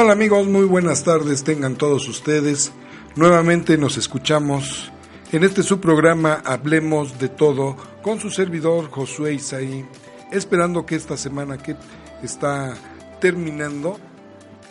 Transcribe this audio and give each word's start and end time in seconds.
¿Qué 0.00 0.04
tal 0.06 0.12
amigos? 0.12 0.46
Muy 0.46 0.64
buenas 0.64 1.04
tardes 1.04 1.44
tengan 1.44 1.76
todos 1.76 2.08
ustedes. 2.08 2.72
Nuevamente 3.16 3.76
nos 3.76 3.98
escuchamos 3.98 4.90
en 5.30 5.44
este 5.44 5.62
subprograma 5.62 6.40
Hablemos 6.42 7.18
de 7.18 7.28
Todo 7.28 7.76
con 8.00 8.18
su 8.18 8.30
servidor 8.30 8.90
Josué 8.90 9.34
Isaí, 9.34 9.84
esperando 10.32 10.86
que 10.86 10.94
esta 10.94 11.18
semana 11.18 11.58
que 11.58 11.76
está 12.22 12.74
terminando 13.20 13.98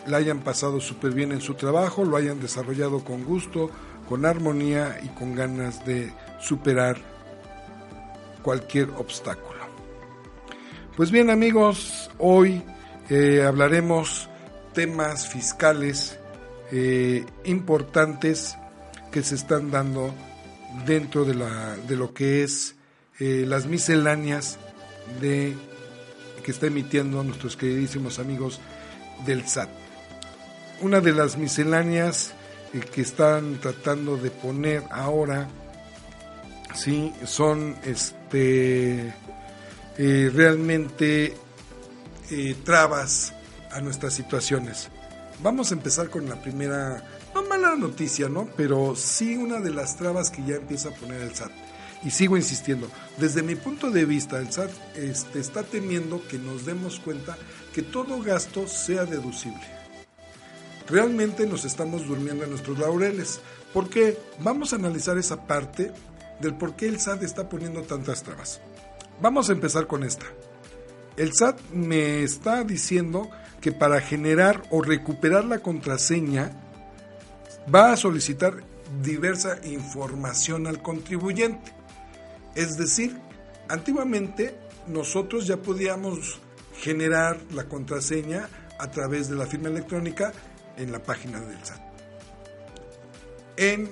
la 0.08 0.16
hayan 0.16 0.40
pasado 0.40 0.80
súper 0.80 1.12
bien 1.12 1.30
en 1.30 1.40
su 1.40 1.54
trabajo, 1.54 2.04
lo 2.04 2.16
hayan 2.16 2.40
desarrollado 2.40 3.04
con 3.04 3.22
gusto, 3.22 3.70
con 4.08 4.26
armonía 4.26 4.98
y 5.00 5.10
con 5.10 5.36
ganas 5.36 5.86
de 5.86 6.12
superar 6.40 6.96
cualquier 8.42 8.90
obstáculo. 8.98 9.60
Pues 10.96 11.12
bien 11.12 11.30
amigos, 11.30 12.10
hoy 12.18 12.64
eh, 13.08 13.44
hablaremos 13.46 14.29
temas 14.72 15.28
fiscales 15.28 16.18
eh, 16.72 17.24
importantes 17.44 18.56
que 19.10 19.22
se 19.22 19.34
están 19.34 19.70
dando 19.70 20.14
dentro 20.86 21.24
de, 21.24 21.34
la, 21.34 21.76
de 21.76 21.96
lo 21.96 22.14
que 22.14 22.44
es 22.44 22.76
eh, 23.18 23.44
las 23.46 23.66
misceláneas 23.66 24.58
de, 25.20 25.56
que 26.44 26.50
está 26.52 26.66
emitiendo 26.66 27.22
nuestros 27.24 27.56
queridísimos 27.56 28.18
amigos 28.20 28.60
del 29.26 29.46
SAT. 29.46 29.68
Una 30.80 31.00
de 31.00 31.12
las 31.12 31.36
misceláneas 31.36 32.32
eh, 32.72 32.80
que 32.80 33.02
están 33.02 33.58
tratando 33.60 34.16
de 34.16 34.30
poner 34.30 34.84
ahora 34.90 35.48
sí 36.74 37.12
son 37.26 37.76
este 37.84 39.12
realmente 39.98 41.36
trabas 42.64 43.34
a 43.70 43.80
nuestras 43.80 44.14
situaciones. 44.14 44.88
Vamos 45.42 45.70
a 45.70 45.74
empezar 45.74 46.10
con 46.10 46.28
la 46.28 46.36
primera, 46.42 47.02
no 47.34 47.42
mala 47.44 47.74
noticia, 47.76 48.28
¿no? 48.28 48.48
Pero 48.56 48.94
sí 48.94 49.36
una 49.36 49.60
de 49.60 49.70
las 49.70 49.96
trabas 49.96 50.30
que 50.30 50.44
ya 50.44 50.56
empieza 50.56 50.90
a 50.90 50.94
poner 50.94 51.22
el 51.22 51.34
SAT. 51.34 51.52
Y 52.02 52.10
sigo 52.10 52.36
insistiendo, 52.36 52.88
desde 53.18 53.42
mi 53.42 53.56
punto 53.56 53.90
de 53.90 54.04
vista, 54.04 54.38
el 54.38 54.52
SAT 54.52 54.70
este, 54.96 55.38
está 55.38 55.62
temiendo 55.62 56.26
que 56.28 56.38
nos 56.38 56.64
demos 56.64 56.98
cuenta 57.00 57.36
que 57.74 57.82
todo 57.82 58.22
gasto 58.22 58.66
sea 58.68 59.04
deducible. 59.04 59.60
Realmente 60.88 61.46
nos 61.46 61.64
estamos 61.64 62.06
durmiendo 62.06 62.44
en 62.44 62.50
nuestros 62.50 62.78
laureles, 62.78 63.40
porque 63.72 64.18
vamos 64.40 64.72
a 64.72 64.76
analizar 64.76 65.18
esa 65.18 65.46
parte 65.46 65.92
del 66.40 66.54
por 66.54 66.74
qué 66.74 66.88
el 66.88 66.98
SAT 66.98 67.22
está 67.22 67.48
poniendo 67.48 67.82
tantas 67.82 68.22
trabas. 68.22 68.60
Vamos 69.20 69.50
a 69.50 69.52
empezar 69.52 69.86
con 69.86 70.02
esta. 70.02 70.26
El 71.16 71.34
SAT 71.34 71.60
me 71.72 72.22
está 72.22 72.64
diciendo 72.64 73.30
que 73.60 73.72
para 73.72 74.00
generar 74.00 74.62
o 74.70 74.82
recuperar 74.82 75.44
la 75.44 75.58
contraseña 75.58 76.52
va 77.72 77.92
a 77.92 77.96
solicitar 77.96 78.62
diversa 79.02 79.58
información 79.64 80.66
al 80.66 80.82
contribuyente. 80.82 81.72
Es 82.54 82.76
decir, 82.76 83.16
antiguamente 83.68 84.54
nosotros 84.86 85.46
ya 85.46 85.58
podíamos 85.58 86.40
generar 86.76 87.38
la 87.52 87.64
contraseña 87.64 88.48
a 88.78 88.90
través 88.90 89.28
de 89.28 89.36
la 89.36 89.46
firma 89.46 89.68
electrónica 89.68 90.32
en 90.76 90.90
la 90.90 91.02
página 91.02 91.40
del 91.40 91.62
SAT. 91.62 91.80
En 93.56 93.90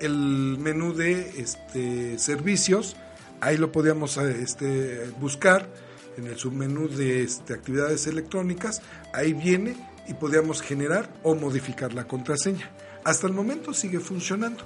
el 0.00 0.56
menú 0.58 0.94
de 0.94 1.40
este, 1.40 2.18
servicios, 2.18 2.96
ahí 3.40 3.56
lo 3.56 3.72
podíamos 3.72 4.16
este, 4.16 5.10
buscar 5.20 5.68
en 6.16 6.26
el 6.26 6.36
submenú 6.36 6.88
de 6.88 7.22
este, 7.22 7.54
actividades 7.54 8.06
electrónicas, 8.06 8.82
ahí 9.12 9.32
viene 9.32 9.76
y 10.06 10.14
podíamos 10.14 10.62
generar 10.62 11.12
o 11.22 11.34
modificar 11.34 11.92
la 11.94 12.06
contraseña. 12.06 12.70
Hasta 13.04 13.26
el 13.26 13.32
momento 13.32 13.74
sigue 13.74 14.00
funcionando, 14.00 14.64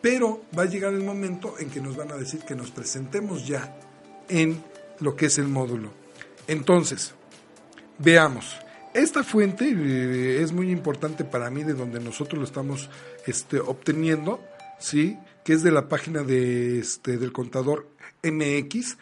pero 0.00 0.42
va 0.56 0.62
a 0.62 0.66
llegar 0.66 0.92
el 0.94 1.04
momento 1.04 1.56
en 1.58 1.70
que 1.70 1.80
nos 1.80 1.96
van 1.96 2.12
a 2.12 2.16
decir 2.16 2.40
que 2.40 2.54
nos 2.54 2.70
presentemos 2.70 3.46
ya 3.46 3.76
en 4.28 4.62
lo 5.00 5.16
que 5.16 5.26
es 5.26 5.38
el 5.38 5.48
módulo. 5.48 5.92
Entonces, 6.46 7.14
veamos. 7.98 8.56
Esta 8.92 9.22
fuente 9.22 9.70
eh, 9.70 10.42
es 10.42 10.52
muy 10.52 10.70
importante 10.70 11.24
para 11.24 11.50
mí, 11.50 11.62
de 11.62 11.74
donde 11.74 12.00
nosotros 12.00 12.38
lo 12.40 12.44
estamos 12.44 12.90
este, 13.26 13.60
obteniendo, 13.60 14.40
¿sí? 14.80 15.16
que 15.44 15.52
es 15.52 15.62
de 15.62 15.70
la 15.70 15.88
página 15.88 16.22
de, 16.22 16.80
este, 16.80 17.16
del 17.16 17.32
contador 17.32 17.88
MX, 18.22 18.96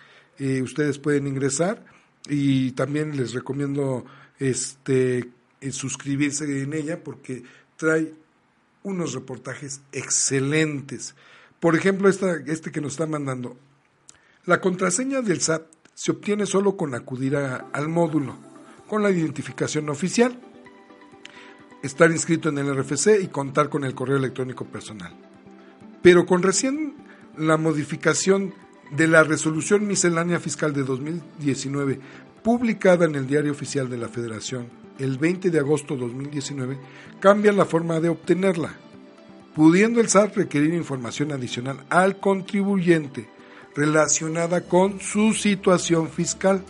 ustedes 0.63 0.99
pueden 0.99 1.27
ingresar 1.27 1.85
y 2.29 2.73
también 2.73 3.17
les 3.17 3.33
recomiendo 3.33 4.05
este 4.39 5.31
eh, 5.61 5.73
suscribirse 5.73 6.63
en 6.63 6.73
ella 6.73 7.03
porque 7.03 7.43
trae 7.77 8.15
unos 8.83 9.15
reportajes 9.15 9.81
excelentes. 9.93 11.15
Por 11.59 11.75
ejemplo, 11.75 12.09
esta, 12.09 12.37
este 12.47 12.71
que 12.71 12.81
nos 12.81 12.93
está 12.93 13.07
mandando. 13.07 13.57
La 14.45 14.61
contraseña 14.61 15.21
del 15.21 15.41
SAT 15.41 15.63
se 15.95 16.13
obtiene 16.13 16.47
solo 16.47 16.77
con 16.77 16.95
acudir 16.95 17.37
al 17.37 17.89
módulo, 17.89 18.37
con 18.87 19.03
la 19.03 19.11
identificación 19.11 19.89
oficial, 19.89 20.41
estar 21.83 22.11
inscrito 22.11 22.49
en 22.49 22.59
el 22.59 22.75
RFC 22.75 23.21
y 23.21 23.27
contar 23.27 23.69
con 23.69 23.85
el 23.85 23.95
correo 23.95 24.17
electrónico 24.17 24.65
personal. 24.65 25.13
Pero 26.01 26.25
con 26.25 26.43
recién 26.43 26.95
la 27.37 27.57
modificación 27.57 28.55
de 28.91 29.07
la 29.07 29.23
resolución 29.23 29.87
miscelánea 29.87 30.41
fiscal 30.41 30.73
de 30.73 30.83
2019, 30.83 32.01
publicada 32.43 33.05
en 33.05 33.15
el 33.15 33.27
Diario 33.27 33.53
Oficial 33.53 33.89
de 33.89 33.99
la 33.99 34.09
Federación 34.09 34.67
el 34.99 35.19
20 35.19 35.51
de 35.51 35.59
agosto 35.59 35.95
de 35.95 36.01
2019, 36.01 36.79
cambia 37.21 37.53
la 37.53 37.65
forma 37.65 38.01
de 38.01 38.09
obtenerla, 38.09 38.75
pudiendo 39.55 40.01
el 40.01 40.09
SAT 40.09 40.37
requerir 40.37 40.75
información 40.75 41.33
adicional 41.33 41.85
al 41.89 42.19
contribuyente 42.19 43.29
relacionada 43.75 44.63
con 44.63 45.01
su 45.01 45.35
situación 45.35 46.09
fiscal 46.09 46.65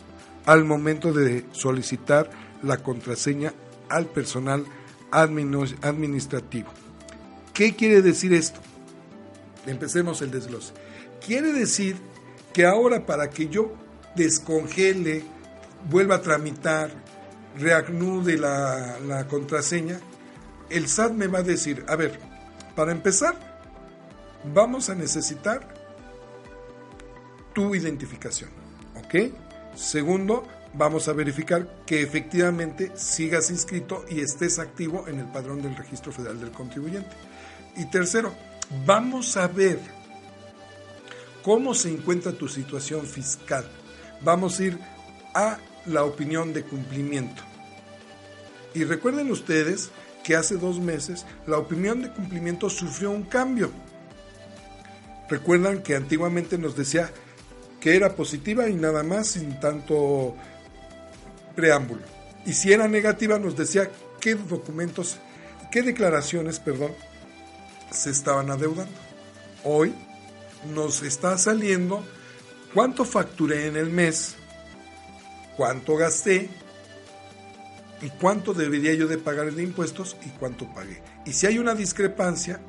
al 0.44 0.64
momento 0.64 1.12
de 1.12 1.46
solicitar 1.52 2.30
la 2.62 2.78
contraseña 2.78 3.54
al 3.88 4.06
personal 4.06 4.64
administrativo. 5.10 6.68
¿Qué 7.54 7.74
quiere 7.74 8.02
decir 8.02 8.32
esto? 8.34 8.60
Empecemos 9.66 10.20
el 10.22 10.30
desglose. 10.30 10.72
Quiere 11.24 11.52
decir 11.52 11.96
que 12.52 12.64
ahora 12.64 13.04
para 13.06 13.30
que 13.30 13.48
yo 13.48 13.72
descongele, 14.14 15.22
vuelva 15.90 16.16
a 16.16 16.22
tramitar, 16.22 16.90
reanude 17.58 18.36
la, 18.36 18.98
la 19.06 19.26
contraseña, 19.26 20.00
el 20.70 20.88
SAT 20.88 21.12
me 21.12 21.26
va 21.26 21.38
a 21.38 21.42
decir, 21.42 21.84
a 21.88 21.96
ver, 21.96 22.18
para 22.74 22.92
empezar, 22.92 23.36
vamos 24.54 24.90
a 24.90 24.94
necesitar 24.94 25.66
tu 27.52 27.74
identificación, 27.74 28.50
¿ok? 28.96 29.32
Segundo, 29.74 30.46
vamos 30.74 31.08
a 31.08 31.12
verificar 31.12 31.68
que 31.86 32.02
efectivamente 32.02 32.92
sigas 32.94 33.50
inscrito 33.50 34.04
y 34.08 34.20
estés 34.20 34.58
activo 34.58 35.06
en 35.08 35.18
el 35.18 35.26
padrón 35.26 35.62
del 35.62 35.76
Registro 35.76 36.12
Federal 36.12 36.40
del 36.40 36.50
Contribuyente. 36.50 37.10
Y 37.76 37.86
tercero, 37.86 38.32
vamos 38.84 39.36
a 39.36 39.48
ver 39.48 39.78
cómo 41.48 41.72
se 41.72 41.88
encuentra 41.88 42.32
tu 42.32 42.46
situación 42.46 43.06
fiscal. 43.06 43.64
Vamos 44.20 44.60
a 44.60 44.64
ir 44.64 44.78
a 45.32 45.56
la 45.86 46.04
opinión 46.04 46.52
de 46.52 46.62
cumplimiento. 46.62 47.42
Y 48.74 48.84
recuerden 48.84 49.30
ustedes 49.30 49.88
que 50.22 50.36
hace 50.36 50.58
dos 50.58 50.78
meses 50.78 51.24
la 51.46 51.56
opinión 51.56 52.02
de 52.02 52.10
cumplimiento 52.10 52.68
sufrió 52.68 53.12
un 53.12 53.22
cambio. 53.22 53.70
Recuerdan 55.30 55.82
que 55.82 55.96
antiguamente 55.96 56.58
nos 56.58 56.76
decía 56.76 57.10
que 57.80 57.96
era 57.96 58.14
positiva 58.14 58.68
y 58.68 58.74
nada 58.74 59.02
más 59.02 59.28
sin 59.28 59.58
tanto 59.58 60.36
preámbulo. 61.56 62.02
Y 62.44 62.52
si 62.52 62.74
era 62.74 62.88
negativa 62.88 63.38
nos 63.38 63.56
decía 63.56 63.90
qué 64.20 64.34
documentos, 64.34 65.16
qué 65.72 65.80
declaraciones, 65.80 66.60
perdón, 66.60 66.92
se 67.90 68.10
estaban 68.10 68.50
adeudando. 68.50 68.92
Hoy 69.64 69.94
nos 70.66 71.02
está 71.02 71.38
saliendo 71.38 72.04
cuánto 72.74 73.04
facturé 73.04 73.66
en 73.66 73.76
el 73.76 73.90
mes, 73.90 74.36
cuánto 75.56 75.96
gasté 75.96 76.48
y 78.00 78.10
cuánto 78.10 78.54
debería 78.54 78.94
yo 78.94 79.08
de 79.08 79.18
pagar 79.18 79.48
en 79.48 79.60
impuestos 79.60 80.16
y 80.24 80.30
cuánto 80.30 80.72
pagué. 80.72 81.02
Y 81.26 81.32
si 81.32 81.46
hay 81.46 81.58
una 81.58 81.74
discrepancia, 81.74 82.60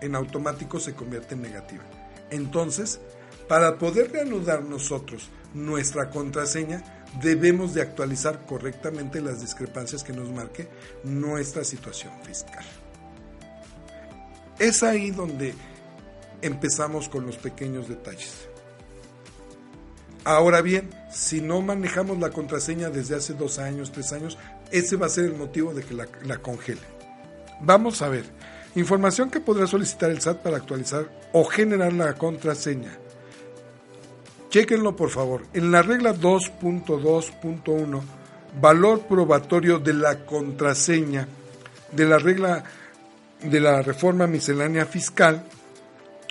en 0.00 0.14
automático 0.14 0.78
se 0.78 0.94
convierte 0.94 1.34
en 1.34 1.42
negativa. 1.42 1.84
Entonces, 2.30 3.00
para 3.48 3.78
poder 3.78 4.12
reanudar 4.12 4.62
nosotros 4.62 5.30
nuestra 5.54 6.10
contraseña, 6.10 6.82
debemos 7.22 7.74
de 7.74 7.82
actualizar 7.82 8.44
correctamente 8.46 9.20
las 9.20 9.40
discrepancias 9.40 10.04
que 10.04 10.12
nos 10.12 10.30
marque 10.30 10.68
nuestra 11.04 11.64
situación 11.64 12.12
fiscal. 12.24 12.64
Es 14.58 14.82
ahí 14.82 15.10
donde 15.10 15.54
empezamos 16.42 17.08
con 17.08 17.26
los 17.26 17.36
pequeños 17.36 17.88
detalles. 17.88 18.48
Ahora 20.24 20.60
bien, 20.60 20.90
si 21.12 21.40
no 21.40 21.60
manejamos 21.62 22.18
la 22.18 22.30
contraseña 22.30 22.90
desde 22.90 23.14
hace 23.14 23.34
dos 23.34 23.60
años, 23.60 23.92
tres 23.92 24.12
años, 24.12 24.36
ese 24.72 24.96
va 24.96 25.06
a 25.06 25.10
ser 25.10 25.26
el 25.26 25.36
motivo 25.36 25.72
de 25.72 25.84
que 25.84 25.94
la, 25.94 26.38
congele. 26.38 26.80
Vamos 27.60 28.02
a 28.02 28.08
ver. 28.08 28.24
Información 28.74 29.30
que 29.30 29.40
podrá 29.40 29.68
solicitar 29.68 30.10
el 30.10 30.20
SAT 30.20 30.38
para 30.42 30.56
actualizar 30.56 31.08
o 31.32 31.44
generar 31.44 31.92
la 31.92 32.14
contraseña. 32.14 32.98
Chequenlo 34.50 34.96
por 34.96 35.10
favor. 35.10 35.42
En 35.54 35.70
la 35.70 35.82
regla 35.82 36.12
2.2.1, 36.12 38.00
valor 38.60 39.02
probatorio 39.06 39.78
de 39.78 39.94
la 39.94 40.26
contraseña 40.26 41.28
de 41.92 42.04
la 42.04 42.18
regla 42.18 42.64
de 43.42 43.60
la 43.60 43.82
reforma 43.82 44.26
miscelánea 44.26 44.86
fiscal 44.86 45.44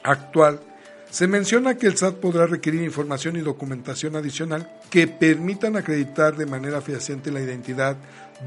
actual, 0.05 0.61
se 1.09 1.27
menciona 1.27 1.75
que 1.75 1.87
el 1.87 1.97
SAT 1.97 2.15
podrá 2.15 2.45
requerir 2.45 2.81
información 2.81 3.35
y 3.35 3.39
documentación 3.39 4.15
adicional 4.15 4.69
que 4.89 5.07
permitan 5.07 5.77
acreditar 5.77 6.35
de 6.35 6.45
manera 6.45 6.81
fehaciente 6.81 7.31
la 7.31 7.41
identidad, 7.41 7.97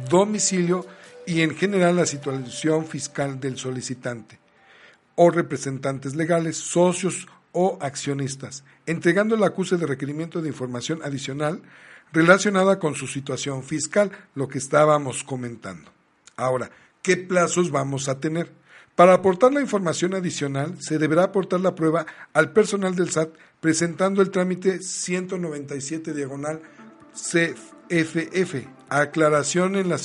domicilio 0.09 0.87
y 1.27 1.41
en 1.41 1.57
general 1.57 1.97
la 1.97 2.07
situación 2.07 2.87
fiscal 2.87 3.41
del 3.41 3.57
solicitante 3.57 4.39
o 5.15 5.31
representantes 5.31 6.15
legales, 6.15 6.57
socios 6.57 7.27
o 7.53 7.79
accionistas, 7.81 8.65
entregando 8.87 9.35
el 9.35 9.43
acuse 9.43 9.77
de 9.77 9.87
requerimiento 9.87 10.41
de 10.41 10.49
información 10.49 11.01
adicional 11.03 11.63
relacionada 12.13 12.79
con 12.79 12.95
su 12.95 13.07
situación 13.07 13.63
fiscal, 13.63 14.11
lo 14.35 14.49
que 14.49 14.59
estábamos 14.59 15.25
comentando. 15.25 15.91
Ahora, 16.37 16.71
¿qué 17.03 17.17
plazos 17.17 17.71
vamos 17.71 18.09
a 18.09 18.21
tener? 18.21 18.53
Para 18.99 19.15
aportar 19.15 19.53
la 19.53 19.61
información 19.61 20.13
adicional, 20.15 20.75
se 20.83 20.99
deberá 20.99 21.23
aportar 21.23 21.61
la 21.61 21.77
prueba 21.77 22.05
al 22.33 22.51
personal 22.51 22.97
del 22.97 23.11
SAT 23.11 23.31
presentando 23.61 24.23
el 24.23 24.33
trámite 24.33 24.83
197 24.83 26.13
diagonal 26.13 26.63
CFF, 27.13 28.67
aclaración 28.89 29.77
en, 29.77 29.89
la 29.89 30.01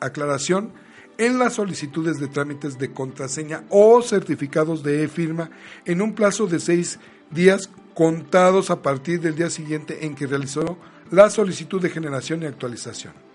aclaración 0.00 0.72
en 1.18 1.38
las 1.38 1.52
solicitudes 1.52 2.18
de 2.18 2.26
trámites 2.26 2.80
de 2.80 2.92
contraseña 2.92 3.62
o 3.68 4.02
certificados 4.02 4.82
de 4.82 5.04
e-firma 5.04 5.50
en 5.84 6.02
un 6.02 6.12
plazo 6.12 6.48
de 6.48 6.58
seis 6.58 6.98
días 7.30 7.70
contados 7.94 8.70
a 8.70 8.82
partir 8.82 9.20
del 9.20 9.36
día 9.36 9.50
siguiente 9.50 10.04
en 10.04 10.16
que 10.16 10.26
realizó 10.26 10.78
la 11.12 11.30
solicitud 11.30 11.80
de 11.80 11.90
generación 11.90 12.42
y 12.42 12.46
actualización. 12.46 13.25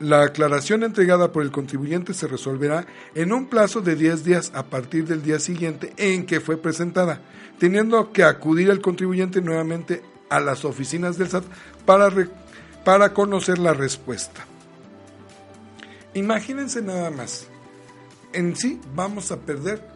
La 0.00 0.22
aclaración 0.22 0.82
entregada 0.82 1.30
por 1.30 1.42
el 1.42 1.50
contribuyente 1.50 2.14
se 2.14 2.26
resolverá 2.26 2.86
en 3.14 3.34
un 3.34 3.48
plazo 3.50 3.82
de 3.82 3.96
10 3.96 4.24
días 4.24 4.50
a 4.54 4.64
partir 4.64 5.06
del 5.06 5.22
día 5.22 5.38
siguiente 5.38 5.92
en 5.98 6.24
que 6.24 6.40
fue 6.40 6.56
presentada, 6.56 7.20
teniendo 7.58 8.10
que 8.10 8.24
acudir 8.24 8.70
el 8.70 8.80
contribuyente 8.80 9.42
nuevamente 9.42 10.02
a 10.30 10.40
las 10.40 10.64
oficinas 10.64 11.18
del 11.18 11.28
SAT 11.28 11.44
para, 11.84 12.10
para 12.82 13.12
conocer 13.12 13.58
la 13.58 13.74
respuesta. 13.74 14.46
Imagínense 16.14 16.80
nada 16.80 17.10
más, 17.10 17.46
en 18.32 18.56
sí 18.56 18.80
vamos 18.94 19.30
a 19.30 19.40
perder 19.40 19.86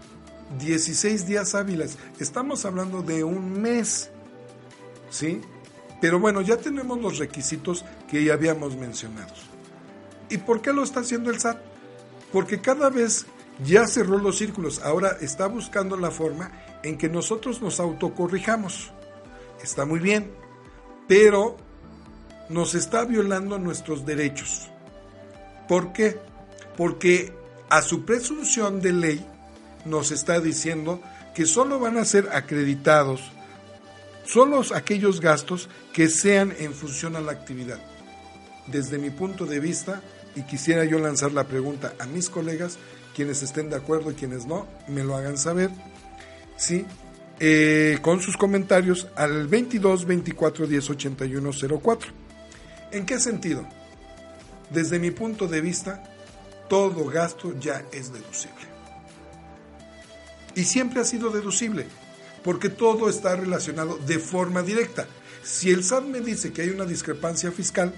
16 0.59 1.27
días 1.27 1.55
hábiles, 1.55 1.97
estamos 2.21 2.67
hablando 2.67 3.01
de 3.01 3.25
un 3.25 3.59
mes, 3.63 4.11
¿sí? 5.09 5.41
Pero 6.03 6.21
bueno, 6.21 6.43
ya 6.43 6.59
tenemos 6.59 7.01
los 7.01 7.17
requisitos 7.17 7.87
que 8.11 8.23
ya 8.23 8.35
habíamos 8.35 8.77
mencionado. 8.77 9.33
¿Y 10.31 10.39
por 10.39 10.63
qué 10.63 10.73
lo 10.73 10.83
está 10.83 11.01
haciendo 11.01 11.31
el 11.31 11.41
SAT? 11.41 11.59
Porque 12.33 12.61
cada 12.61 12.91
vez 12.91 13.27
ya 13.65 13.87
cerró 13.87 14.19
los 14.19 14.39
círculos, 14.39 14.81
ahora 14.83 15.17
está 15.21 15.47
buscando 15.47 15.97
la 15.97 16.11
forma 16.11 16.51
en 16.83 16.99
que 16.99 17.09
nosotros 17.09 17.63
nos 17.63 17.79
autocorrijamos. 17.81 18.91
Está 19.63 19.85
muy 19.85 20.01
bien, 20.01 20.31
pero 21.07 21.57
nos 22.49 22.75
está 22.75 23.05
violando 23.05 23.59
nuestros 23.59 24.05
derechos. 24.05 24.69
¿Por 25.69 25.93
qué? 25.93 26.19
Porque 26.77 27.33
a 27.71 27.83
su 27.83 28.05
presunción 28.05 28.81
de 28.81 28.93
ley 28.93 29.27
nos 29.85 30.11
está 30.11 30.41
diciendo 30.41 31.01
que 31.35 31.47
solo 31.47 31.79
van 31.79 31.97
a 31.97 32.05
ser 32.05 32.29
acreditados 32.33 33.21
solo 34.25 34.63
aquellos 34.75 35.21
gastos 35.21 35.69
que 35.93 36.09
sean 36.09 36.55
en 36.59 36.73
función 36.73 37.17
a 37.17 37.21
la 37.21 37.33
actividad. 37.33 37.79
Desde 38.67 38.99
mi 38.99 39.11
punto 39.11 39.47
de 39.47 39.61
vista, 39.61 40.01
y 40.35 40.43
quisiera 40.43 40.85
yo 40.85 40.99
lanzar 40.99 41.33
la 41.33 41.45
pregunta 41.45 41.95
a 41.99 42.07
mis 42.07 42.31
colegas, 42.31 42.79
quienes 43.15 43.43
estén 43.43 43.71
de 43.71 43.77
acuerdo 43.77 44.11
y 44.11 44.15
quienes 44.15 44.47
no, 44.47 44.67
me 44.89 45.05
lo 45.05 45.17
hagan 45.17 45.39
saber, 45.39 45.71
¿sí? 46.57 46.85
Eh, 47.41 47.99
con 48.01 48.21
sus 48.21 48.37
comentarios 48.37 49.09
al 49.17 49.49
22 49.49 50.07
24 50.07 50.67
10 50.67 50.91
81 50.91 51.51
04. 51.83 52.13
¿En 52.93 53.07
qué 53.07 53.19
sentido? 53.19 53.67
Desde 54.71 54.99
mi 54.99 55.11
punto 55.11 55.47
de 55.49 55.61
vista, 55.61 56.03
todo 56.69 57.05
gasto 57.07 57.59
ya 57.59 57.85
es 57.93 58.13
deducible. 58.13 58.65
Y 60.55 60.65
siempre 60.65 61.01
ha 61.01 61.05
sido 61.05 61.31
deducible, 61.31 61.87
porque 62.45 62.69
todo 62.69 63.09
está 63.09 63.35
relacionado 63.35 63.99
de 63.99 64.19
forma 64.19 64.63
directa. 64.63 65.07
Si 65.43 65.71
el 65.71 65.83
SAT 65.85 66.05
me 66.05 66.21
dice 66.21 66.53
que 66.53 66.63
hay 66.63 66.71
una 66.71 66.85
discrepancia 66.85 67.51
fiscal, 67.51 67.93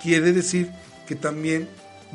quiere 0.00 0.32
decir 0.32 0.70
que 1.06 1.14
también 1.14 1.68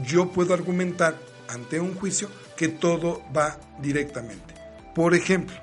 yo 0.05 0.31
puedo 0.31 0.53
argumentar 0.53 1.17
ante 1.47 1.79
un 1.79 1.95
juicio 1.95 2.29
que 2.55 2.67
todo 2.67 3.21
va 3.35 3.57
directamente. 3.81 4.53
Por 4.95 5.13
ejemplo, 5.13 5.55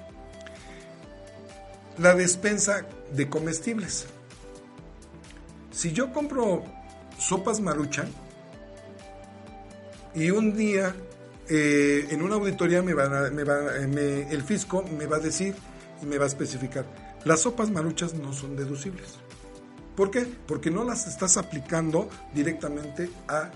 la 1.99 2.15
despensa 2.15 2.87
de 3.13 3.29
comestibles. 3.29 4.07
Si 5.71 5.93
yo 5.93 6.13
compro 6.13 6.65
sopas 7.19 7.61
maruchan 7.61 8.09
y 10.15 10.31
un 10.31 10.57
día 10.57 10.95
eh, 11.49 12.07
en 12.11 12.23
una 12.23 12.37
auditoría 12.37 12.83
me 12.83 12.95
va, 12.95 13.09
va 13.09 13.77
el 13.77 14.43
fisco 14.43 14.83
me 14.83 15.07
va 15.07 15.17
a 15.17 15.21
decir 15.21 15.55
y 16.03 16.07
me 16.07 16.19
va 16.19 16.25
a 16.25 16.29
especificar, 16.29 16.87
las 17.25 17.41
sopas 17.41 17.71
maruchas 17.71 18.15
no 18.15 18.33
son 18.33 18.57
deducibles. 18.57 19.19
¿Por 20.01 20.11
qué? 20.11 20.21
Porque 20.47 20.71
no 20.71 20.83
las 20.83 21.07
estás 21.07 21.37
aplicando 21.37 22.09
directamente 22.33 23.11
a 23.29 23.51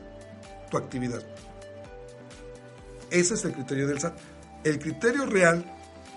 tu 0.70 0.76
actividad. 0.76 1.22
Ese 3.10 3.32
es 3.32 3.46
el 3.46 3.54
criterio 3.54 3.86
del 3.86 3.98
SAT. 3.98 4.18
El 4.62 4.78
criterio 4.78 5.24
real 5.24 5.64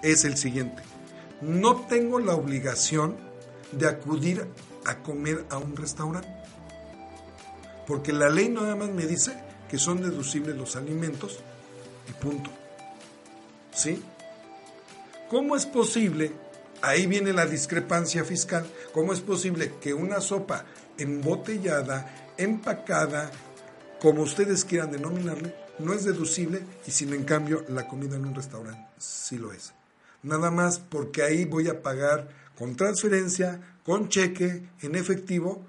es 0.03 0.25
el 0.25 0.35
siguiente. 0.35 0.83
No 1.39 1.85
tengo 1.87 2.19
la 2.19 2.35
obligación 2.35 3.15
de 3.71 3.87
acudir 3.87 4.45
a 4.83 4.97
comer 4.97 5.45
a 5.49 5.59
un 5.59 5.77
restaurante. 5.77 6.27
Porque 7.87 8.11
la 8.11 8.27
ley 8.27 8.49
nada 8.49 8.75
más 8.75 8.89
me 8.89 9.05
dice 9.05 9.31
que 9.69 9.77
son 9.77 10.01
deducibles 10.01 10.57
los 10.57 10.75
alimentos 10.75 11.39
y 12.09 12.11
punto. 12.21 12.49
¿Sí? 13.73 14.03
¿Cómo 15.29 15.55
es 15.55 15.65
posible, 15.65 16.33
ahí 16.81 17.07
viene 17.07 17.33
la 17.33 17.45
discrepancia 17.45 18.23
fiscal, 18.23 18.65
cómo 18.93 19.13
es 19.13 19.21
posible 19.21 19.73
que 19.81 19.93
una 19.93 20.21
sopa 20.21 20.65
embotellada, 20.97 22.33
empacada, 22.37 23.31
como 24.01 24.23
ustedes 24.23 24.65
quieran 24.65 24.91
denominarle, 24.91 25.55
no 25.79 25.93
es 25.93 26.03
deducible 26.03 26.61
y 26.85 26.91
sin 26.91 27.13
en 27.13 27.23
cambio 27.23 27.63
la 27.69 27.87
comida 27.87 28.15
en 28.15 28.25
un 28.25 28.35
restaurante 28.35 28.87
sí 28.97 29.37
lo 29.37 29.51
es? 29.51 29.73
Nada 30.23 30.51
más 30.51 30.79
porque 30.79 31.23
ahí 31.23 31.45
voy 31.45 31.67
a 31.69 31.81
pagar 31.81 32.27
con 32.57 32.75
transferencia, 32.75 33.59
con 33.83 34.09
cheque, 34.09 34.63
en 34.81 34.95
efectivo. 34.95 35.63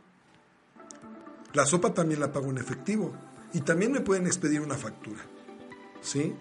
La 1.52 1.66
sopa 1.66 1.92
también 1.92 2.20
la 2.20 2.32
pago 2.32 2.50
en 2.50 2.58
efectivo 2.58 3.12
y 3.52 3.60
también 3.60 3.92
me 3.92 4.00
pueden 4.00 4.26
expedir 4.26 4.60
una 4.60 4.76
factura. 4.76 5.20
¿Sí? 6.00 6.34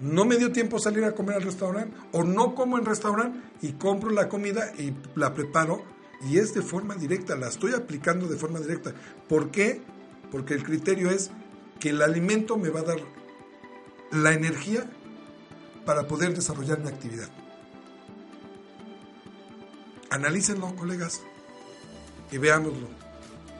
No 0.00 0.24
me 0.24 0.36
dio 0.36 0.50
tiempo 0.52 0.78
salir 0.78 1.04
a 1.04 1.12
comer 1.12 1.36
al 1.36 1.42
restaurante 1.42 1.96
o 2.12 2.24
no 2.24 2.54
como 2.54 2.78
en 2.78 2.84
restaurante 2.84 3.40
y 3.62 3.72
compro 3.72 4.10
la 4.10 4.28
comida 4.28 4.72
y 4.78 4.94
la 5.14 5.34
preparo 5.34 5.84
y 6.28 6.38
es 6.38 6.54
de 6.54 6.62
forma 6.62 6.94
directa, 6.94 7.36
la 7.36 7.48
estoy 7.48 7.74
aplicando 7.74 8.26
de 8.26 8.36
forma 8.36 8.60
directa. 8.60 8.94
¿Por 9.28 9.50
qué? 9.50 9.82
Porque 10.30 10.54
el 10.54 10.62
criterio 10.62 11.10
es 11.10 11.30
que 11.78 11.90
el 11.90 12.02
alimento 12.02 12.56
me 12.56 12.68
va 12.68 12.80
a 12.80 12.84
dar 12.84 12.98
la 14.12 14.32
energía 14.32 14.88
para 15.84 16.06
poder 16.06 16.34
desarrollar 16.34 16.80
mi 16.80 16.88
actividad. 16.88 17.28
Analícenlo, 20.10 20.74
colegas, 20.76 21.22
y 22.30 22.38
veámoslo. 22.38 22.88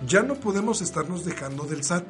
Ya 0.06 0.22
no 0.22 0.34
podemos 0.34 0.82
estarnos 0.82 1.24
dejando 1.24 1.64
del 1.64 1.84
SAT. 1.84 2.04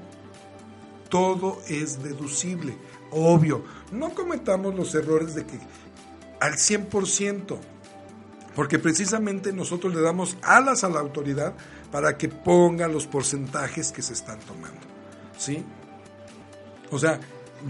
Todo 1.09 1.61
es 1.69 2.03
deducible 2.03 2.77
obvio. 3.11 3.64
No 3.93 4.14
cometamos 4.14 4.75
los 4.75 4.95
errores 4.95 5.35
de 5.35 5.47
que 5.47 5.59
al 6.40 6.55
100%, 6.55 7.59
porque 8.55 8.79
precisamente 8.79 9.52
nosotros 9.52 9.95
le 9.95 10.00
damos 10.00 10.37
alas 10.43 10.85
a 10.85 10.88
la 10.88 11.00
autoridad 11.00 11.55
para 11.90 12.17
que 12.17 12.29
ponga 12.29 12.88
los 12.88 13.07
porcentajes 13.07 13.93
que 13.93 14.02
se 14.02 14.12
están 14.12 14.38
tomando. 14.40 14.81
¿Sí? 15.37 15.64
O 16.90 16.99
sea, 16.99 17.21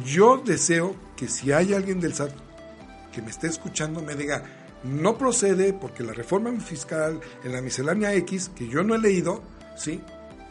yo 0.04 0.38
deseo 0.38 0.94
que 1.16 1.28
si 1.28 1.52
hay 1.52 1.74
alguien 1.74 2.00
del 2.00 2.14
SAT 2.14 2.32
que 3.12 3.22
me 3.22 3.30
esté 3.30 3.48
escuchando 3.48 4.02
me 4.02 4.14
diga, 4.14 4.44
no 4.84 5.18
procede 5.18 5.72
porque 5.72 6.02
la 6.02 6.12
reforma 6.12 6.50
fiscal 6.60 7.20
en 7.44 7.52
la 7.52 7.60
miscelánea 7.60 8.14
X, 8.14 8.50
que 8.54 8.68
yo 8.68 8.82
no 8.82 8.94
he 8.94 8.98
leído, 8.98 9.42
¿sí? 9.76 10.00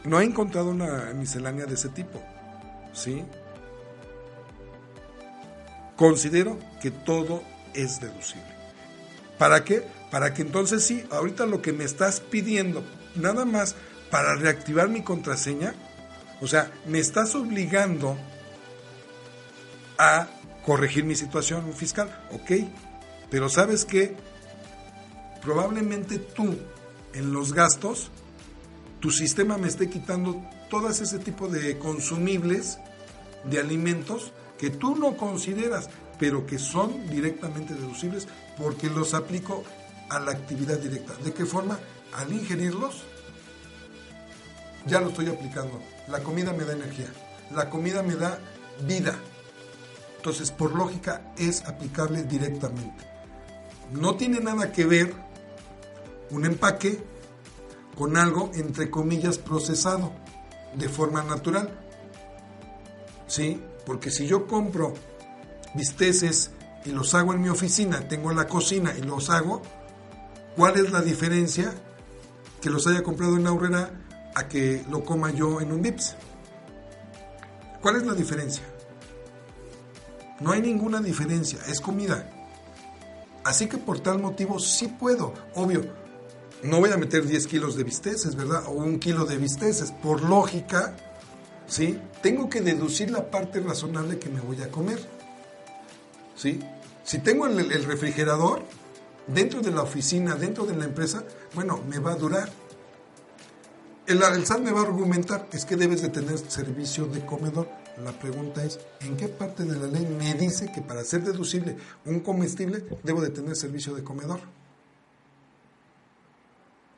No 0.04 0.20
he 0.20 0.24
encontrado 0.24 0.70
una 0.70 1.12
miscelánea 1.14 1.66
de 1.66 1.74
ese 1.74 1.88
tipo, 1.88 2.22
¿sí? 2.92 3.24
Considero 6.00 6.58
que 6.80 6.90
todo 6.90 7.42
es 7.74 8.00
deducible. 8.00 8.48
¿Para 9.36 9.64
qué? 9.64 9.86
Para 10.10 10.32
que 10.32 10.40
entonces 10.40 10.82
sí, 10.82 11.04
ahorita 11.10 11.44
lo 11.44 11.60
que 11.60 11.74
me 11.74 11.84
estás 11.84 12.20
pidiendo, 12.20 12.82
nada 13.16 13.44
más 13.44 13.76
para 14.10 14.34
reactivar 14.34 14.88
mi 14.88 15.02
contraseña, 15.02 15.74
o 16.40 16.46
sea, 16.46 16.72
me 16.86 17.00
estás 17.00 17.34
obligando 17.34 18.16
a 19.98 20.26
corregir 20.64 21.04
mi 21.04 21.14
situación 21.16 21.70
fiscal, 21.74 22.08
ok, 22.32 22.50
pero 23.30 23.50
sabes 23.50 23.84
que 23.84 24.16
probablemente 25.42 26.18
tú 26.18 26.56
en 27.12 27.34
los 27.34 27.52
gastos, 27.52 28.10
tu 29.00 29.10
sistema 29.10 29.58
me 29.58 29.68
esté 29.68 29.90
quitando 29.90 30.42
todas 30.70 31.02
ese 31.02 31.18
tipo 31.18 31.48
de 31.48 31.78
consumibles, 31.78 32.78
de 33.44 33.60
alimentos, 33.60 34.32
que 34.60 34.68
tú 34.68 34.94
no 34.94 35.16
consideras, 35.16 35.88
pero 36.18 36.44
que 36.44 36.58
son 36.58 37.08
directamente 37.08 37.72
deducibles 37.72 38.28
porque 38.58 38.90
los 38.90 39.14
aplico 39.14 39.64
a 40.10 40.20
la 40.20 40.32
actividad 40.32 40.78
directa. 40.78 41.14
¿De 41.24 41.32
qué 41.32 41.46
forma? 41.46 41.78
Al 42.12 42.30
ingerirlos, 42.30 43.04
ya 44.86 45.00
lo 45.00 45.08
estoy 45.08 45.28
aplicando. 45.28 45.80
La 46.08 46.22
comida 46.22 46.52
me 46.52 46.64
da 46.64 46.74
energía, 46.74 47.06
la 47.54 47.70
comida 47.70 48.02
me 48.02 48.16
da 48.16 48.38
vida. 48.86 49.18
Entonces, 50.18 50.50
por 50.50 50.74
lógica, 50.74 51.32
es 51.38 51.64
aplicable 51.64 52.24
directamente. 52.24 53.02
No 53.92 54.16
tiene 54.16 54.40
nada 54.40 54.72
que 54.72 54.84
ver 54.84 55.14
un 56.30 56.44
empaque 56.44 57.02
con 57.96 58.18
algo, 58.18 58.50
entre 58.52 58.90
comillas, 58.90 59.38
procesado 59.38 60.12
de 60.74 60.90
forma 60.90 61.22
natural. 61.22 61.70
¿Sí? 63.26 63.62
Porque 63.90 64.12
si 64.12 64.24
yo 64.28 64.46
compro 64.46 64.94
bisteces 65.74 66.52
y 66.84 66.92
los 66.92 67.12
hago 67.16 67.34
en 67.34 67.40
mi 67.40 67.48
oficina, 67.48 68.06
tengo 68.06 68.32
la 68.32 68.46
cocina 68.46 68.94
y 68.96 69.02
los 69.02 69.30
hago, 69.30 69.62
¿cuál 70.54 70.76
es 70.76 70.92
la 70.92 71.02
diferencia 71.02 71.74
que 72.60 72.70
los 72.70 72.86
haya 72.86 73.02
comprado 73.02 73.36
en 73.36 73.48
Aurrera 73.48 73.90
a 74.36 74.46
que 74.46 74.84
lo 74.88 75.04
coma 75.04 75.32
yo 75.32 75.60
en 75.60 75.72
un 75.72 75.82
Vips? 75.82 76.14
¿Cuál 77.82 77.96
es 77.96 78.06
la 78.06 78.14
diferencia? 78.14 78.62
No 80.38 80.52
hay 80.52 80.60
ninguna 80.62 81.00
diferencia, 81.00 81.58
es 81.66 81.80
comida. 81.80 82.30
Así 83.42 83.66
que 83.66 83.76
por 83.76 83.98
tal 83.98 84.20
motivo 84.20 84.60
sí 84.60 84.86
puedo, 84.86 85.34
obvio, 85.56 85.82
no 86.62 86.78
voy 86.78 86.92
a 86.92 86.96
meter 86.96 87.26
10 87.26 87.44
kilos 87.48 87.74
de 87.74 87.82
bisteces, 87.82 88.36
¿verdad? 88.36 88.62
O 88.68 88.70
un 88.70 89.00
kilo 89.00 89.24
de 89.24 89.36
bisteces. 89.36 89.90
Por 89.90 90.22
lógica, 90.22 90.94
¿sí? 91.70 91.98
Tengo 92.20 92.50
que 92.50 92.60
deducir 92.60 93.10
la 93.10 93.30
parte 93.30 93.60
razonable 93.60 94.18
que 94.18 94.28
me 94.28 94.40
voy 94.40 94.60
a 94.60 94.70
comer. 94.70 94.98
¿Sí? 96.36 96.60
Si 97.04 97.20
tengo 97.20 97.46
el, 97.46 97.58
el 97.72 97.84
refrigerador 97.84 98.62
dentro 99.26 99.60
de 99.60 99.70
la 99.70 99.82
oficina, 99.82 100.34
dentro 100.34 100.66
de 100.66 100.76
la 100.76 100.84
empresa, 100.84 101.24
bueno, 101.54 101.80
me 101.88 101.98
va 101.98 102.12
a 102.12 102.16
durar. 102.16 102.50
El, 104.06 104.20
el 104.22 104.44
SAT 104.44 104.60
me 104.60 104.72
va 104.72 104.80
a 104.80 104.84
argumentar, 104.84 105.48
es 105.52 105.64
que 105.64 105.76
debes 105.76 106.02
de 106.02 106.08
tener 106.08 106.38
servicio 106.38 107.06
de 107.06 107.24
comedor. 107.24 107.68
La 108.02 108.12
pregunta 108.12 108.64
es, 108.64 108.80
¿en 109.00 109.16
qué 109.16 109.28
parte 109.28 109.64
de 109.64 109.78
la 109.78 109.86
ley 109.86 110.06
me 110.06 110.34
dice 110.34 110.72
que 110.72 110.80
para 110.80 111.04
ser 111.04 111.22
deducible 111.22 111.76
un 112.04 112.20
comestible 112.20 112.84
debo 113.04 113.20
de 113.20 113.30
tener 113.30 113.54
servicio 113.54 113.94
de 113.94 114.02
comedor? 114.02 114.40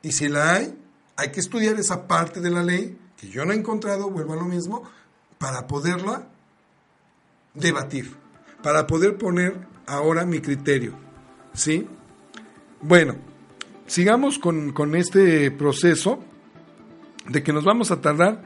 Y 0.01 0.13
si 0.13 0.29
la 0.29 0.55
hay, 0.55 0.79
hay 1.17 1.31
que 1.31 1.41
estudiar 1.41 1.79
esa 1.79 2.07
parte 2.07 2.41
de 2.41 2.51
la 2.51 2.63
ley 2.63 2.99
que 3.23 3.29
yo 3.29 3.45
no 3.45 3.53
he 3.53 3.57
encontrado, 3.57 4.11
vuelvo 4.11 4.33
a 4.33 4.37
lo 4.37 4.47
mismo, 4.47 4.83
para 5.39 5.69
poderla 5.69 6.27
debatir, 7.55 8.13
para 8.65 8.89
poder 8.89 9.17
poner 9.17 9.55
ahora 9.87 10.27
mi 10.27 10.41
criterio. 10.41 10.95
¿Sí? 11.55 11.87
Bueno, 12.81 13.15
sigamos 13.87 14.41
con, 14.41 14.73
con 14.73 14.97
este 14.97 15.53
proceso 15.53 16.19
de 17.29 17.45
que 17.45 17.53
nos 17.53 17.63
vamos 17.63 17.93
a 17.93 18.01
tardar 18.01 18.43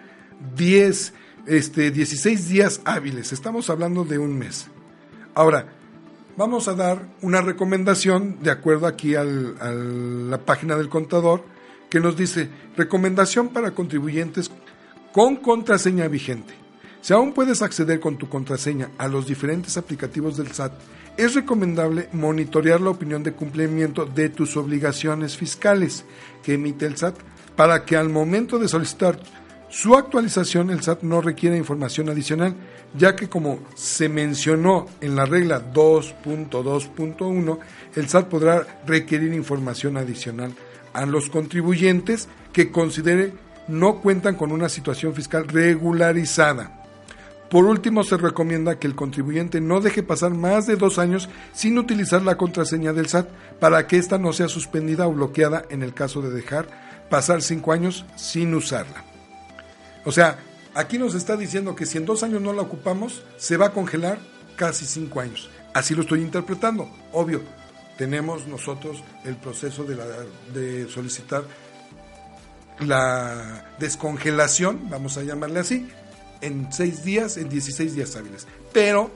10, 0.57 1.15
este, 1.47 1.91
16 1.91 2.47
días 2.47 2.83
hábiles. 2.85 3.33
Estamos 3.33 3.71
hablando 3.71 4.05
de 4.05 4.19
un 4.19 4.39
mes. 4.39 4.67
Ahora, 5.35 5.73
vamos 6.37 6.69
a 6.69 6.75
dar 6.75 7.09
una 7.23 7.41
recomendación 7.41 8.43
de 8.43 8.51
acuerdo 8.51 8.87
aquí 8.87 9.15
a 9.15 9.25
la 9.25 10.45
página 10.45 10.77
del 10.77 10.91
contador 10.91 11.45
que 11.89 11.99
nos 11.99 12.15
dice 12.17 12.51
recomendación 12.77 13.49
para 13.49 13.71
contribuyentes 13.71 14.51
con 15.17 15.37
contraseña 15.37 16.09
vigente. 16.09 16.53
Si 17.01 17.15
aún 17.15 17.33
puedes 17.33 17.63
acceder 17.63 18.01
con 18.01 18.19
tu 18.19 18.29
contraseña 18.29 18.91
a 18.99 19.09
los 19.09 19.27
diferentes 19.27 19.79
aplicativos 19.79 20.37
del 20.37 20.53
SAT, 20.53 20.75
es 21.17 21.35
recomendable 21.35 22.11
monitorear 22.13 22.83
la 22.83 22.91
opinión 22.91 23.23
de 23.23 23.33
cumplimiento 23.33 24.05
de 24.05 24.29
tus 24.29 24.59
obligaciones 24.59 25.35
fiscales 25.35 26.05
que 26.43 26.53
emite 26.53 26.85
el 26.85 26.99
SAT 26.99 27.17
para 27.57 27.87
que 27.87 27.97
al 27.97 28.11
momento 28.11 28.59
de 28.59 28.69
solicitar 28.69 29.19
su 29.71 29.97
actualización 29.97 30.69
el 30.69 30.83
SAT 30.83 31.01
no 31.01 31.23
requiera 31.23 31.57
información 31.57 32.11
adicional, 32.11 32.55
ya 32.95 33.17
que 33.17 33.31
como 33.31 33.61
se 33.75 34.11
mencionó 34.11 34.85
en 35.01 35.17
la 35.17 35.25
regla 35.25 35.73
2.2.1, 35.73 37.59
el 37.95 38.07
SAT 38.07 38.29
podrá 38.29 38.83
requerir 38.87 39.33
información 39.33 39.97
adicional 39.97 40.53
a 40.93 41.07
los 41.07 41.31
contribuyentes 41.31 42.29
que 42.53 42.71
considere 42.71 43.46
no 43.69 44.01
cuentan 44.01 44.37
con 44.37 44.53
una 44.53 44.69
situación 44.69 45.15
fiscal 45.15 45.49
regularizada. 45.49 46.83
Por 47.51 47.65
último, 47.65 48.03
se 48.03 48.17
recomienda 48.17 48.79
que 48.79 48.89
el 48.89 48.97
contribuyente 48.97 49.61
no 49.61 49.81
deje 49.81 50.03
pasar 50.03 50.33
más 50.33 50.67
de 50.67 50.77
dos 50.77 50.99
años 50.99 51.29
sin 51.53 51.79
utilizar 51.79 52.23
la 52.23 52.37
contraseña 52.37 52.93
del 52.93 53.09
SAT 53.09 53.29
para 53.61 53.87
que 53.87 53.99
ésta 53.99 54.19
no 54.19 54.33
sea 54.33 54.49
suspendida 54.49 55.07
o 55.07 55.13
bloqueada 55.13 55.65
en 55.71 55.83
el 55.83 55.95
caso 55.95 56.23
de 56.23 56.31
dejar 56.31 56.67
pasar 57.09 57.43
cinco 57.43 57.73
años 57.73 58.05
sin 58.17 58.53
usarla. 58.55 59.05
O 60.05 60.11
sea, 60.11 60.39
aquí 60.75 60.99
nos 60.99 61.15
está 61.15 61.37
diciendo 61.37 61.77
que 61.77 61.87
si 61.87 61.99
en 61.99 62.07
dos 62.07 62.25
años 62.25 62.43
no 62.43 62.53
la 62.53 62.63
ocupamos, 62.63 63.23
se 63.37 63.57
va 63.57 63.67
a 63.67 63.73
congelar 63.73 64.19
casi 64.57 64.85
cinco 64.85 65.21
años. 65.21 65.49
Así 65.73 65.95
lo 65.95 66.03
estoy 66.03 66.23
interpretando. 66.23 66.89
Obvio, 67.13 67.43
tenemos 67.97 68.47
nosotros 68.49 69.05
el 69.25 69.37
proceso 69.37 69.85
de, 69.85 69.97
de 70.53 70.89
solicitar 70.89 71.45
la 72.81 73.65
descongelación, 73.79 74.91
vamos 74.91 75.17
a 75.17 75.23
llamarle 75.23 75.61
así, 75.61 75.89
en 76.41 76.73
seis 76.73 77.05
días, 77.05 77.37
en 77.37 77.49
16 77.49 77.95
días 77.95 78.17
hábiles. 78.17 78.47
Pero 78.73 79.11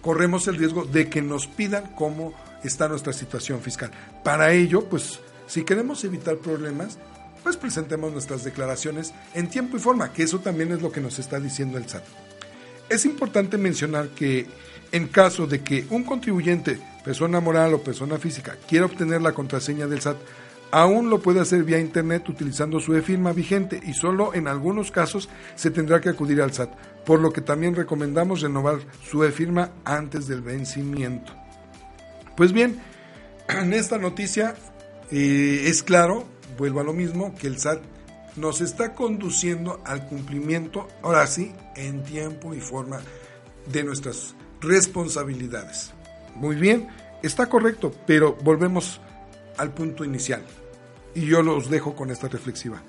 corremos 0.00 0.46
el 0.48 0.56
riesgo 0.56 0.84
de 0.84 1.08
que 1.08 1.22
nos 1.22 1.46
pidan 1.46 1.92
cómo 1.96 2.34
está 2.62 2.88
nuestra 2.88 3.12
situación 3.12 3.60
fiscal. 3.60 3.90
Para 4.22 4.52
ello, 4.52 4.84
pues, 4.88 5.20
si 5.46 5.64
queremos 5.64 6.04
evitar 6.04 6.36
problemas, 6.38 6.98
pues 7.42 7.56
presentemos 7.56 8.12
nuestras 8.12 8.42
declaraciones 8.42 9.14
en 9.34 9.48
tiempo 9.48 9.76
y 9.76 9.80
forma, 9.80 10.12
que 10.12 10.24
eso 10.24 10.40
también 10.40 10.72
es 10.72 10.82
lo 10.82 10.90
que 10.90 11.00
nos 11.00 11.18
está 11.18 11.38
diciendo 11.38 11.78
el 11.78 11.88
SAT. 11.88 12.04
Es 12.88 13.04
importante 13.04 13.56
mencionar 13.56 14.08
que 14.08 14.46
en 14.92 15.08
caso 15.08 15.46
de 15.46 15.62
que 15.62 15.86
un 15.90 16.04
contribuyente, 16.04 16.78
persona 17.04 17.40
moral 17.40 17.74
o 17.74 17.82
persona 17.82 18.18
física, 18.18 18.56
quiera 18.68 18.86
obtener 18.86 19.22
la 19.22 19.32
contraseña 19.32 19.86
del 19.86 20.00
SAT, 20.00 20.16
aún 20.70 21.10
lo 21.10 21.20
puede 21.20 21.40
hacer 21.40 21.64
vía 21.64 21.78
internet 21.78 22.28
utilizando 22.28 22.80
su 22.80 22.94
e-firma 22.94 23.32
vigente 23.32 23.80
y 23.84 23.94
solo 23.94 24.34
en 24.34 24.48
algunos 24.48 24.90
casos 24.90 25.28
se 25.54 25.70
tendrá 25.70 26.00
que 26.00 26.08
acudir 26.08 26.40
al 26.40 26.52
SAT, 26.52 26.70
por 27.04 27.20
lo 27.20 27.32
que 27.32 27.40
también 27.40 27.74
recomendamos 27.74 28.40
renovar 28.40 28.78
su 29.08 29.24
e-firma 29.24 29.70
antes 29.84 30.26
del 30.26 30.42
vencimiento. 30.42 31.32
Pues 32.36 32.52
bien, 32.52 32.80
en 33.48 33.72
esta 33.72 33.98
noticia 33.98 34.54
eh, 35.10 35.64
es 35.66 35.82
claro 35.82 36.26
vuelvo 36.56 36.80
a 36.80 36.84
lo 36.84 36.92
mismo, 36.92 37.34
que 37.34 37.46
el 37.46 37.58
SAT 37.58 37.80
nos 38.36 38.60
está 38.60 38.94
conduciendo 38.94 39.80
al 39.84 40.06
cumplimiento, 40.06 40.88
ahora 41.02 41.26
sí, 41.26 41.54
en 41.74 42.02
tiempo 42.02 42.54
y 42.54 42.60
forma 42.60 43.00
de 43.72 43.84
nuestras 43.84 44.34
responsabilidades. 44.60 45.92
Muy 46.34 46.56
bien, 46.56 46.88
está 47.22 47.46
correcto, 47.46 47.92
pero 48.06 48.36
volvemos 48.42 49.00
al 49.56 49.72
punto 49.72 50.04
inicial. 50.04 50.42
Y 51.14 51.26
yo 51.26 51.42
los 51.42 51.70
dejo 51.70 51.94
con 51.94 52.10
esta 52.10 52.28
reflexiva. 52.28 52.82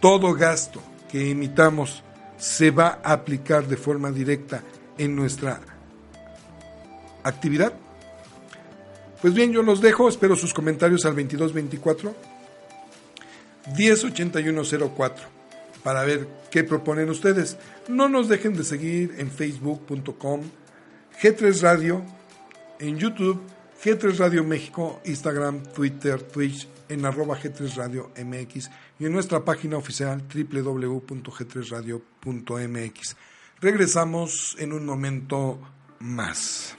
Todo 0.00 0.34
gasto 0.34 0.80
que 1.10 1.30
emitamos 1.30 2.02
se 2.38 2.70
va 2.70 3.00
a 3.04 3.12
aplicar 3.12 3.66
de 3.66 3.76
forma 3.76 4.10
directa 4.10 4.62
en 4.98 5.14
nuestra 5.14 5.60
actividad 7.22 7.72
pues 9.22 9.34
bien, 9.34 9.52
yo 9.52 9.62
los 9.62 9.80
dejo, 9.80 10.08
espero 10.08 10.34
sus 10.34 10.52
comentarios 10.52 11.04
al 11.04 11.14
2224 11.14 12.12
108104 13.76 15.24
para 15.84 16.02
ver 16.02 16.26
qué 16.50 16.64
proponen 16.64 17.08
ustedes. 17.08 17.56
No 17.86 18.08
nos 18.08 18.28
dejen 18.28 18.54
de 18.54 18.64
seguir 18.64 19.14
en 19.18 19.30
facebook.com, 19.30 20.40
G3 21.22 21.60
Radio, 21.60 22.02
en 22.80 22.98
YouTube, 22.98 23.40
G3 23.82 24.18
Radio 24.18 24.44
México, 24.44 25.00
Instagram, 25.04 25.64
Twitter, 25.74 26.22
Twitch, 26.22 26.68
en 26.88 27.04
arroba 27.04 27.36
G3 27.36 27.74
Radio 27.74 28.12
MX 28.16 28.70
y 29.00 29.06
en 29.06 29.12
nuestra 29.12 29.44
página 29.44 29.76
oficial 29.76 30.22
www.g3radio.mx. 30.22 33.16
Regresamos 33.60 34.56
en 34.60 34.72
un 34.72 34.86
momento 34.86 35.58
más. 35.98 36.78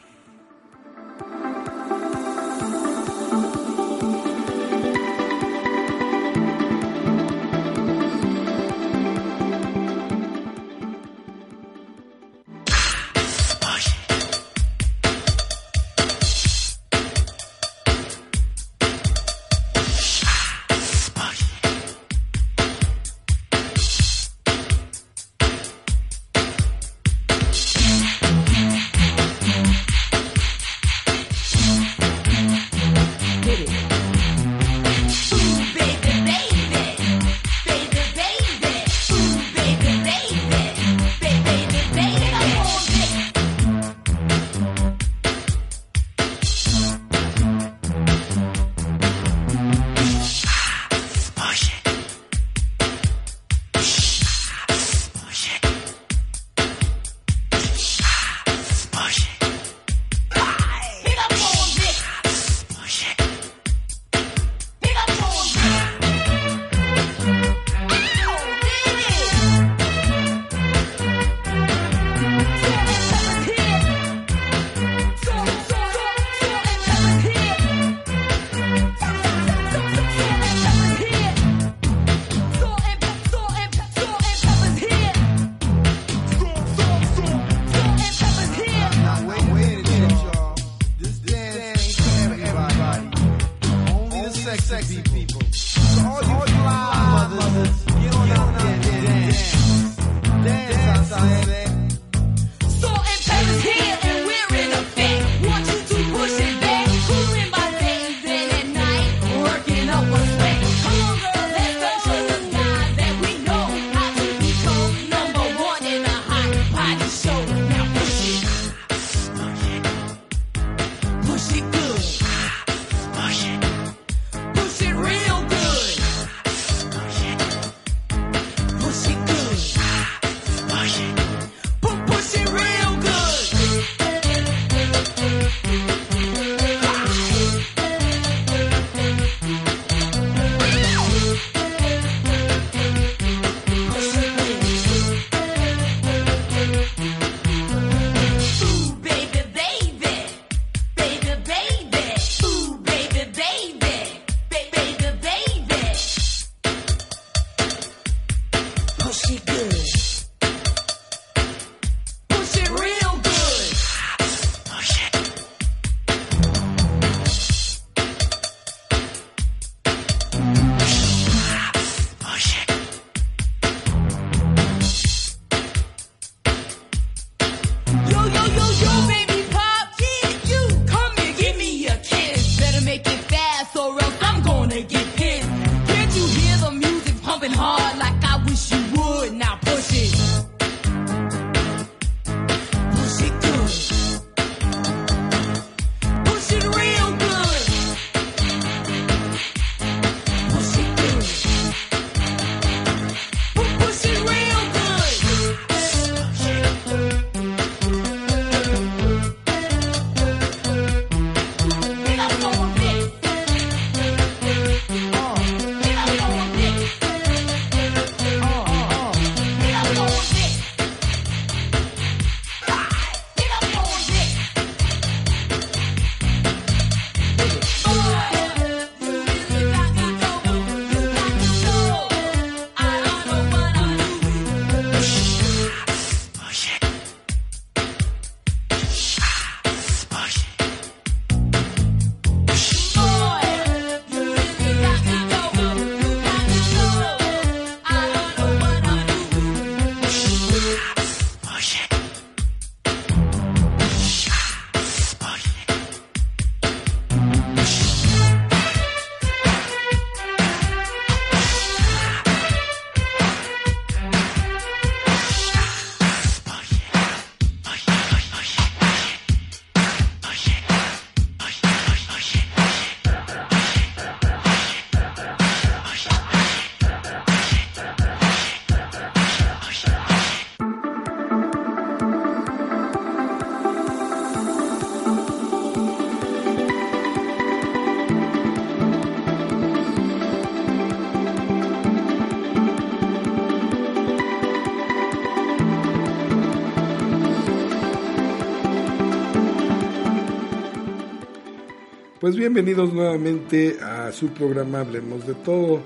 Pues 302.34 302.39
bienvenidos 302.39 302.91
nuevamente 302.91 303.78
a 303.80 304.12
su 304.12 304.30
programa 304.30 304.80
Hablemos 304.80 305.28
de 305.28 305.36
Todo. 305.36 305.82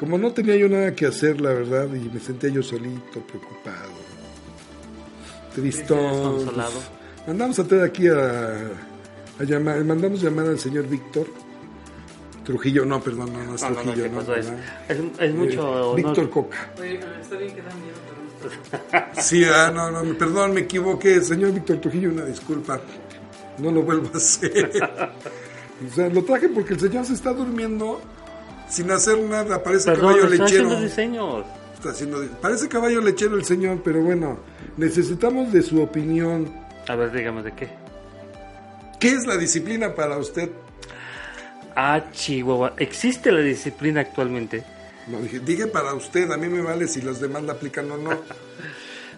Como 0.00 0.18
no 0.18 0.32
tenía 0.32 0.56
yo 0.56 0.68
nada 0.68 0.92
que 0.96 1.06
hacer, 1.06 1.40
la 1.40 1.50
verdad, 1.50 1.86
y 1.94 2.08
me 2.12 2.18
sentía 2.18 2.50
yo 2.50 2.60
solito, 2.60 3.20
preocupado, 3.20 3.92
tristón. 5.54 5.98
desconsolado. 6.00 6.72
pues, 6.72 7.28
mandamos 7.28 7.58
a 7.60 7.64
traer 7.68 7.84
aquí 7.84 8.08
a, 8.08 8.68
a 9.38 9.44
llamar, 9.44 9.84
mandamos 9.84 10.20
llamar 10.20 10.46
al 10.46 10.58
señor 10.58 10.88
Víctor 10.88 11.28
Trujillo, 12.44 12.84
no, 12.84 13.00
perdón, 13.00 13.32
no, 13.32 13.44
no 13.44 13.54
es 13.54 13.62
No, 13.62 13.70
no, 13.70 13.76
no, 13.76 13.82
Trujillo, 13.82 14.02
¿qué 14.02 14.10
no, 14.10 14.18
pasó? 14.18 14.34
Es, 14.34 14.52
es, 14.88 14.98
es 15.20 15.34
mucho. 15.36 15.92
Eh. 15.92 16.02
Víctor 16.02 16.30
Coca. 16.30 16.72
Oye, 16.80 17.00
está 17.20 17.36
bien 17.36 17.54
que 17.54 17.62
da 17.62 17.70
miedo, 17.76 17.96
pero 18.90 19.04
Sí, 19.22 19.44
ah, 19.44 19.70
no, 19.72 19.92
no, 19.92 20.18
perdón, 20.18 20.52
me 20.52 20.62
equivoqué. 20.62 21.20
Señor 21.20 21.52
Víctor 21.52 21.80
Trujillo, 21.80 22.10
una 22.10 22.24
disculpa. 22.24 22.80
No 23.58 23.70
lo 23.70 23.82
vuelvo 23.82 24.10
a 24.12 24.16
hacer. 24.16 24.72
O 25.84 25.94
sea, 25.94 26.08
lo 26.08 26.24
traje 26.24 26.48
porque 26.48 26.74
el 26.74 26.80
señor 26.80 27.04
se 27.04 27.14
está 27.14 27.32
durmiendo 27.32 28.00
sin 28.68 28.90
hacer 28.90 29.18
nada. 29.18 29.62
Parece 29.62 29.90
Perdón, 29.90 30.14
caballo 30.14 30.28
lechero. 30.28 30.46
haciendo 30.46 30.80
diseños. 30.80 31.44
Está 31.74 31.90
haciendo, 31.90 32.24
parece 32.40 32.68
caballo 32.68 33.00
lechero 33.02 33.36
el 33.36 33.44
señor, 33.44 33.80
pero 33.84 34.00
bueno, 34.00 34.38
necesitamos 34.76 35.52
de 35.52 35.62
su 35.62 35.82
opinión. 35.82 36.50
A 36.88 36.96
ver, 36.96 37.12
dígame 37.12 37.42
de 37.42 37.52
qué. 37.52 37.68
¿Qué 38.98 39.08
es 39.08 39.26
la 39.26 39.36
disciplina 39.36 39.94
para 39.94 40.16
usted? 40.16 40.50
Ah, 41.74 42.02
Chihuahua. 42.12 42.72
¿Existe 42.78 43.30
la 43.30 43.40
disciplina 43.40 44.00
actualmente? 44.00 44.64
No, 45.06 45.20
dije, 45.20 45.40
dije 45.40 45.66
para 45.66 45.92
usted, 45.94 46.30
a 46.30 46.38
mí 46.38 46.48
me 46.48 46.62
vale 46.62 46.88
si 46.88 47.02
los 47.02 47.20
demás 47.20 47.42
la 47.42 47.52
aplican 47.52 47.90
o 47.90 47.96
no. 47.96 48.10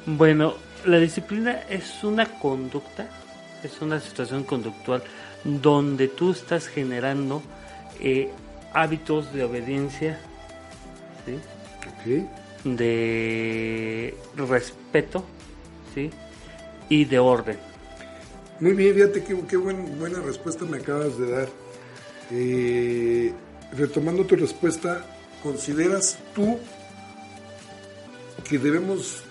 Bueno, 0.07 0.55
la 0.87 0.99
disciplina 0.99 1.65
es 1.69 2.03
una 2.03 2.25
conducta, 2.39 3.11
es 3.63 3.83
una 3.83 4.01
situación 4.01 4.43
conductual 4.45 5.03
donde 5.45 6.09
tú 6.09 6.33
estás 6.33 6.67
generando 6.69 7.43
eh, 8.01 8.31
hábitos 8.73 9.33
de 9.33 9.45
obediencia, 9.45 10.19
de 12.65 14.15
respeto 14.37 15.25
¿sí? 15.95 16.11
y 16.89 17.05
de 17.05 17.19
orden. 17.19 17.59
Muy 18.61 18.73
bien, 18.73 18.95
fíjate 18.95 19.23
qué, 19.25 19.39
qué 19.49 19.57
buen- 19.57 19.99
buena 19.99 20.21
respuesta 20.21 20.65
me 20.65 20.79
acabas 20.79 21.17
de 21.19 21.31
dar. 21.31 21.49
Eh, 22.31 23.33
retomando 23.77 24.25
tu 24.25 24.37
respuesta, 24.37 25.05
¿consideras 25.43 26.19
tú 26.35 26.59
que 28.49 28.59
debemos 28.59 29.23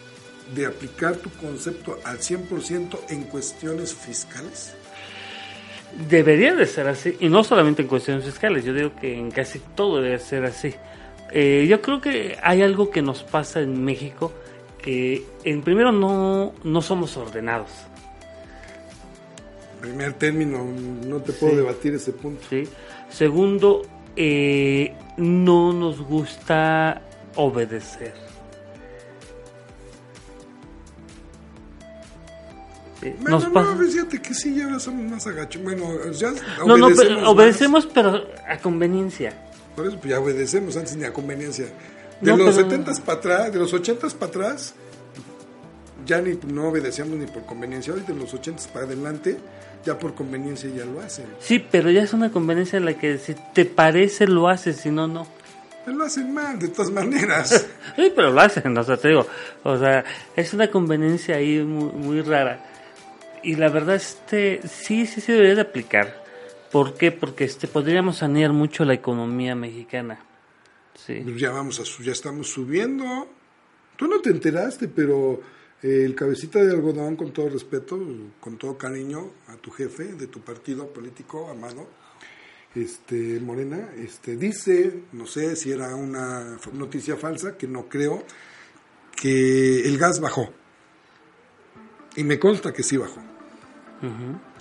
de 0.55 0.65
aplicar 0.65 1.17
tu 1.17 1.29
concepto 1.31 1.99
al 2.05 2.19
100% 2.19 2.97
en 3.09 3.23
cuestiones 3.23 3.93
fiscales? 3.93 4.73
Debería 6.09 6.53
de 6.53 6.65
ser 6.67 6.87
así, 6.87 7.17
y 7.19 7.27
no 7.27 7.43
solamente 7.43 7.81
en 7.81 7.87
cuestiones 7.87 8.23
fiscales, 8.23 8.63
yo 8.63 8.73
digo 8.73 8.91
que 9.01 9.17
en 9.17 9.31
casi 9.31 9.59
todo 9.75 9.99
debe 10.01 10.19
ser 10.19 10.45
así. 10.45 10.73
Eh, 11.31 11.65
yo 11.67 11.81
creo 11.81 11.99
que 12.01 12.37
hay 12.43 12.61
algo 12.61 12.91
que 12.91 13.01
nos 13.01 13.23
pasa 13.23 13.61
en 13.61 13.83
México, 13.83 14.31
que 14.81 15.23
en 15.43 15.61
primero 15.63 15.91
no, 15.91 16.53
no 16.63 16.81
somos 16.81 17.17
ordenados, 17.17 17.69
Primer 19.81 20.13
término, 20.13 20.65
no 21.05 21.17
te 21.19 21.31
puedo 21.33 21.51
Sí. 21.53 21.57
debatir 21.57 21.93
ese 21.93 22.11
punto. 22.11 22.41
¿sí? 22.49 22.67
Segundo, 23.09 23.83
eh, 24.15 24.91
no 25.17 25.71
nos 25.71 26.01
gusta 26.01 27.01
obedecer. 27.35 28.13
Sí, 33.11 33.15
Bueno, 33.21 33.39
Nos 33.39 33.45
pasa- 33.49 33.75
no, 33.75 33.85
fíjate 33.87 34.21
que 34.21 34.33
sí, 34.33 34.55
ya 34.55 34.79
somos 34.79 35.11
más 35.11 35.27
agachos. 35.27 35.61
Bueno, 35.63 35.85
ya 36.11 36.31
No, 36.65 36.77
no, 36.77 36.85
obedecemos 36.87 36.97
pero 37.05 37.19
más. 37.19 37.29
obedecemos, 37.29 37.85
pero 37.93 38.27
a 38.47 38.57
conveniencia. 38.57 39.33
Por 39.75 39.87
eso 39.87 39.97
pues, 39.97 40.09
ya 40.11 40.19
obedecemos 40.19 40.75
antes 40.77 40.95
ni 40.95 41.03
a 41.05 41.13
conveniencia. 41.13 41.65
De 42.21 42.31
No, 42.31 42.37
los 42.37 42.55
pero- 42.55 42.69
70 42.69 42.93
para 43.05 43.17
atrás, 43.19 43.51
de 43.53 43.59
los 43.59 43.73
80 43.73 44.07
para 44.09 44.25
atrás, 44.27 44.73
ya 46.05 46.21
ni 46.21 46.37
no 46.51 46.69
obedecemos 46.69 47.17
ni 47.17 47.25
por 47.27 47.45
conveniencia. 47.45 47.93
Hoy 47.93 48.01
de 48.07 48.13
los 48.15 48.33
80 48.33 48.63
para 48.73 48.85
adelante, 48.85 49.37
ya 49.85 49.97
por 49.99 50.15
conveniencia 50.15 50.69
ya 50.69 50.85
lo 50.85 51.01
hacen. 51.01 51.25
Sí, 51.39 51.63
pero 51.69 51.91
ya 51.91 52.01
es 52.03 52.13
una 52.13 52.31
conveniencia 52.31 52.77
en 52.77 52.85
la 52.85 52.93
que 52.97 53.17
si 53.17 53.35
te 53.53 53.65
parece 53.65 54.25
lo 54.27 54.47
haces, 54.47 54.77
si 54.77 54.89
no, 54.89 55.07
no. 55.07 55.27
Lo 55.85 56.03
hacen 56.03 56.33
mal, 56.33 56.59
de 56.59 56.67
todas 56.69 56.91
maneras. 56.91 57.65
Sí, 57.95 58.11
pero 58.15 58.29
lo 58.31 58.41
hacen, 58.41 58.77
o 58.77 58.83
sea, 58.83 58.95
te 58.97 59.07
digo, 59.07 59.25
o 59.63 59.77
sea, 59.79 60.03
es 60.35 60.53
una 60.53 60.69
conveniencia 60.69 61.37
ahí 61.37 61.57
muy, 61.63 61.91
muy 61.93 62.21
rara. 62.21 62.59
Y 63.47 63.55
la 63.55 63.69
verdad, 63.69 63.95
este, 63.95 64.59
sí, 64.67 65.05
sí, 65.05 65.21
sí 65.21 65.31
debería 65.31 65.55
de 65.55 65.61
aplicar. 65.61 66.21
¿Por 66.69 66.95
qué? 66.95 67.13
Porque 67.13 67.45
este, 67.45 67.69
podríamos 67.69 68.17
sanear 68.17 68.51
mucho 68.51 68.83
la 68.83 68.93
economía 68.93 69.55
mexicana. 69.55 70.19
Sí. 70.93 71.21
Pues 71.23 71.39
ya 71.39 71.51
vamos 71.51 71.97
ya 72.03 72.11
estamos 72.11 72.49
subiendo. 72.49 73.05
Tú 73.95 74.05
no 74.05 74.19
te 74.19 74.31
enteraste, 74.31 74.89
pero 74.89 75.39
eh, 75.81 76.03
el 76.03 76.13
cabecita 76.13 76.61
de 76.61 76.73
algodón, 76.73 77.15
con 77.15 77.31
todo 77.31 77.47
respeto, 77.47 77.97
con 78.41 78.57
todo 78.57 78.77
cariño 78.77 79.31
a 79.47 79.55
tu 79.55 79.71
jefe 79.71 80.03
de 80.15 80.27
tu 80.27 80.41
partido 80.41 80.87
político 80.87 81.49
amado, 81.49 81.87
este 82.75 83.39
Morena, 83.39 83.91
este 83.97 84.35
dice, 84.35 85.03
no 85.13 85.25
sé 85.25 85.55
si 85.55 85.71
era 85.71 85.95
una 85.95 86.57
noticia 86.73 87.15
falsa, 87.15 87.57
que 87.57 87.65
no 87.65 87.87
creo, 87.87 88.25
que 89.15 89.87
el 89.87 89.97
gas 89.97 90.19
bajó. 90.19 90.51
Y 92.17 92.25
me 92.25 92.37
consta 92.39 92.73
que 92.73 92.83
sí 92.83 92.97
bajó. 92.97 93.26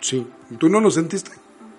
Sí. 0.00 0.26
¿Tú 0.58 0.68
no 0.68 0.80
lo 0.80 0.90
sentiste? 0.90 1.30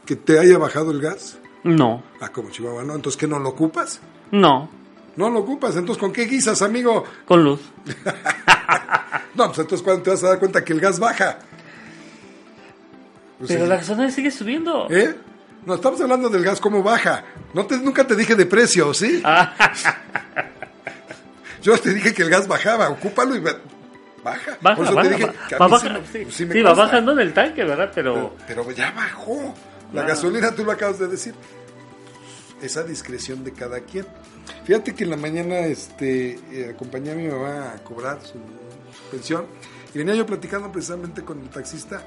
¿Que 0.06 0.16
te 0.16 0.40
haya 0.40 0.58
bajado 0.58 0.92
el 0.92 1.02
gas? 1.02 1.38
No, 1.64 2.04
Ah, 2.22 2.30
como 2.30 2.50
Chihuahua, 2.50 2.84
¿no? 2.84 2.96
Entonces, 2.96 3.20
¿qué 3.20 3.28
no 3.28 3.40
lo 3.40 3.50
ocupas? 3.50 4.00
no, 4.32 4.70
No 5.16 5.30
lo 5.30 5.40
ocupas, 5.40 5.76
entonces 5.76 6.00
¿con 6.00 6.12
qué 6.14 6.26
guisas, 6.26 6.62
amigo? 6.62 7.04
con 7.26 7.44
luz. 7.44 7.60
No, 9.36 9.46
pues 9.48 9.60
entonces 9.60 9.84
¿cuándo 9.84 10.02
te 10.02 10.10
vas 10.10 10.24
a 10.24 10.30
dar 10.30 10.40
cuenta 10.40 10.64
que 10.66 10.74
el 10.74 10.80
gas 10.80 10.98
baja? 11.00 11.38
Pues, 13.38 13.50
Pero 13.50 13.66
sí. 13.66 13.70
la 13.70 13.76
gasolina 13.78 14.10
sigue 14.10 14.32
subiendo. 14.32 14.88
¿Eh? 14.90 15.16
No, 15.64 15.76
estamos 15.76 16.02
hablando 16.02 16.28
del 16.30 16.44
gas, 16.44 16.60
cómo 16.60 16.82
baja. 16.82 17.24
No 17.54 17.66
te, 17.68 17.78
nunca 17.78 18.08
te 18.08 18.16
dije 18.16 18.34
de 18.36 18.48
precio, 18.48 18.94
¿sí? 18.96 19.22
Ah, 19.24 19.54
Yo 21.62 21.78
te 21.78 21.94
dije 21.94 22.14
que 22.16 22.24
el 22.24 22.30
gas 22.32 22.48
bajaba, 22.48 22.90
ocúpalo 22.90 23.36
y 23.36 23.40
baja. 24.24 24.58
baja, 24.62 24.76
Por 24.78 24.86
eso 24.86 24.96
baja, 24.96 25.10
te 25.10 25.16
dije 25.16 25.26
va- 25.28 25.48
que 25.48 25.56
a 25.56 25.58
va 25.58 25.66
mí 25.68 25.72
baja- 25.72 25.88
sí 25.88 25.94
me- 25.94 26.26
sí, 26.26 26.32
sí 26.32 26.46
me 26.46 26.54
sí, 26.54 26.62
va 26.62 26.74
bajando 26.74 27.12
en 27.14 27.20
el 27.20 27.34
tanque, 27.34 27.64
¿verdad? 27.64 27.92
Pero, 27.94 28.34
Pero, 28.48 28.64
pero 28.64 28.72
ya 28.76 28.92
bajó. 28.92 29.54
La 29.94 30.02
Ah. 30.02 30.06
gasolina, 30.08 30.52
tú 30.54 30.64
lo 30.66 30.72
acabas 30.72 31.00
de 31.00 31.08
decir. 31.08 31.34
Esa 32.62 32.84
discreción 32.84 33.44
de 33.44 33.54
cada 33.54 33.82
quien. 33.82 34.06
Fíjate 34.66 34.96
que 34.96 35.04
en 35.04 35.12
la 35.12 35.18
mañana 35.18 35.60
este, 35.60 36.40
eh, 36.52 36.72
acompañé 36.74 37.12
a 37.12 37.16
mi 37.16 37.28
mamá 37.28 37.74
a 37.74 37.84
cobrar 37.84 38.20
su, 38.22 38.34
su 38.34 39.04
pensión 39.12 39.46
y 39.94 39.98
venía 40.00 40.16
yo 40.16 40.26
platicando 40.26 40.72
precisamente 40.72 41.22
con 41.24 41.40
el 41.40 41.50
taxista 41.50 42.02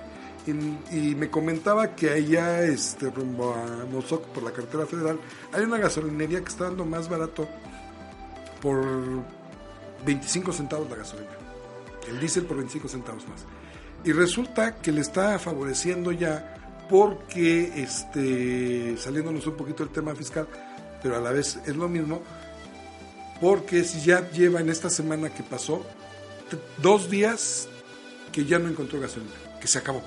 y, 0.46 0.50
y 0.96 1.14
me 1.14 1.30
comentaba 1.30 1.94
que 1.94 2.10
allá 2.10 2.62
este, 2.64 3.10
rumbo 3.10 3.54
a 3.54 3.84
Mozoc 3.86 4.24
por 4.28 4.42
la 4.42 4.50
carretera 4.50 4.86
federal 4.86 5.20
hay 5.52 5.62
una 5.62 5.78
gasolinería 5.78 6.40
que 6.40 6.48
está 6.48 6.64
dando 6.64 6.84
más 6.84 7.08
barato 7.08 7.46
por 8.60 8.82
25 10.04 10.52
centavos 10.52 10.90
la 10.90 10.96
gasolina. 10.96 11.30
El 12.08 12.18
diésel 12.20 12.44
por 12.44 12.56
25 12.56 12.88
centavos 12.88 13.26
más. 13.28 13.44
Y 14.04 14.12
resulta 14.12 14.76
que 14.76 14.92
le 14.92 15.00
está 15.02 15.38
favoreciendo 15.38 16.12
ya 16.12 16.54
porque, 16.88 17.82
este, 17.82 18.96
saliéndonos 18.96 19.46
un 19.46 19.56
poquito 19.56 19.84
del 19.84 19.92
tema 19.92 20.14
fiscal, 20.14 20.48
pero 21.02 21.16
a 21.16 21.20
la 21.20 21.30
vez 21.30 21.58
es 21.66 21.76
lo 21.76 21.88
mismo, 21.88 22.22
porque 23.40 23.84
si 23.84 24.00
ya 24.00 24.28
lleva 24.30 24.60
en 24.60 24.68
esta 24.70 24.90
semana 24.90 25.30
que 25.30 25.42
pasó 25.42 25.84
dos 26.78 27.08
días 27.10 27.68
que 28.32 28.44
ya 28.44 28.58
no 28.58 28.68
encontró 28.68 29.00
gasolina, 29.00 29.30
que 29.60 29.66
se 29.68 29.78
acabó 29.78 30.02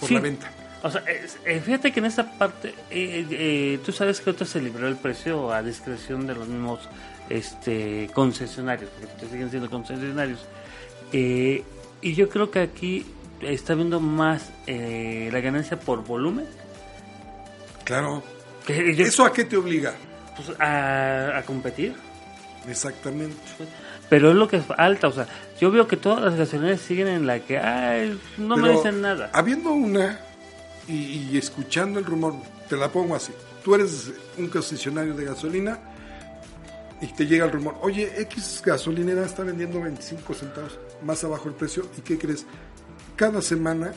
por 0.00 0.08
Sí. 0.08 0.14
la 0.14 0.20
venta. 0.20 0.50
O 0.82 0.90
sea, 0.90 1.02
eh, 1.46 1.60
fíjate 1.64 1.92
que 1.92 2.00
en 2.00 2.06
esa 2.06 2.30
parte, 2.38 2.68
eh, 2.90 3.26
eh, 3.30 3.80
tú 3.84 3.92
sabes 3.92 4.20
que 4.20 4.30
ahorita 4.30 4.44
se 4.44 4.60
libró 4.60 4.86
el 4.86 4.96
precio 4.96 5.52
a 5.52 5.62
discreción 5.62 6.26
de 6.26 6.34
los 6.34 6.46
mismos 6.48 6.80
este, 7.28 8.08
concesionarios, 8.14 8.88
porque 9.00 9.26
siguen 9.32 9.50
siendo 9.50 9.68
concesionarios. 9.68 10.40
Eh, 11.12 11.62
y 12.02 12.14
yo 12.14 12.28
creo 12.28 12.50
que 12.50 12.60
aquí 12.60 13.06
está 13.40 13.74
viendo 13.74 14.00
más 14.00 14.50
eh, 14.66 15.28
la 15.32 15.40
ganancia 15.40 15.78
por 15.78 16.04
volumen. 16.04 16.46
Claro. 17.84 18.22
Que 18.66 18.96
yo- 18.96 19.04
¿Eso 19.06 19.24
a 19.24 19.32
qué 19.32 19.44
te 19.44 19.56
obliga? 19.56 19.94
pues, 20.34 20.58
a, 20.60 21.38
a 21.38 21.42
competir. 21.44 21.94
Exactamente. 22.68 23.36
Pero 24.10 24.30
es 24.30 24.34
lo 24.36 24.48
que 24.48 24.60
falta, 24.60 25.06
o 25.06 25.12
sea, 25.12 25.28
yo 25.60 25.70
veo 25.70 25.86
que 25.86 25.96
todas 25.96 26.20
las 26.24 26.34
gasolineras 26.34 26.80
siguen 26.80 27.06
en 27.06 27.26
la 27.28 27.38
que, 27.38 27.58
ay, 27.58 28.20
no 28.38 28.56
me 28.56 28.70
dicen 28.72 29.00
nada. 29.02 29.30
Habiendo 29.32 29.70
una 29.70 30.18
y, 30.88 31.28
y 31.30 31.38
escuchando 31.38 32.00
el 32.00 32.04
rumor, 32.06 32.34
te 32.68 32.76
la 32.76 32.88
pongo 32.90 33.14
así. 33.14 33.32
Tú 33.64 33.76
eres 33.76 34.10
un 34.36 34.48
concesionario 34.48 35.14
de 35.14 35.24
gasolina 35.26 35.78
y 37.00 37.06
te 37.08 37.26
llega 37.26 37.44
el 37.44 37.52
rumor, 37.52 37.76
oye, 37.82 38.10
X 38.22 38.62
gasolinera 38.64 39.24
está 39.26 39.42
vendiendo 39.44 39.80
25 39.80 40.34
centavos 40.34 40.78
más 41.02 41.22
abajo 41.24 41.48
el 41.48 41.54
precio 41.54 41.86
y 41.98 42.00
¿qué 42.00 42.16
crees? 42.18 42.46
Cada 43.16 43.42
semana 43.42 43.92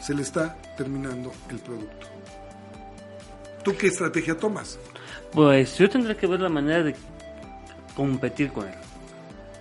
se 0.00 0.14
le 0.14 0.22
está 0.22 0.56
terminando 0.76 1.32
el 1.50 1.58
producto. 1.58 2.06
¿tú 3.64 3.76
qué 3.76 3.88
estrategia 3.88 4.36
tomas? 4.38 4.78
Pues 5.32 5.76
yo 5.76 5.90
tendré 5.90 6.16
que 6.16 6.26
ver 6.26 6.40
la 6.40 6.48
manera 6.48 6.82
de 6.82 6.94
competir 7.94 8.50
con 8.52 8.66
él. 8.66 8.74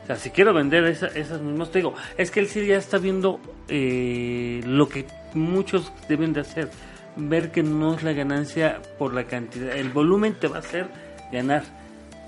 O 0.03 0.07
sea, 0.07 0.15
si 0.15 0.29
quiero 0.29 0.53
vender 0.53 0.85
esa- 0.85 1.07
esas 1.07 1.41
mismas, 1.41 1.71
te 1.71 1.79
digo, 1.79 1.93
es 2.17 2.31
que 2.31 2.39
él 2.39 2.47
sí 2.47 2.65
ya 2.65 2.77
está 2.77 2.97
viendo 2.99 3.39
eh, 3.67 4.61
lo 4.65 4.87
que 4.87 5.05
muchos 5.33 5.91
deben 6.07 6.31
de 6.31 6.39
hacer. 6.41 6.69
Ver 7.17 7.51
que 7.51 7.63
no 7.63 7.95
es 7.95 8.03
la 8.03 8.13
ganancia 8.13 8.81
por 8.97 9.13
la 9.13 9.25
cantidad. 9.25 9.75
El 9.75 9.89
volumen 9.89 10.35
te 10.39 10.47
va 10.47 10.57
a 10.57 10.59
hacer 10.59 10.87
ganar 11.33 11.63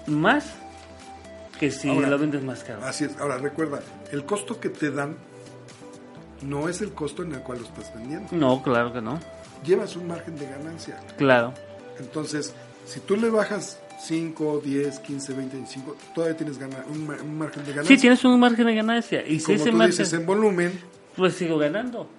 más 0.09 0.45
que 1.59 1.71
si 1.71 1.89
Ahora, 1.89 2.09
lo 2.09 2.17
vendes 2.17 2.41
más 2.43 2.63
caro. 2.63 2.83
Así 2.85 3.03
es. 3.05 3.17
Ahora, 3.19 3.37
recuerda, 3.37 3.79
el 4.11 4.25
costo 4.25 4.59
que 4.59 4.69
te 4.69 4.91
dan 4.91 5.15
no 6.41 6.69
es 6.69 6.81
el 6.81 6.93
costo 6.93 7.23
en 7.23 7.33
el 7.33 7.41
cual 7.41 7.59
lo 7.59 7.65
estás 7.65 7.93
vendiendo. 7.93 8.29
No, 8.31 8.63
claro 8.63 8.93
que 8.93 9.01
no. 9.01 9.19
Llevas 9.65 9.95
un 9.97 10.07
margen 10.07 10.37
de 10.37 10.45
ganancia. 10.47 10.97
Claro. 11.17 11.53
Entonces, 11.99 12.53
si 12.85 13.01
tú 13.01 13.17
le 13.17 13.29
bajas 13.29 13.77
5, 14.01 14.61
10, 14.63 14.99
15, 14.99 15.33
20, 15.33 15.55
25, 15.57 15.97
todavía 16.15 16.37
tienes 16.37 16.57
gana- 16.57 16.85
un, 16.89 17.05
ma- 17.07 17.17
un 17.21 17.37
margen 17.37 17.65
de 17.65 17.71
ganancia. 17.71 17.93
Sí, 17.95 17.99
tienes 18.01 18.23
un 18.23 18.39
margen 18.39 18.65
de 18.65 18.75
ganancia. 18.75 19.27
Y, 19.27 19.33
Y 19.33 19.39
si 19.39 19.45
como 19.47 19.55
ese 19.57 19.69
tú 19.71 19.75
margen, 19.77 19.91
dices, 19.97 20.13
en 20.13 20.25
volumen, 20.25 20.79
pues 21.17 21.33
sigo 21.33 21.57
ganando. 21.57 22.09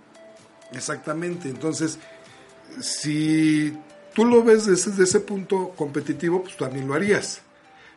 exactamente. 0.74 1.48
Entonces, 1.48 1.98
si 2.81 3.76
tú 4.14 4.26
lo 4.26 4.42
ves 4.44 4.66
desde 4.66 5.03
ese 5.05 5.20
punto 5.20 5.70
competitivo, 5.76 6.42
pues 6.42 6.57
también 6.59 6.87
lo 6.87 6.94
harías. 6.94 7.40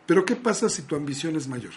Pero 0.05 0.25
¿qué 0.25 0.35
pasa 0.35 0.69
si 0.69 0.81
tu 0.83 0.95
ambición 0.95 1.35
es 1.35 1.47
mayor? 1.47 1.71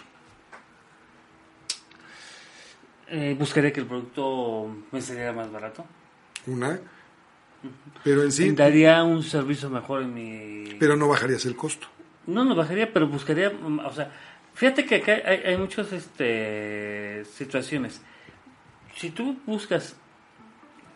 Eh, 3.09 3.35
buscaría 3.39 3.71
que 3.71 3.79
el 3.79 3.85
producto 3.85 4.67
me 4.91 5.01
saliera 5.01 5.31
más 5.31 5.51
barato. 5.51 5.85
Una, 6.45 6.79
pero 8.03 8.23
en 8.23 8.31
sí, 8.31 8.51
Daría 8.51 9.03
un 9.03 9.23
servicio 9.23 9.69
mejor 9.69 10.01
en 10.03 10.13
mi... 10.13 10.75
pero 10.79 10.95
no 10.95 11.07
bajarías 11.07 11.45
el 11.45 11.55
costo. 11.55 11.87
No, 12.25 12.43
no 12.43 12.55
bajaría, 12.55 12.91
pero 12.91 13.07
buscaría, 13.07 13.49
mm, 13.49 13.79
o 13.79 13.93
sea, 13.93 14.11
fíjate 14.53 14.85
que 14.85 14.95
acá 14.95 15.13
hay, 15.25 15.37
hay 15.45 15.57
muchas 15.57 15.91
este, 15.93 17.23
situaciones. 17.25 18.01
Si 18.95 19.09
tú 19.11 19.37
buscas 19.45 19.95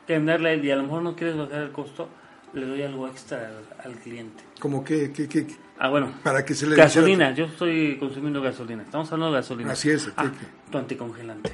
tenerla 0.06 0.54
y 0.54 0.70
a 0.72 0.76
lo 0.76 0.84
mejor 0.84 1.02
no 1.04 1.15
quieres 1.15 1.38
bajar 1.38 1.62
el 1.62 1.72
costo, 1.72 2.10
le 2.54 2.65
doy 2.65 2.82
algo 2.84 3.08
extra 3.08 3.48
al, 3.48 3.91
al 3.94 3.98
cliente. 4.00 4.44
Como 4.60 4.84
que, 4.84 5.12
que, 5.13 5.28
que- 5.30 5.48
Ah, 5.84 5.89
bueno, 5.89 6.12
para 6.24 6.46
que 6.46 6.54
se 6.54 6.67
le 6.67 6.76
gasolina, 6.76 7.34
yo 7.34 7.46
estoy 7.46 7.98
consumiendo 7.98 8.39
gasolina. 8.39 8.84
Estamos 8.84 9.12
hablando 9.12 9.34
de 9.34 9.41
gasolina. 9.41 9.72
Así 9.72 9.89
es, 9.89 10.12
Ah, 10.15 10.32
¿qué- 10.32 10.46
tu 10.72 10.78
anticongelante. 10.78 11.52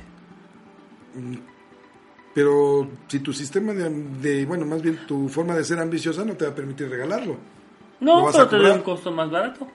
Pero 2.33 2.89
si 3.07 3.19
tu 3.19 3.31
sistema 3.31 3.71
de, 3.73 3.89
de- 3.89 4.45
bueno, 4.45 4.65
más 4.65 4.81
bien 4.81 4.99
tu 5.07 5.29
forma 5.29 5.55
de 5.55 5.63
ser 5.63 5.79
ambiciosa 5.79 6.25
no 6.25 6.33
te 6.33 6.43
va 6.45 6.51
a 6.51 6.55
permitir 6.55 6.89
regalarlo. 6.89 7.37
¿Lo 8.01 8.05
No, 8.21 8.29
pero 8.31 8.47
te 8.49 8.57
cobrar? 8.57 8.73
un 8.77 8.83
costo 8.83 9.11
más 9.13 9.31
barato. 9.31 9.65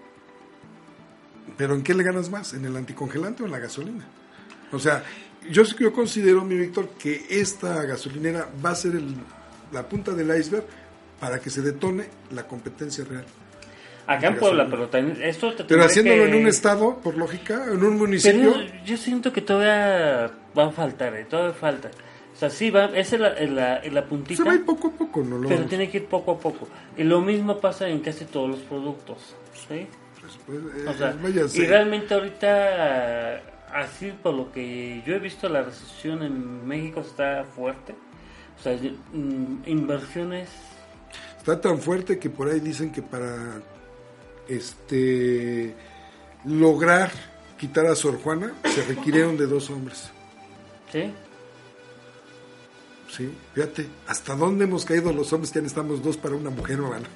Pero 1.56 1.74
¿en 1.74 1.82
qué 1.82 1.94
le 1.94 2.02
ganas 2.04 2.30
más? 2.30 2.52
¿En 2.52 2.64
el 2.66 2.76
anticongelante 2.76 3.42
o 3.42 3.46
en 3.46 3.52
la 3.52 3.58
gasolina? 3.58 4.04
O 4.70 4.78
sea, 4.78 5.02
yo, 5.50 5.62
yo 5.64 5.92
considero, 5.94 6.44
mi 6.44 6.56
Víctor, 6.56 6.90
que 6.98 7.24
esta 7.30 7.82
gasolinera 7.84 8.48
va 8.64 8.70
a 8.70 8.74
ser 8.74 8.96
el- 8.96 9.16
la 9.72 9.88
punta 9.88 10.12
del 10.12 10.38
iceberg 10.38 10.66
para 11.18 11.40
que 11.40 11.48
se 11.48 11.62
detone 11.62 12.04
la 12.32 12.46
competencia 12.46 13.02
real. 13.04 13.24
Acá 14.06 14.28
en 14.28 14.36
Puebla, 14.38 14.66
pero 14.68 14.88
también 14.88 15.22
esto 15.22 15.52
te 15.54 15.64
Pero 15.64 15.84
haciéndolo 15.84 16.24
que- 16.24 16.28
en 16.30 16.34
un 16.34 16.46
estado, 16.48 16.98
por 16.98 17.16
lógica, 17.16 17.66
en 17.72 17.82
un 17.84 17.96
municipio, 17.98 18.54
Pero 18.54 18.84
yo 18.84 18.96
siento 18.96 19.32
que 19.32 19.40
todavía 19.42 20.30
va 20.58 20.66
a 20.66 20.70
faltar, 20.72 21.14
eh, 21.14 21.24
todavía 21.28 21.52
falta. 21.54 21.90
O 22.34 22.36
sea, 22.36 22.50
sí, 22.50 22.70
va, 22.70 22.86
esa 22.96 23.14
es 23.16 23.20
la, 23.20 23.34
la, 23.40 23.80
la 23.88 24.04
puntita, 24.04 24.42
se 24.42 24.42
va 24.48 24.52
a 24.52 24.56
ir 24.56 24.64
poco 24.64 24.88
a 24.88 24.90
poco, 24.90 25.22
¿no? 25.22 25.38
Lo- 25.38 25.48
pero 25.48 25.64
tiene 25.66 25.88
que 25.88 25.98
ir 25.98 26.06
poco 26.06 26.32
a 26.32 26.38
poco. 26.38 26.66
Y 26.96 27.04
lo 27.04 27.20
mismo 27.20 27.60
pasa 27.60 27.88
en 27.88 28.00
casi 28.00 28.24
todos 28.24 28.50
los 28.50 28.58
productos, 28.60 29.36
¿sí? 29.68 29.86
pues, 30.20 30.38
pues, 30.46 30.58
eh, 30.84 30.88
O 30.88 30.94
sea, 30.94 31.16
y 31.54 31.66
realmente 31.66 32.14
ahorita, 32.14 33.40
así 33.72 34.12
por 34.22 34.34
lo 34.34 34.50
que 34.52 35.02
yo 35.06 35.14
he 35.14 35.18
visto, 35.18 35.48
la 35.48 35.62
recesión 35.62 36.22
en 36.22 36.66
México 36.66 37.00
está 37.00 37.44
fuerte. 37.44 37.94
O 38.58 38.62
sea, 38.62 38.76
mm, 39.12 39.62
inversiones... 39.66 40.48
Está 41.38 41.60
tan 41.60 41.78
fuerte 41.78 42.18
que 42.18 42.30
por 42.30 42.48
ahí 42.48 42.60
dicen 42.60 42.92
que 42.92 43.02
para 43.02 43.60
este 44.48 45.74
lograr 46.44 47.10
quitar 47.58 47.86
a 47.86 47.94
Sor 47.94 48.20
Juana 48.20 48.54
se 48.64 48.82
requirieron 48.84 49.36
de 49.36 49.46
dos 49.46 49.70
hombres. 49.70 50.10
¿Sí? 50.90 51.12
Sí, 53.08 53.30
fíjate, 53.54 53.86
hasta 54.06 54.34
dónde 54.34 54.64
hemos 54.64 54.86
caído 54.86 55.12
los 55.12 55.32
hombres 55.32 55.50
que 55.50 55.58
ya 55.58 55.62
necesitamos 55.62 56.02
dos 56.02 56.16
para 56.16 56.34
una 56.34 56.50
mujer, 56.50 56.80
¿verdad? 56.82 57.06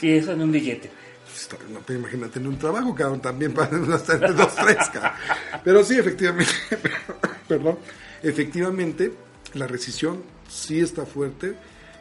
Y 0.00 0.12
eso 0.12 0.32
en 0.32 0.42
un 0.42 0.52
billete. 0.52 0.90
No 1.70 1.80
te 1.80 1.94
imagínate 1.94 2.38
en 2.38 2.46
un 2.46 2.58
trabajo, 2.58 2.94
cabrón, 2.94 3.20
también 3.20 3.52
para 3.52 3.76
estar 3.96 4.18
de 4.18 4.32
dos, 4.32 4.54
tres, 4.56 4.88
cabrón. 4.92 5.12
Pero 5.62 5.84
sí, 5.84 5.98
efectivamente, 5.98 6.52
perdón, 7.48 7.78
efectivamente, 8.22 9.12
la 9.54 9.66
recesión 9.66 10.22
sí 10.48 10.80
está 10.80 11.04
fuerte. 11.04 11.54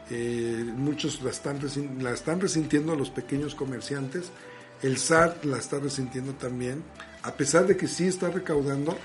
Eh, 0.10 0.63
muchos 0.76 1.22
la 1.22 1.32
están, 1.32 1.60
la 2.02 2.12
están 2.12 2.39
resintiendo 2.39 2.96
los 2.96 3.10
pequeños 3.10 3.56
comerciantes. 3.56 4.32
El 4.82 4.98
SAT 4.98 5.46
la 5.46 5.58
está 5.58 5.80
resintiendo 5.80 6.34
también. 6.34 6.84
A 7.24 7.34
pesar 7.34 7.65
de 7.67 7.76
que 7.76 7.88
sí 7.88 8.08
está 8.08 8.30
recaudando. 8.30 8.98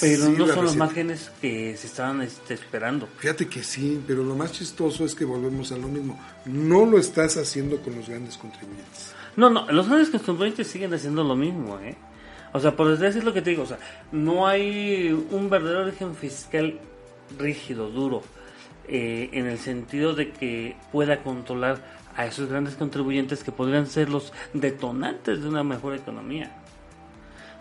Pero 0.00 0.26
sí 0.26 0.34
no 0.36 0.46
son 0.48 0.64
los 0.64 0.76
márgenes 0.76 1.30
que 1.40 1.76
se 1.76 1.86
estaban 1.86 2.20
este, 2.22 2.54
esperando. 2.54 3.08
Fíjate 3.18 3.46
que 3.46 3.62
sí, 3.62 4.02
pero 4.06 4.24
lo 4.24 4.34
más 4.34 4.52
chistoso 4.52 5.04
es 5.04 5.14
que 5.14 5.24
volvemos 5.24 5.72
a 5.72 5.76
lo 5.76 5.88
mismo. 5.88 6.18
No 6.46 6.84
lo 6.84 6.98
estás 6.98 7.36
haciendo 7.36 7.80
con 7.80 7.96
los 7.96 8.08
grandes 8.08 8.36
contribuyentes. 8.36 9.12
No, 9.36 9.48
no, 9.50 9.70
los 9.70 9.88
grandes 9.88 10.10
contribuyentes 10.10 10.66
siguen 10.66 10.92
haciendo 10.92 11.22
lo 11.22 11.36
mismo, 11.36 11.78
¿eh? 11.78 11.96
O 12.52 12.58
sea, 12.58 12.74
por 12.74 12.98
decir 12.98 13.22
lo 13.22 13.32
que 13.32 13.42
te 13.42 13.50
digo, 13.50 13.62
o 13.62 13.66
sea, 13.66 13.78
no 14.10 14.46
hay 14.46 15.12
un 15.30 15.48
verdadero 15.48 15.84
régimen 15.84 16.16
fiscal 16.16 16.80
rígido, 17.38 17.90
duro, 17.90 18.22
eh, 18.92 19.30
en 19.34 19.46
el 19.46 19.56
sentido 19.58 20.14
de 20.16 20.32
que 20.32 20.74
pueda 20.90 21.22
controlar 21.22 21.78
a 22.16 22.26
esos 22.26 22.48
grandes 22.48 22.74
contribuyentes 22.74 23.44
que 23.44 23.52
podrían 23.52 23.86
ser 23.86 24.08
los 24.08 24.32
detonantes 24.52 25.40
de 25.40 25.48
una 25.48 25.62
mejor 25.62 25.94
economía. 25.94 26.50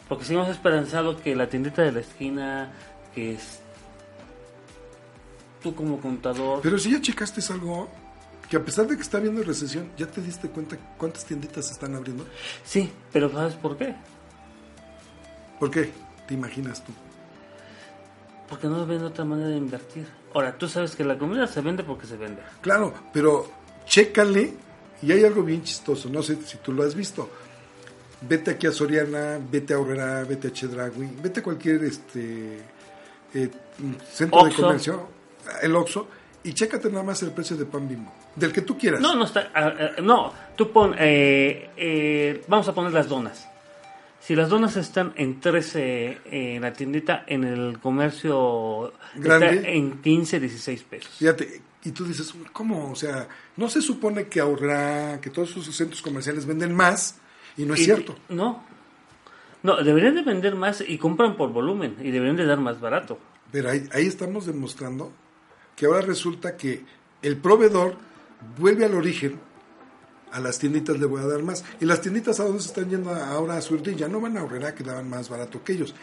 Porque 0.08 0.26
si 0.26 0.34
hemos 0.34 0.50
esperanzado 0.50 1.22
que 1.22 1.36
la 1.36 1.48
tiendita 1.48 1.84
de 1.84 1.92
la 1.92 2.00
esquina, 2.00 2.72
que 3.14 3.34
es 3.34 3.60
tú 5.62 5.76
como 5.76 6.02
contador, 6.02 6.62
Pero 6.64 6.80
si 6.80 6.92
ya 6.92 7.00
checaste 7.00 7.42
es 7.42 7.52
algo 7.52 7.88
que 8.50 8.58
a 8.58 8.66
pesar 8.66 8.88
de 8.88 8.96
que 8.96 9.04
está 9.04 9.20
habiendo 9.20 9.44
recesión, 9.44 9.88
¿ya 9.96 10.08
te 10.08 10.22
diste 10.22 10.50
cuenta 10.50 10.78
cuántas 10.98 11.26
tienditas 11.26 11.68
se 11.68 11.74
están 11.74 11.94
abriendo? 11.94 12.26
sí, 12.64 12.92
pero 13.14 13.30
¿sabes 13.32 13.54
por 13.54 13.78
qué? 13.78 13.94
¿Por 15.60 15.70
qué? 15.70 15.92
¿Te 16.28 16.34
imaginas 16.34 16.84
tú? 16.84 16.92
Porque 18.50 18.68
no 18.68 18.86
ven 18.86 19.04
otra 19.04 19.24
manera 19.26 19.50
de 19.50 19.58
invertir. 19.58 20.08
Ahora, 20.34 20.58
tú 20.58 20.68
sabes 20.68 20.96
que 20.96 21.04
la 21.04 21.18
comida 21.18 21.48
se 21.48 21.62
vende 21.62 21.84
porque 21.84 22.08
se 22.08 22.18
vende. 22.18 22.42
Claro, 22.62 22.94
pero 23.14 23.50
chécale 23.86 24.54
y 25.02 25.12
hay 25.12 25.24
algo 25.24 25.44
bien 25.44 25.64
chistoso, 25.64 26.10
no 26.10 26.22
sé 26.22 26.38
si 26.46 26.58
tú 26.58 26.74
lo 26.74 26.84
has 26.84 26.96
visto. 26.96 27.30
Vete 28.22 28.52
aquí 28.52 28.68
a 28.68 28.72
Soriana, 28.72 29.40
vete 29.40 29.74
a 29.74 29.78
Aurrera, 29.78 30.24
vete 30.26 30.50
a 30.50 30.52
Chedragui, 30.52 31.10
vete 31.22 31.40
a 31.40 31.44
cualquier 31.44 31.84
este 31.86 32.58
eh, 33.34 33.50
centro 34.12 34.44
de 34.44 34.54
comercio, 34.54 35.08
el 35.62 35.76
Oxxo, 35.76 36.08
y 36.44 36.54
chécate 36.54 36.90
nada 36.90 37.04
más 37.04 37.22
el 37.24 37.32
precio 37.32 37.56
de 37.56 37.66
pan 37.66 37.88
bimbo, 37.88 38.12
del 38.36 38.52
que 38.52 38.62
tú 38.62 38.78
quieras. 38.78 39.00
No, 39.00 39.16
no 39.16 39.26
está. 39.26 39.52
ah, 39.54 39.74
no, 40.02 40.34
tú 40.56 40.72
pon. 40.72 40.96
eh, 41.00 41.70
eh, 41.78 42.44
vamos 42.48 42.68
a 42.68 42.74
poner 42.74 42.92
las 42.92 43.08
donas. 43.08 43.48
Si 44.30 44.36
las 44.36 44.50
donas 44.50 44.78
están 44.78 45.12
en 45.16 45.40
13 45.40 45.80
eh, 45.82 46.20
en 46.58 46.62
la 46.62 46.72
tiendita, 46.72 47.24
en 47.26 47.44
el 47.44 47.80
comercio 47.80 48.94
Grande. 49.16 49.56
está 49.56 49.70
en 49.70 50.02
15, 50.04 50.40
16 50.40 50.84
pesos. 50.84 51.12
Fíjate, 51.18 51.64
y 51.84 51.90
tú 51.90 52.06
dices, 52.06 52.32
¿cómo? 52.54 52.92
O 52.92 52.96
sea, 52.96 53.28
no 53.58 53.68
se 53.70 53.82
supone 53.82 54.28
que 54.28 54.40
Aurrera, 54.40 55.20
que 55.20 55.32
todos 55.32 55.50
esos 55.58 55.76
centros 55.76 56.04
comerciales 56.04 56.46
venden 56.46 56.76
más, 56.76 57.18
y 57.58 57.64
no 57.66 57.74
es 57.74 57.80
Y- 57.80 57.86
cierto. 57.86 58.20
No. 58.30 58.64
No, 59.64 59.78
deberían 59.82 60.14
de 60.14 60.22
vender 60.22 60.54
más 60.54 60.84
y 60.88 61.00
compran 61.00 61.36
por 61.36 61.52
volumen 61.52 61.96
y 62.00 62.12
deberían 62.12 62.36
de 62.38 62.46
dar 62.46 62.60
más 62.60 62.80
barato. 62.80 63.18
Pero 63.52 63.72
ahí, 63.72 63.90
ahí 63.94 64.06
estamos 64.06 64.46
demostrando 64.46 65.12
que 65.76 65.88
ahora 65.88 66.02
resulta 66.02 66.56
que 66.56 66.86
el 67.24 67.36
proveedor 67.38 67.96
vuelve 68.60 68.86
al 68.86 68.94
origen, 68.94 69.40
a 70.32 70.40
las 70.40 70.60
tienditas 70.60 70.98
le 71.00 71.06
voy 71.06 71.22
a 71.22 71.26
dar 71.28 71.42
más. 71.44 71.64
Y 71.80 71.86
las 71.86 72.02
tienditas 72.02 72.40
a 72.40 72.44
dónde 72.44 72.62
se 72.62 72.70
están 72.70 72.90
yendo 72.90 73.10
ahora 73.14 73.58
a 73.58 73.62
surtir, 73.62 73.96
ya 73.96 74.08
no 74.08 74.20
van 74.22 74.38
a 74.38 74.42
ahorrar 74.42 74.74
que 74.76 74.84
daban 74.84 75.10
más 75.10 75.30
barato 75.30 75.64
que 75.64 75.74
ellos. 75.74 75.96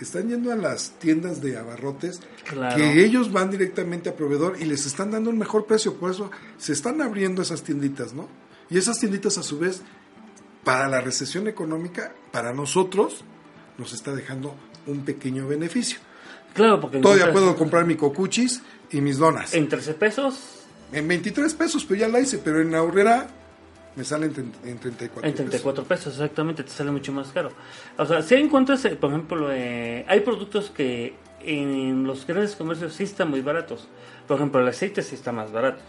Están 0.00 0.28
yendo 0.28 0.52
a 0.52 0.56
las 0.56 0.90
tiendas 0.98 1.40
de 1.42 1.56
abarrotes 1.56 2.20
Claro. 2.48 2.76
que 2.76 3.04
ellos 3.04 3.32
van 3.32 3.50
directamente 3.50 4.08
a 4.08 4.14
proveedor 4.16 4.56
y 4.60 4.64
les 4.64 4.86
están 4.86 5.10
dando 5.10 5.30
un 5.30 5.38
mejor 5.38 5.66
precio. 5.66 5.94
Por 5.94 6.10
eso 6.12 6.30
se 6.56 6.72
están 6.72 7.02
abriendo 7.02 7.42
esas 7.42 7.62
tienditas, 7.62 8.12
¿no? 8.14 8.28
Y 8.70 8.78
esas 8.78 8.98
tienditas 9.00 9.38
a 9.38 9.42
su 9.42 9.58
vez, 9.58 9.82
para 10.64 10.88
la 10.88 11.00
recesión 11.00 11.48
económica, 11.48 12.12
para 12.30 12.52
nosotros, 12.52 13.24
nos 13.78 13.92
está 13.92 14.14
dejando 14.14 14.54
un 14.86 15.04
pequeño 15.04 15.48
beneficio. 15.48 15.98
Claro, 16.54 16.80
porque 16.80 16.98
Todavía 16.98 17.32
puedo 17.32 17.56
comprar 17.56 17.84
mi 17.86 17.96
cocuchis 17.96 18.62
y 18.90 19.00
mis 19.00 19.18
donas. 19.18 19.54
en 19.54 19.68
13 19.68 19.94
pesos. 19.94 20.64
En 20.92 21.06
23 21.08 21.52
pesos, 21.54 21.84
pero 21.84 22.00
ya 22.00 22.08
la 22.08 22.20
hice. 22.20 22.38
Pero 22.38 22.60
en 22.60 22.74
Aurrera 22.74 23.28
me 23.98 24.04
sale 24.04 24.26
en, 24.26 24.34
tre- 24.34 24.52
en 24.64 24.78
34 24.78 25.28
En 25.28 25.34
34 25.34 25.84
pesos, 25.84 26.14
exactamente, 26.14 26.62
te 26.62 26.70
sale 26.70 26.90
mucho 26.90 27.12
más 27.12 27.28
caro. 27.32 27.50
O 27.98 28.06
sea, 28.06 28.22
si 28.22 28.36
encuentras, 28.36 28.82
eh, 28.86 28.96
por 28.96 29.10
ejemplo, 29.10 29.48
eh, 29.52 30.04
hay 30.08 30.20
productos 30.20 30.70
que 30.70 31.14
en 31.42 32.04
los 32.04 32.26
grandes 32.26 32.54
comercios 32.56 32.94
sí 32.94 33.02
están 33.04 33.28
muy 33.28 33.40
baratos. 33.42 33.88
Por 34.26 34.36
ejemplo, 34.36 34.60
el 34.60 34.68
aceite 34.68 35.02
sí 35.02 35.16
está 35.16 35.32
más 35.32 35.50
barato. 35.52 35.80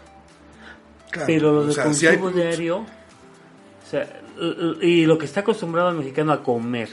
Claro, 1.10 1.26
Pero 1.26 1.52
lo 1.52 1.60
o 1.60 1.66
de 1.66 1.72
sea, 1.72 1.92
sí 1.94 2.06
hay 2.06 2.18
consumo 2.18 2.36
diario, 2.42 2.78
o 2.78 2.86
sea, 3.90 4.20
y 4.80 5.04
lo 5.06 5.16
que 5.18 5.24
está 5.26 5.40
acostumbrado 5.40 5.90
el 5.90 5.96
mexicano 5.96 6.32
a 6.32 6.42
comer, 6.42 6.88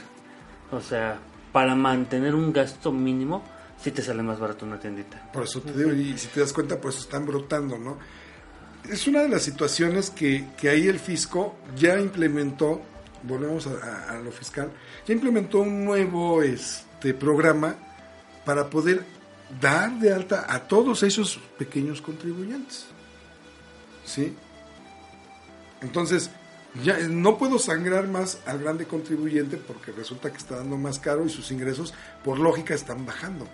o 0.72 0.80
sea, 0.80 1.18
para 1.52 1.74
mantener 1.74 2.34
un 2.34 2.52
gasto 2.52 2.90
mínimo, 2.92 3.44
sí 3.80 3.90
te 3.92 4.02
sale 4.02 4.22
más 4.22 4.38
barato 4.40 4.66
una 4.66 4.78
tiendita. 4.80 5.30
Por 5.32 5.44
eso 5.44 5.60
te 5.60 5.72
digo, 5.72 5.92
y 5.92 6.16
si 6.18 6.28
te 6.28 6.40
das 6.40 6.52
cuenta, 6.52 6.80
por 6.80 6.90
eso 6.90 7.00
están 7.00 7.26
brotando, 7.26 7.78
¿no? 7.78 7.98
Es 8.90 9.06
una 9.06 9.22
de 9.22 9.28
las 9.28 9.42
situaciones 9.42 10.10
que, 10.10 10.46
que 10.56 10.68
ahí 10.70 10.86
el 10.86 10.98
fisco 10.98 11.56
ya 11.76 11.98
implementó, 11.98 12.80
volvemos 13.22 13.66
a, 13.66 14.18
lo 14.22 14.32
fiscal, 14.32 14.70
ya 15.06 15.14
implementó 15.14 15.60
un 15.60 15.84
nuevo 15.84 16.42
este 16.42 17.14
programa 17.14 17.76
para 18.44 18.70
poder 18.70 19.04
dar 19.60 19.92
de 19.98 20.12
alta 20.12 20.46
a 20.48 20.66
todos 20.66 21.02
esos 21.02 21.38
pequeños 21.58 22.00
contribuyentes. 22.00 22.86
¿Sí? 24.04 24.34
Entonces, 25.82 26.30
ya 26.82 26.98
no 26.98 27.38
puedo 27.38 27.58
sangrar 27.58 28.08
más 28.08 28.40
al 28.46 28.58
grande 28.60 28.86
contribuyente 28.86 29.56
porque 29.56 29.92
resulta 29.92 30.30
que 30.30 30.38
está 30.38 30.56
dando 30.56 30.76
más 30.76 30.98
caro 30.98 31.26
y 31.26 31.30
sus 31.30 31.50
ingresos, 31.50 31.94
por 32.24 32.38
lógica, 32.38 32.74
están 32.74 33.04
bajando. 33.04 33.46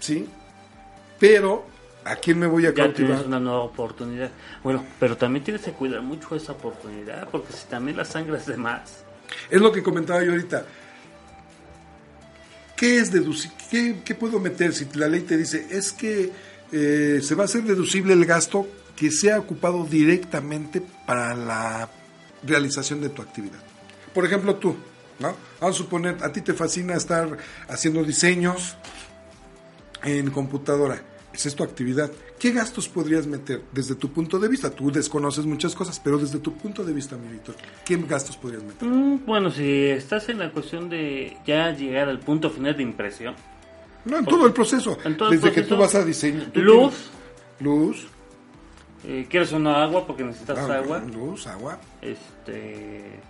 ¿Sí? 0.00 0.28
Pero, 1.18 1.64
¿a 2.04 2.16
quién 2.16 2.38
me 2.38 2.46
voy 2.46 2.66
a 2.66 2.70
Ya 2.70 2.74
cautivar? 2.74 3.10
tienes 3.12 3.26
una 3.26 3.40
nueva 3.40 3.60
oportunidad. 3.60 4.30
Bueno, 4.62 4.84
pero 5.00 5.16
también 5.16 5.44
tienes 5.44 5.62
que 5.62 5.72
cuidar 5.72 6.02
mucho 6.02 6.34
esa 6.34 6.52
oportunidad, 6.52 7.28
porque 7.30 7.52
si 7.52 7.66
también 7.66 7.96
la 7.96 8.04
sangras 8.04 8.46
de 8.46 8.56
más, 8.56 9.04
Es 9.50 9.60
lo 9.60 9.72
que 9.72 9.82
comentaba 9.82 10.22
yo 10.22 10.32
ahorita. 10.32 10.66
¿Qué 12.76 12.98
es 12.98 13.12
deducible? 13.12 13.56
¿Qué, 13.70 14.02
qué 14.04 14.14
puedo 14.14 14.40
meter 14.40 14.74
si 14.74 14.86
la 14.94 15.08
ley 15.08 15.20
te 15.22 15.36
dice 15.36 15.66
es 15.70 15.92
que 15.92 16.32
eh, 16.72 17.20
se 17.22 17.34
va 17.34 17.42
a 17.42 17.44
hacer 17.46 17.62
deducible 17.62 18.12
el 18.12 18.24
gasto 18.26 18.66
que 18.96 19.10
sea 19.10 19.38
ocupado 19.38 19.84
directamente 19.84 20.82
para 21.06 21.34
la 21.34 21.88
realización 22.42 23.00
de 23.00 23.08
tu 23.08 23.22
actividad? 23.22 23.60
Por 24.12 24.26
ejemplo, 24.26 24.56
tú, 24.56 24.76
¿no? 25.20 25.34
Vamos 25.60 25.76
a 25.76 25.78
suponer, 25.78 26.16
a 26.22 26.32
ti 26.32 26.40
te 26.42 26.52
fascina 26.54 26.94
estar 26.94 27.38
haciendo 27.68 28.02
diseños 28.04 28.76
en 30.02 30.30
computadora. 30.30 31.00
Esa 31.32 31.48
es 31.48 31.54
tu 31.54 31.62
actividad. 31.64 32.10
¿Qué 32.38 32.50
gastos 32.52 32.88
podrías 32.88 33.26
meter 33.26 33.62
desde 33.72 33.94
tu 33.94 34.12
punto 34.12 34.38
de 34.38 34.48
vista? 34.48 34.70
Tú 34.70 34.90
desconoces 34.92 35.46
muchas 35.46 35.74
cosas, 35.74 35.98
pero 35.98 36.18
desde 36.18 36.38
tu 36.40 36.52
punto 36.54 36.84
de 36.84 36.92
vista, 36.92 37.16
mi 37.16 37.28
Víctor, 37.32 37.54
¿qué 37.84 37.96
gastos 37.96 38.36
podrías 38.36 38.62
meter? 38.62 38.86
Mm, 38.86 39.24
bueno, 39.24 39.50
si 39.50 39.86
estás 39.86 40.28
en 40.28 40.38
la 40.40 40.50
cuestión 40.50 40.90
de 40.90 41.36
ya 41.46 41.70
llegar 41.70 42.08
al 42.08 42.18
punto 42.20 42.50
final 42.50 42.76
de 42.76 42.82
impresión, 42.82 43.34
No, 44.04 44.18
en 44.18 44.24
todo 44.26 44.46
el 44.46 44.52
proceso. 44.52 44.96
Todo 45.16 45.30
el 45.30 45.36
Desde 45.36 45.48
que 45.52 45.62
proceso. 45.62 45.68
tú 45.74 45.80
vas 45.80 45.94
a 45.94 46.04
diseño. 46.04 46.50
tú 46.52 46.60
Luz. 46.60 46.94
Luz. 47.60 48.06
eh, 49.04 49.26
quieres 49.30 49.52
una 49.52 49.82
agua 49.82 50.06
porque 50.06 50.24
necesitas 50.24 50.58
ah, 50.58 50.74
agua, 50.78 50.98
Luz, 51.00 51.46
agua. 51.46 51.78
este... 52.02 53.20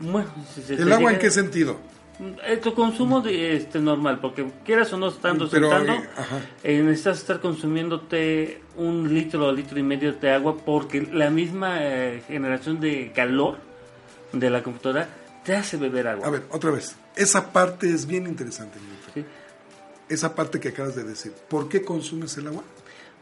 Bueno, 0.00 0.28
si 0.54 0.62
se 0.62 0.74
¿El 0.74 0.92
agua 0.92 1.12
en 1.12 1.18
qué 1.18 1.30
sentido? 1.30 1.76
Eh, 2.20 2.56
tu 2.56 2.74
consumo 2.74 3.20
de, 3.20 3.56
este 3.56 3.78
normal, 3.78 4.18
porque 4.20 4.50
quieras 4.64 4.92
o 4.92 4.96
no 4.96 5.08
estando 5.08 5.48
Pero, 5.48 5.70
sentando, 5.70 5.92
eh, 5.92 6.08
eh, 6.64 6.82
necesitas 6.82 7.18
estar 7.18 7.40
consumiéndote 7.40 8.60
un 8.76 9.14
litro 9.14 9.46
o 9.46 9.52
litro 9.52 9.78
y 9.78 9.84
medio 9.84 10.12
de 10.12 10.32
agua 10.32 10.56
porque 10.56 11.02
la 11.02 11.30
misma 11.30 11.76
eh, 11.80 12.24
generación 12.26 12.80
de 12.80 13.12
calor 13.14 13.58
de 14.32 14.50
la 14.50 14.64
computadora 14.64 15.08
te 15.44 15.54
hace 15.54 15.76
beber 15.76 16.08
agua. 16.08 16.26
A 16.26 16.30
ver, 16.30 16.42
otra 16.50 16.72
vez. 16.72 16.96
Esa 17.14 17.52
parte 17.52 17.88
es 17.88 18.04
bien 18.06 18.26
interesante. 18.26 18.78
Esa 20.08 20.34
parte 20.34 20.58
que 20.58 20.70
acabas 20.70 20.96
de 20.96 21.04
decir. 21.04 21.32
¿Por 21.48 21.68
qué 21.68 21.82
consumes 21.82 22.36
el 22.38 22.48
agua? 22.48 22.64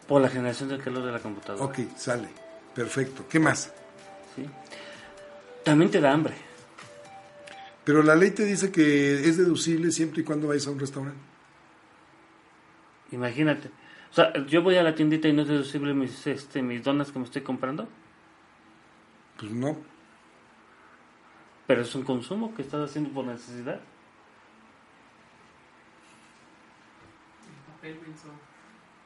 Por 0.09 0.23
la 0.23 0.29
generación 0.29 0.71
del 0.71 0.83
calor 0.83 1.05
de 1.05 1.13
la 1.13 1.19
computadora. 1.19 1.65
Ok, 1.65 1.81
sale. 1.97 2.29
Perfecto. 2.75 3.27
¿Qué 3.29 3.39
más? 3.39 3.73
¿sí? 4.35 4.47
También 5.65 5.91
te 5.91 6.01
da 6.01 6.13
hambre. 6.13 6.46
Pero 7.87 8.03
la 8.03 8.17
ley 8.17 8.33
te 8.33 8.45
dice 8.45 8.71
que 8.73 9.15
es 9.29 9.39
deducible 9.39 9.93
siempre 9.93 10.21
y 10.21 10.25
cuando 10.25 10.49
vayas 10.49 10.67
a 10.67 10.73
un 10.73 10.79
restaurante. 10.81 11.21
Imagínate. 13.13 13.69
O 14.11 14.13
sea, 14.13 14.33
yo 14.47 14.61
voy 14.63 14.75
a 14.77 14.83
la 14.83 14.95
tiendita 14.97 15.29
y 15.29 15.33
no 15.33 15.43
es 15.43 15.49
deducible 15.49 15.95
mis, 15.95 16.27
este, 16.27 16.63
mis 16.63 16.83
donas 16.83 17.13
que 17.13 17.19
me 17.21 17.25
estoy 17.25 17.43
comprando, 17.43 17.89
Pues 19.39 19.53
no. 19.53 19.77
pero 21.69 21.83
es 21.83 21.95
un 21.95 22.03
consumo 22.03 22.53
que 22.57 22.63
estás 22.63 22.91
haciendo 22.91 23.11
por 23.11 23.25
necesidad. 23.25 23.81
Papel 27.73 27.97
pensó. 27.99 28.29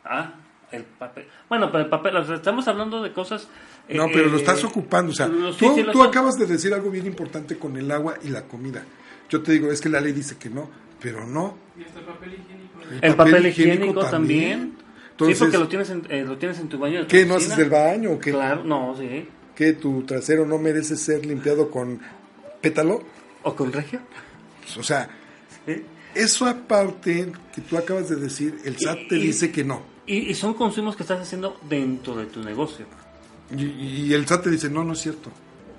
Ah, 0.04 0.32
el 0.72 0.84
papel. 0.84 1.26
Bueno, 1.48 1.70
pero 1.72 1.84
el 1.84 1.90
papel, 1.90 2.16
o 2.16 2.24
sea, 2.24 2.36
estamos 2.36 2.66
hablando 2.68 3.02
de 3.02 3.12
cosas. 3.12 3.48
No, 3.88 4.06
pero 4.12 4.26
lo 4.26 4.36
eh, 4.36 4.40
estás 4.40 4.62
ocupando. 4.64 5.12
O 5.12 5.14
sea, 5.14 5.26
lo- 5.26 5.52
sí, 5.52 5.58
tú, 5.66 5.74
sí, 5.74 5.84
tú 5.92 6.02
acabas 6.02 6.38
de 6.38 6.46
decir 6.46 6.72
algo 6.74 6.90
bien 6.90 7.06
importante 7.06 7.56
con 7.58 7.76
el 7.76 7.90
agua 7.90 8.14
y 8.22 8.28
la 8.28 8.42
comida. 8.44 8.84
Yo 9.28 9.42
te 9.42 9.52
digo, 9.52 9.70
es 9.70 9.80
que 9.80 9.88
la 9.88 10.00
ley 10.00 10.12
dice 10.12 10.36
que 10.36 10.48
no, 10.50 10.68
pero 11.00 11.26
no. 11.26 11.56
Y 11.78 11.82
hasta 11.84 11.98
el 12.00 12.04
papel 12.04 12.32
higiénico. 12.34 12.80
El 13.06 13.14
papel, 13.16 13.46
higiénico, 13.46 14.04
también. 14.06 14.74
Entonces, 15.12 15.38
sí, 15.38 15.44
porque 15.44 15.58
lo 15.58 15.68
tienes 15.68 15.90
en, 15.90 16.02
eh, 16.08 16.24
lo 16.26 16.38
tienes 16.38 16.58
en 16.60 16.68
tu 16.68 16.78
baño. 16.78 17.06
¿Qué? 17.06 17.24
¿No 17.26 17.34
haces 17.36 17.56
el 17.58 17.68
baño 17.70 18.12
o 18.12 18.18
qué? 18.18 18.30
Claro, 18.32 18.64
no, 18.64 18.96
sí. 18.98 19.28
¿Qué? 19.54 19.74
¿Tu 19.74 20.02
trasero 20.04 20.46
no 20.46 20.56
merece 20.58 20.96
ser 20.96 21.26
limpiado 21.26 21.70
con 21.70 22.00
pétalo? 22.60 23.02
¿O 23.42 23.54
con 23.54 23.72
regio? 23.72 24.00
Pues, 24.62 24.76
O 24.78 24.82
sea, 24.82 25.08
Sí. 25.66 25.82
eso 26.14 26.46
aparte 26.46 27.30
que 27.54 27.60
tú 27.60 27.76
acabas 27.76 28.08
de 28.08 28.16
decir, 28.16 28.58
el 28.64 28.78
SAT 28.78 29.08
te 29.08 29.16
y- 29.16 29.22
dice 29.26 29.52
que 29.52 29.62
no. 29.64 29.82
Y, 30.10 30.30
y 30.30 30.34
son 30.34 30.54
consumos 30.54 30.96
que 30.96 31.04
estás 31.04 31.20
haciendo 31.20 31.56
dentro 31.68 32.16
de 32.16 32.26
tu 32.26 32.42
negocio. 32.42 32.84
Y, 33.56 33.64
y 33.64 34.12
el 34.14 34.26
SAT 34.26 34.42
te 34.44 34.50
dice, 34.50 34.68
no, 34.68 34.82
no 34.82 34.94
es 34.94 35.00
cierto. 35.00 35.30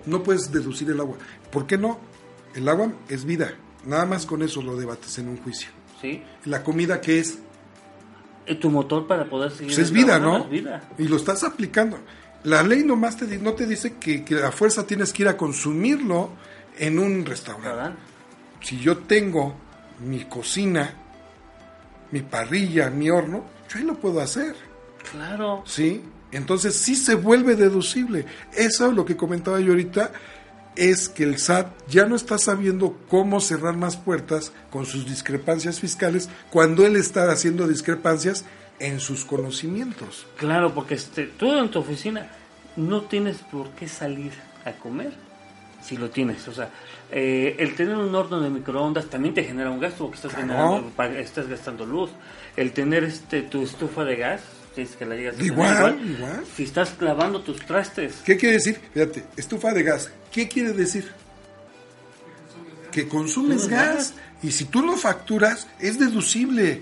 No 0.05 0.23
puedes 0.23 0.51
deducir 0.51 0.89
el 0.89 0.99
agua. 1.01 1.17
¿Por 1.51 1.67
qué 1.67 1.77
no? 1.77 1.99
El 2.55 2.69
agua 2.69 2.93
es 3.09 3.25
vida. 3.25 3.53
Nada 3.85 4.05
más 4.05 4.25
con 4.25 4.41
eso 4.41 4.61
lo 4.61 4.77
debates 4.77 5.17
en 5.19 5.27
un 5.27 5.37
juicio. 5.37 5.69
¿Sí? 6.01 6.23
La 6.45 6.63
comida, 6.63 7.01
¿qué 7.01 7.19
es? 7.19 7.39
Eh, 8.45 8.55
Tu 8.55 8.69
motor 8.69 9.05
para 9.05 9.29
poder 9.29 9.51
seguir. 9.51 9.67
Pues 9.75 9.79
es 9.79 9.91
vida, 9.91 10.17
¿no? 10.17 10.45
es 10.45 10.49
vida. 10.49 10.89
Y 10.97 11.09
lo 11.09 11.17
estás 11.17 11.43
aplicando. 11.43 11.99
La 12.43 12.63
ley 12.63 12.83
nomás 12.83 13.17
te, 13.17 13.37
no 13.37 13.53
te 13.53 13.67
dice 13.67 13.95
que, 13.99 14.23
que 14.23 14.41
a 14.41 14.51
fuerza 14.51 14.87
tienes 14.87 15.11
que 15.13 15.23
ir 15.23 15.27
a 15.27 15.35
consumirlo 15.35 16.29
en 16.79 16.99
un 16.99 17.25
restaurante. 17.25 17.67
¿Verdad? 17.69 17.93
Si 18.61 18.79
yo 18.79 18.99
tengo 18.99 19.55
mi 19.99 20.23
cocina, 20.25 20.93
mi 22.11 22.21
parrilla, 22.21 22.89
mi 22.89 23.09
horno, 23.09 23.43
yo 23.71 23.79
ahí 23.79 23.85
lo 23.85 23.95
puedo 23.95 24.19
hacer. 24.21 24.55
Claro. 25.11 25.63
¿Sí? 25.65 26.01
Entonces 26.31 26.75
sí 26.75 26.95
se 26.95 27.15
vuelve 27.15 27.55
deducible. 27.55 28.25
Eso 28.53 28.91
lo 28.91 29.05
que 29.05 29.17
comentaba 29.17 29.59
yo 29.59 29.71
ahorita 29.71 30.11
es 30.75 31.09
que 31.09 31.23
el 31.23 31.37
SAT 31.37 31.67
ya 31.89 32.05
no 32.05 32.15
está 32.15 32.37
sabiendo 32.37 32.97
cómo 33.09 33.41
cerrar 33.41 33.75
más 33.75 33.97
puertas 33.97 34.53
con 34.69 34.85
sus 34.85 35.05
discrepancias 35.05 35.79
fiscales 35.79 36.29
cuando 36.49 36.85
él 36.85 36.95
está 36.95 37.29
haciendo 37.31 37.67
discrepancias 37.67 38.45
en 38.79 38.99
sus 39.01 39.25
conocimientos. 39.25 40.25
Claro, 40.37 40.73
porque 40.73 40.93
este, 40.95 41.25
tú 41.27 41.53
en 41.57 41.69
tu 41.69 41.79
oficina 41.79 42.29
no 42.77 43.01
tienes 43.01 43.37
por 43.51 43.69
qué 43.71 43.87
salir 43.89 44.31
a 44.63 44.71
comer 44.71 45.11
si 45.83 45.97
lo 45.97 46.09
tienes. 46.09 46.47
O 46.47 46.53
sea, 46.53 46.69
eh, 47.11 47.57
el 47.59 47.75
tener 47.75 47.97
un 47.97 48.15
horno 48.15 48.39
de 48.39 48.49
microondas 48.49 49.07
también 49.07 49.33
te 49.33 49.43
genera 49.43 49.69
un 49.71 49.79
gasto 49.81 50.05
porque 50.05 50.15
estás, 50.15 50.31
Claro. 50.33 50.47
generando- 50.95 51.19
estás 51.19 51.47
gastando 51.47 51.85
luz. 51.85 52.11
El 52.55 52.71
tener 52.73 53.03
este 53.03 53.41
tu 53.43 53.63
estufa 53.63 54.03
de 54.03 54.15
gas, 54.17 54.41
si 54.75 54.81
es 54.81 54.95
que 54.95 55.05
la 55.05 55.15
llegas 55.15 55.39
a 55.39 55.43
Igual, 55.43 55.99
igual. 56.17 56.43
Si 56.55 56.63
estás 56.63 56.89
clavando 56.91 57.41
tus 57.41 57.59
trastes. 57.65 58.15
¿Qué 58.25 58.37
quiere 58.37 58.55
decir? 58.55 58.79
Fíjate, 58.93 59.23
estufa 59.37 59.71
de 59.73 59.83
gas. 59.83 60.11
¿Qué 60.31 60.47
quiere 60.47 60.73
decir? 60.73 61.11
Que 62.91 63.07
consumes 63.07 63.61
Consumes 63.63 63.67
gas. 63.69 64.13
Y 64.43 64.51
si 64.51 64.65
tú 64.65 64.81
lo 64.83 64.97
facturas, 64.97 65.67
es 65.79 65.97
deducible. 65.99 66.81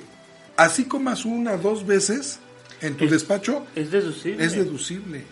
Así 0.58 0.86
comas 0.86 1.24
una 1.26 1.56
dos 1.58 1.86
veces 1.86 2.40
en 2.82 2.96
tu 2.98 3.06
Es- 3.06 3.12
despacho, 3.12 3.66
Es 3.76 3.92
deducible. 3.92 4.44
es 4.44 4.54
deducible. 4.56 5.24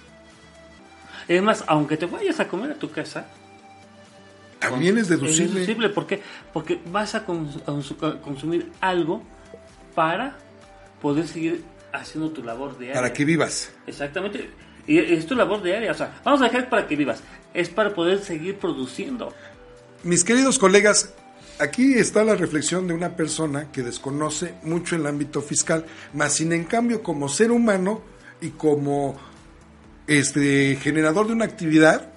Es 1.28 1.42
más, 1.42 1.64
aunque 1.68 1.98
te 1.98 2.06
vayas 2.06 2.40
a 2.40 2.48
comer 2.48 2.72
a 2.72 2.76
tu 2.76 2.92
casa, 2.92 3.28
También 4.60 4.98
es 4.98 5.08
deducible. 5.08 5.46
Es 5.46 5.54
deducible, 5.54 5.90
¿por 5.90 6.08
qué? 6.08 6.22
Porque 6.54 6.80
vas 6.92 7.14
a, 7.16 7.26
cons- 7.28 7.62
a 7.64 7.72
cons- 7.72 8.04
a 8.18 8.22
consumir 8.22 8.72
algo 8.82 9.22
para 9.98 10.38
poder 11.02 11.28
seguir 11.28 11.64
haciendo 11.92 12.30
tu 12.30 12.44
labor 12.44 12.78
diaria. 12.78 12.94
Para 12.94 13.12
que 13.12 13.26
vivas. 13.26 13.72
Exactamente. 13.88 14.48
Y 14.86 15.00
es 15.00 15.26
tu 15.26 15.34
labor 15.34 15.64
diaria. 15.64 15.92
O 15.92 15.96
sea, 15.96 16.22
vamos 16.24 16.40
a 16.44 16.44
dejar 16.44 16.70
para 16.70 16.88
que 16.88 16.96
vivas. 16.96 17.24
Es 17.52 17.70
para 17.70 17.96
poder 17.96 18.20
seguir 18.20 18.60
produciendo. 18.60 19.34
Mis 20.04 20.24
queridos 20.24 20.60
colegas, 20.60 21.16
aquí 21.58 21.96
está 21.96 22.24
la 22.24 22.36
reflexión 22.36 22.88
de 22.88 22.94
una 22.94 23.16
persona 23.16 23.72
que 23.72 23.82
desconoce 23.82 24.54
mucho 24.62 24.96
el 24.96 25.08
ámbito 25.08 25.42
fiscal, 25.42 25.84
más 26.14 26.34
sin 26.34 26.54
en 26.54 26.66
cambio 26.66 27.02
como 27.02 27.28
ser 27.28 27.50
humano 27.50 28.04
y 28.40 28.52
como 28.52 29.18
este 30.06 30.78
generador 30.80 31.26
de 31.26 31.34
una 31.34 31.46
actividad 31.46 32.12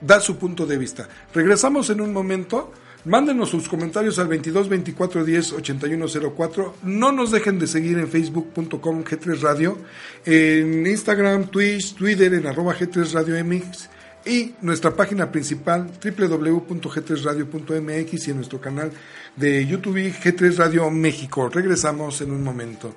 da 0.00 0.20
su 0.20 0.38
punto 0.38 0.66
de 0.66 0.78
vista. 0.78 1.08
Regresamos 1.34 1.90
en 1.90 2.00
un 2.00 2.12
momento. 2.12 2.72
Mándenos 3.04 3.50
sus 3.50 3.68
comentarios 3.68 4.20
al 4.20 4.28
22 4.28 4.68
24 4.68 5.24
10 5.24 5.54
81 5.54 6.06
04. 6.36 6.76
No 6.84 7.10
nos 7.10 7.32
dejen 7.32 7.58
de 7.58 7.66
seguir 7.66 7.98
en 7.98 8.06
facebook.com 8.06 9.02
G3 9.02 9.40
Radio, 9.40 9.76
en 10.24 10.86
Instagram, 10.86 11.48
Twitch, 11.48 11.94
Twitter, 11.94 12.32
en 12.32 12.46
arroba 12.46 12.76
G3 12.76 13.12
Radio 13.12 13.44
MX 13.44 13.88
y 14.24 14.54
nuestra 14.60 14.94
página 14.94 15.32
principal 15.32 15.90
www.g3radio.mx 16.00 18.28
y 18.28 18.30
en 18.30 18.36
nuestro 18.36 18.60
canal 18.60 18.92
de 19.34 19.66
YouTube 19.66 19.96
G3 19.96 20.56
Radio 20.56 20.88
México. 20.90 21.48
Regresamos 21.48 22.20
en 22.20 22.30
un 22.30 22.44
momento. 22.44 22.94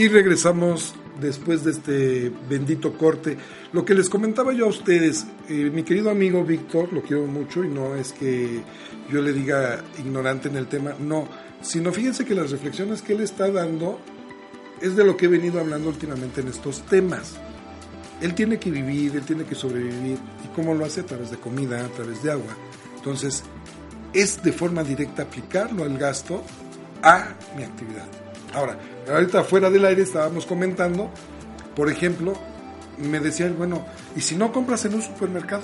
Y 0.00 0.08
regresamos 0.08 0.94
después 1.20 1.62
de 1.62 1.72
este 1.72 2.32
bendito 2.48 2.94
corte. 2.94 3.36
Lo 3.74 3.84
que 3.84 3.92
les 3.92 4.08
comentaba 4.08 4.54
yo 4.54 4.64
a 4.64 4.68
ustedes, 4.68 5.26
eh, 5.46 5.70
mi 5.70 5.82
querido 5.82 6.08
amigo 6.08 6.42
Víctor, 6.42 6.90
lo 6.90 7.02
quiero 7.02 7.26
mucho 7.26 7.62
y 7.62 7.68
no 7.68 7.94
es 7.94 8.14
que 8.14 8.62
yo 9.12 9.20
le 9.20 9.34
diga 9.34 9.84
ignorante 9.98 10.48
en 10.48 10.56
el 10.56 10.68
tema, 10.68 10.94
no, 10.98 11.28
sino 11.60 11.92
fíjense 11.92 12.24
que 12.24 12.34
las 12.34 12.50
reflexiones 12.50 13.02
que 13.02 13.12
él 13.12 13.20
está 13.20 13.50
dando 13.50 14.00
es 14.80 14.96
de 14.96 15.04
lo 15.04 15.18
que 15.18 15.26
he 15.26 15.28
venido 15.28 15.60
hablando 15.60 15.90
últimamente 15.90 16.40
en 16.40 16.48
estos 16.48 16.80
temas. 16.86 17.34
Él 18.22 18.34
tiene 18.34 18.58
que 18.58 18.70
vivir, 18.70 19.14
él 19.16 19.24
tiene 19.24 19.44
que 19.44 19.54
sobrevivir. 19.54 20.16
¿Y 20.42 20.48
cómo 20.56 20.72
lo 20.72 20.86
hace? 20.86 21.02
A 21.02 21.06
través 21.06 21.30
de 21.30 21.36
comida, 21.36 21.84
a 21.84 21.88
través 21.88 22.22
de 22.22 22.32
agua. 22.32 22.56
Entonces, 22.96 23.42
es 24.14 24.42
de 24.42 24.52
forma 24.52 24.82
directa 24.82 25.24
aplicarlo 25.24 25.84
al 25.84 25.98
gasto 25.98 26.42
a 27.02 27.34
mi 27.54 27.64
actividad. 27.64 28.29
Ahora, 28.54 28.76
ahorita 29.08 29.44
fuera 29.44 29.70
del 29.70 29.84
aire 29.84 30.02
estábamos 30.02 30.44
comentando, 30.46 31.10
por 31.76 31.90
ejemplo, 31.90 32.34
me 32.98 33.20
decía 33.20 33.46
él, 33.46 33.54
bueno, 33.54 33.84
¿y 34.16 34.20
si 34.20 34.36
no 34.36 34.52
compras 34.52 34.84
en 34.84 34.94
un 34.94 35.02
supermercado? 35.02 35.62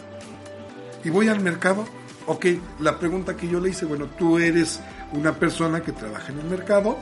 Y 1.04 1.10
voy 1.10 1.28
al 1.28 1.40
mercado, 1.40 1.84
ok, 2.26 2.46
la 2.80 2.98
pregunta 2.98 3.36
que 3.36 3.48
yo 3.48 3.60
le 3.60 3.70
hice, 3.70 3.86
bueno, 3.86 4.06
tú 4.18 4.38
eres 4.38 4.80
una 5.12 5.34
persona 5.34 5.82
que 5.82 5.92
trabaja 5.92 6.32
en 6.32 6.38
el 6.38 6.46
mercado, 6.46 6.96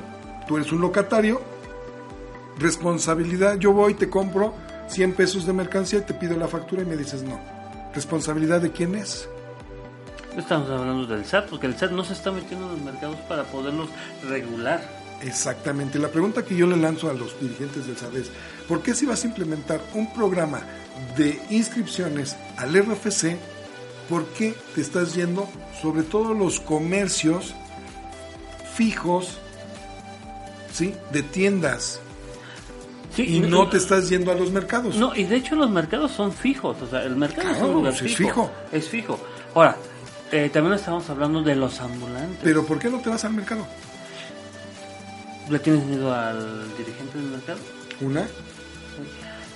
tú 0.48 0.56
eres 0.56 0.72
un 0.72 0.80
locatario, 0.80 1.40
responsabilidad, 2.58 3.58
yo 3.58 3.72
voy, 3.72 3.94
te 3.94 4.08
compro 4.08 4.54
100 4.88 5.12
pesos 5.14 5.46
de 5.46 5.52
mercancía 5.52 6.00
y 6.00 6.02
te 6.02 6.14
pido 6.14 6.36
la 6.36 6.48
factura 6.48 6.82
y 6.82 6.86
me 6.86 6.96
dices 6.96 7.22
no. 7.22 7.38
¿Responsabilidad 7.94 8.60
de 8.60 8.72
quién 8.72 8.94
es? 8.94 9.28
Estamos 10.36 10.68
hablando 10.68 11.06
del 11.06 11.24
SAT, 11.24 11.48
porque 11.48 11.66
el 11.66 11.76
SAT 11.76 11.92
no 11.92 12.04
se 12.04 12.12
está 12.12 12.32
metiendo 12.32 12.66
en 12.66 12.72
los 12.72 12.82
mercados 12.82 13.16
para 13.28 13.44
poderlos 13.44 13.88
regular. 14.28 15.03
Exactamente. 15.24 15.98
La 15.98 16.08
pregunta 16.08 16.44
que 16.44 16.54
yo 16.54 16.66
le 16.66 16.76
lanzo 16.76 17.10
a 17.10 17.14
los 17.14 17.38
dirigentes 17.40 17.86
del 17.86 17.96
SAT 17.96 18.14
es, 18.16 18.30
¿por 18.68 18.82
qué 18.82 18.94
si 18.94 19.06
vas 19.06 19.24
a 19.24 19.28
implementar 19.28 19.80
un 19.94 20.12
programa 20.12 20.60
de 21.16 21.40
inscripciones 21.50 22.36
al 22.56 22.74
RFC, 22.74 23.36
por 24.08 24.26
qué 24.26 24.54
te 24.74 24.80
estás 24.80 25.14
yendo 25.14 25.48
sobre 25.80 26.02
todo 26.02 26.34
los 26.34 26.60
comercios 26.60 27.54
fijos, 28.74 29.38
¿sí? 30.72 30.94
De 31.12 31.22
tiendas. 31.22 32.00
Sí, 33.14 33.36
Y 33.36 33.40
no 33.40 33.68
te 33.68 33.76
estás 33.76 34.08
yendo 34.08 34.32
a 34.32 34.34
los 34.34 34.50
mercados. 34.50 34.96
No, 34.96 35.14
y 35.14 35.22
de 35.22 35.36
hecho 35.36 35.54
los 35.54 35.70
mercados 35.70 36.10
son 36.10 36.32
fijos, 36.32 36.82
o 36.82 36.86
sea, 36.86 37.04
el 37.04 37.14
mercado 37.14 37.50
es 37.50 37.62
un 37.62 37.72
lugar 37.72 37.92
es 37.92 38.16
fijo. 38.16 38.50
Es 38.72 38.88
fijo. 38.88 39.20
Ahora, 39.54 39.76
eh, 40.32 40.50
también 40.52 40.74
estamos 40.74 41.08
hablando 41.08 41.40
de 41.40 41.54
los 41.54 41.80
ambulantes. 41.80 42.40
Pero 42.42 42.66
¿por 42.66 42.80
qué 42.80 42.90
no 42.90 42.98
te 42.98 43.10
vas 43.10 43.24
al 43.24 43.34
mercado? 43.34 43.64
¿Le 45.50 45.58
tienes 45.58 45.84
miedo 45.84 46.12
al 46.14 46.62
dirigente 46.76 47.18
del 47.18 47.26
mercado? 47.28 47.58
Una. 48.00 48.26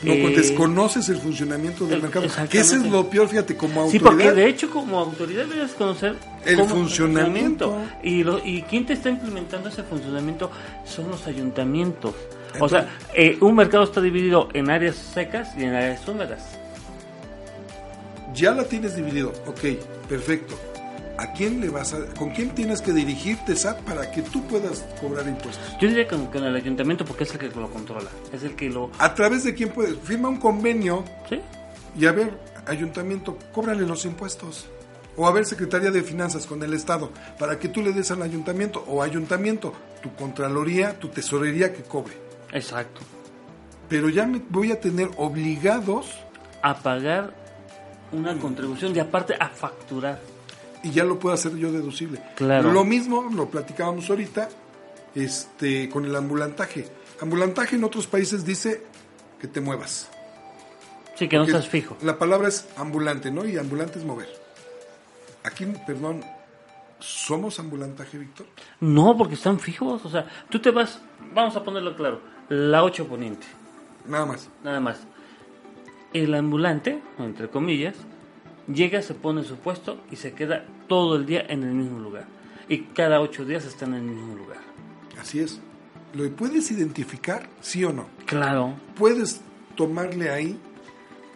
No, 0.01 0.13
Eh, 0.13 0.21
pues 0.23 0.37
desconoces 0.37 1.09
el 1.09 1.17
funcionamiento 1.17 1.85
del 1.87 1.95
el- 1.97 2.03
mercado. 2.03 2.27
Que 2.49 2.61
ese 2.61 2.77
es 2.77 2.85
lo 2.87 3.11
peor, 3.11 3.29
fíjate, 3.29 3.57
como 3.57 3.91
Sí, 3.91 3.97
autoridad. 3.99 4.05
porque 4.31 4.33
de 4.41 4.49
hecho 4.49 4.71
como 4.71 4.99
autoridad 5.01 5.47
debes 5.47 5.73
conocer 5.73 6.15
El 6.45 6.57
cómo- 6.57 6.69
funcionamiento. 6.69 7.77
Y, 8.03 8.23
lo, 8.23 8.39
y 8.45 8.63
quién 8.63 8.87
te 8.87 8.93
está 8.93 9.09
implementando 9.11 9.69
ese 9.71 9.83
funcionamiento 9.83 10.51
son 10.85 11.11
los 11.11 11.27
ayuntamientos. 11.27 12.15
o 12.61 12.69
sea, 12.69 12.89
eh, 13.15 13.37
un 13.41 13.55
mercado 13.57 13.85
está 13.85 14.01
dividido 14.01 14.49
en 14.55 14.71
áreas 14.71 14.97
secas 14.97 15.49
y 15.57 15.65
en 15.65 15.75
áreas 15.75 16.07
húmedas. 16.09 16.43
ya 18.35 18.53
la 18.53 18.65
tienes 18.65 18.95
dividido. 18.95 19.33
Ok, 19.47 19.61
perfecto. 20.09 20.55
¿A 21.19 21.33
quién 21.33 21.61
le 21.61 21.69
vas 21.69 21.95
a, 21.95 22.07
con 22.15 22.31
quién 22.31 22.51
tienes 22.51 22.81
que 22.81 22.93
dirigirte, 22.93 23.57
SAT, 23.57 23.81
para 23.81 24.09
que 24.13 24.23
tú 24.23 24.47
puedas 24.47 24.87
cobrar 25.01 25.27
impuestos? 25.27 25.59
Yo 25.81 25.89
diría 25.89 26.07
con, 26.07 26.27
con 26.27 26.45
el 26.45 26.55
ayuntamiento 26.55 27.05
porque 27.05 27.25
es 27.25 27.33
el 27.35 27.41
que 27.41 27.49
lo 27.49 27.69
controla, 27.69 28.09
es 28.33 28.45
el 28.45 28.55
que 28.55 28.71
lo... 28.71 28.93
¿A 28.99 29.15
través 29.15 29.43
de 29.43 29.53
quién 29.53 29.71
puedes? 29.71 29.99
Firma 29.99 30.29
un 30.29 30.37
convenio 30.37 31.05
¿Sí? 31.29 31.41
y 31.99 32.07
a 32.07 32.13
ver, 32.13 32.39
ayuntamiento, 32.67 33.37
cóbrale 33.53 33.85
los 33.85 34.05
impuestos. 34.05 34.69
O 35.17 35.27
a 35.27 35.33
ver, 35.33 35.45
Secretaría 35.45 35.91
de 35.91 36.05
Finanzas 36.05 36.47
con 36.47 36.63
el 36.63 36.73
Estado, 36.73 37.11
para 37.37 37.59
que 37.59 37.69
tú 37.69 37.83
le 37.83 37.93
des 37.93 38.13
al 38.13 38.23
ayuntamiento, 38.23 38.85
o 38.87 39.03
ayuntamiento, 39.03 39.73
tu 40.01 40.15
contraloría, 40.15 41.01
tu 41.01 41.09
tesorería 41.09 41.73
que 41.73 41.83
cobre. 41.83 42.15
Exacto. 42.53 43.01
Pero 43.89 44.09
ya 44.09 44.25
me 44.25 44.41
voy 44.51 44.71
a 44.71 44.79
tener 44.79 45.11
obligados, 45.17 46.07
A 46.63 46.77
pagar 46.77 47.35
una 48.13 48.39
contribución 48.39 48.95
y 48.95 49.01
aparte 49.01 49.35
a 49.39 49.49
facturar. 49.49 50.21
Y 50.83 50.91
ya 50.91 51.05
lo 51.05 51.19
puedo 51.19 51.35
hacer 51.35 51.57
yo 51.57 51.73
deducible. 51.73 52.21
Claro. 52.37 52.73
Lo 52.73 52.85
mismo 52.85 53.29
lo 53.35 53.49
platicábamos 53.49 54.09
ahorita 54.11 54.49
este, 55.15 55.89
con 55.89 56.05
el 56.05 56.15
ambulantaje. 56.15 56.87
Ambulantaje 57.21 57.77
en 57.77 57.85
otros 57.85 58.07
países 58.07 58.45
dice 58.45 58.83
que 59.41 59.49
te 59.49 59.61
muevas. 59.61 60.11
Sí, 61.17 61.29
que 61.29 61.37
no 61.37 61.45
estás 61.45 61.69
fijo. 61.69 61.97
La 62.03 62.17
palabra 62.17 62.49
es 62.49 62.69
ambulante, 62.77 63.31
¿no? 63.31 63.45
Y 63.45 63.59
ambulante 63.59 63.99
es 63.99 64.05
mover. 64.05 64.29
Aquí, 65.43 65.67
perdón, 65.87 66.23
¿somos 67.01 67.59
ambulantaje, 67.59 68.19
Víctor? 68.19 68.47
No, 68.81 69.17
porque 69.17 69.35
están 69.35 69.59
fijos. 69.59 70.05
O 70.05 70.11
sea, 70.11 70.27
tú 70.49 70.61
te 70.61 70.71
vas, 70.71 71.01
vamos 71.35 71.57
a 71.57 71.65
ponerlo 71.65 71.97
claro, 71.97 72.21
la 72.49 72.85
8 72.85 73.07
poniente. 73.09 73.47
Nada 74.07 74.27
más. 74.27 74.49
nada 74.63 74.81
más. 74.81 75.01
El 76.13 76.35
ambulante, 76.35 77.03
entre 77.19 77.49
comillas, 77.49 77.97
llega, 78.73 79.03
se 79.03 79.15
pone 79.15 79.41
en 79.41 79.47
su 79.47 79.57
puesto 79.57 79.99
y 80.11 80.17
se 80.17 80.33
queda 80.33 80.65
todo 80.89 81.17
el 81.17 81.27
día 81.27 81.45
en 81.49 81.63
el 81.63 81.73
mismo 81.73 81.99
lugar. 81.99 82.27
Y 82.69 82.79
cada 82.95 83.21
ocho 83.21 83.45
días 83.45 83.65
está 83.65 83.87
en 83.87 83.95
el 83.95 84.03
mismo 84.03 84.35
lugar. 84.37 84.59
Así 85.21 85.41
es. 85.41 85.61
¿Lo 86.15 86.29
puedes 86.31 86.71
identificar, 86.71 87.49
sí 87.61 87.85
o 87.85 87.93
no? 87.93 88.07
Claro. 88.27 88.75
¿Puedes 88.97 89.41
tomarle 89.77 90.31
ahí? 90.31 90.59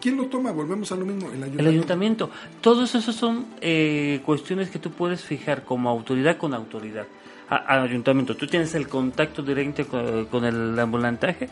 ¿Quién 0.01 0.17
lo 0.17 0.25
toma? 0.27 0.51
Volvemos 0.51 0.91
a 0.91 0.95
lo 0.95 1.05
mismo. 1.05 1.31
El 1.31 1.43
El 1.59 1.67
ayuntamiento. 1.67 2.29
Todos 2.61 2.93
esos 2.95 3.15
son 3.15 3.45
eh, 3.61 4.21
cuestiones 4.25 4.69
que 4.69 4.79
tú 4.79 4.91
puedes 4.91 5.23
fijar 5.23 5.63
como 5.63 5.89
autoridad 5.89 6.37
con 6.37 6.53
autoridad. 6.53 7.05
A- 7.49 7.55
Al 7.55 7.83
ayuntamiento. 7.83 8.35
Tú 8.35 8.47
tienes 8.47 8.73
el 8.75 8.87
contacto 8.87 9.41
directo 9.43 9.87
con, 9.87 10.25
con 10.25 10.43
el 10.45 10.77
ambulantaje. 10.77 11.49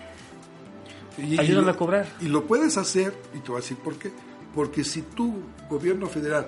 Y- 1.18 1.36
y 1.36 1.40
Ayúdame 1.40 1.68
lo- 1.68 1.72
a 1.72 1.78
cobrar. 1.78 2.08
Y 2.22 2.26
lo 2.28 2.46
puedes 2.46 2.78
hacer, 2.78 3.14
y 3.36 3.40
te 3.40 3.48
voy 3.50 3.58
a 3.58 3.62
decir 3.62 3.78
por 3.78 3.96
qué. 3.98 4.12
Porque 4.56 4.84
si 4.84 5.02
tu 5.02 5.36
gobierno 5.70 6.08
federal, 6.08 6.46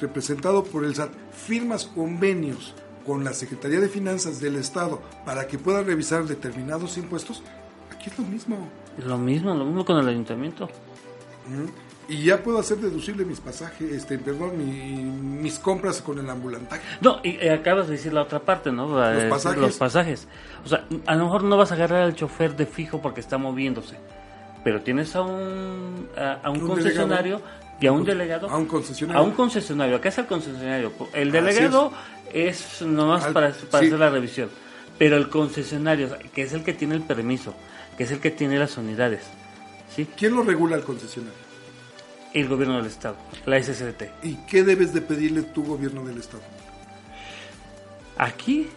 representado 0.00 0.64
por 0.64 0.84
el 0.84 0.94
SAT, 0.94 1.10
firmas 1.32 1.86
convenios 1.86 2.74
con 3.06 3.24
la 3.24 3.32
Secretaría 3.32 3.80
de 3.80 3.88
Finanzas 3.88 4.40
del 4.40 4.56
Estado 4.56 5.00
para 5.24 5.46
que 5.46 5.58
puedan 5.58 5.86
revisar 5.86 6.24
determinados 6.24 6.98
impuestos, 6.98 7.42
aquí 7.90 8.10
es 8.10 8.18
lo 8.18 8.24
mismo. 8.24 8.68
Lo 9.06 9.16
mismo, 9.16 9.54
lo 9.54 9.64
mismo 9.64 9.84
con 9.84 9.98
el 9.98 10.08
ayuntamiento. 10.08 10.66
¿Mm? 11.46 12.12
Y 12.12 12.22
ya 12.24 12.42
puedo 12.42 12.58
hacer 12.58 12.78
deducible 12.78 13.24
mis 13.26 13.38
pasajes, 13.40 13.92
este, 13.92 14.18
perdón, 14.18 14.56
mi- 14.56 15.02
mis 15.42 15.58
compras 15.58 16.00
con 16.00 16.18
el 16.18 16.28
ambulantaje. 16.30 16.80
No, 17.02 17.18
y 17.22 17.36
eh, 17.36 17.50
acabas 17.52 17.86
de 17.86 17.92
decir 17.96 18.14
la 18.14 18.22
otra 18.22 18.40
parte, 18.40 18.72
¿no? 18.72 18.88
Los 18.88 19.24
pasajes. 19.24 19.60
Los 19.60 19.76
pasajes. 19.76 20.28
O 20.64 20.68
sea, 20.68 20.86
a 21.06 21.14
lo 21.16 21.24
mejor 21.24 21.44
no 21.44 21.58
vas 21.58 21.70
a 21.70 21.74
agarrar 21.74 22.02
al 22.02 22.14
chofer 22.14 22.56
de 22.56 22.64
fijo 22.64 23.02
porque 23.02 23.20
está 23.20 23.36
moviéndose, 23.36 23.96
pero 24.68 24.82
tienes 24.82 25.16
a 25.16 25.22
un, 25.22 26.10
a, 26.14 26.40
a 26.42 26.50
un, 26.50 26.60
Un 26.60 26.68
concesionario 26.68 27.40
y 27.80 27.86
a 27.86 27.92
un 27.92 28.04
delegado. 28.04 28.50
A 28.50 28.58
un 28.58 28.66
concesionario. 28.66 29.22
A 29.22 29.24
un 29.24 29.30
concesionario. 29.32 29.96
Acá 29.96 30.10
es 30.10 30.18
el 30.18 30.26
concesionario. 30.26 30.92
El 31.14 31.32
delegado 31.32 31.90
es, 32.34 32.82
nomás 32.82 33.24
Al- 33.24 33.32
para, 33.32 33.52
para 33.70 33.80
sí. 33.80 33.86
hacer 33.86 33.98
la 33.98 34.10
revisión. 34.10 34.50
Pero 34.98 35.16
el 35.16 35.30
concesionario, 35.30 36.10
que 36.34 36.42
es 36.42 36.52
el 36.52 36.64
que 36.64 36.74
tiene 36.74 36.96
el 36.96 37.00
permiso, 37.00 37.54
que 37.96 38.02
es 38.04 38.10
el 38.10 38.20
que 38.20 38.30
tiene 38.30 38.58
las 38.58 38.76
unidades, 38.76 39.22
¿sí? 39.96 40.06
¿Quién 40.18 40.36
lo 40.36 40.42
regula 40.42 40.76
al 40.76 40.82
concesionario? 40.84 41.38
El 42.34 42.46
gobierno 42.46 42.76
del 42.76 42.84
Estado, 42.84 43.16
la 43.46 43.56
SST. 43.62 44.02
¿Y 44.22 44.34
qué 44.50 44.64
debes 44.64 44.92
de 44.92 45.00
pedirle 45.00 45.44
tu 45.44 45.64
gobierno 45.64 46.04
del 46.04 46.18
Estado? 46.18 46.42
Aquí, 48.18 48.68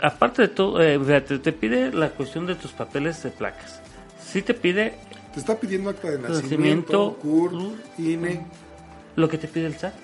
aparte 0.00 0.42
de 0.42 0.48
todo, 0.48 0.82
eh, 0.82 0.98
fíjate, 0.98 1.38
te 1.38 1.52
pide 1.52 1.92
la 1.92 2.10
cuestión 2.10 2.44
de 2.44 2.56
tus 2.56 2.72
papeles 2.72 3.22
de 3.22 3.30
placas. 3.30 3.80
Sí 4.20 4.42
te 4.42 4.52
pide 4.52 4.98
Te 5.32 5.40
está 5.40 5.58
pidiendo 5.58 5.90
acta 5.90 6.10
de 6.10 6.18
Nacimiento, 6.18 7.16
CUR, 7.20 7.52
INE. 7.98 8.46
lo 9.16 9.28
que 9.28 9.38
te 9.38 9.48
pide 9.48 9.66
el 9.66 9.76
SAT. 9.76 9.94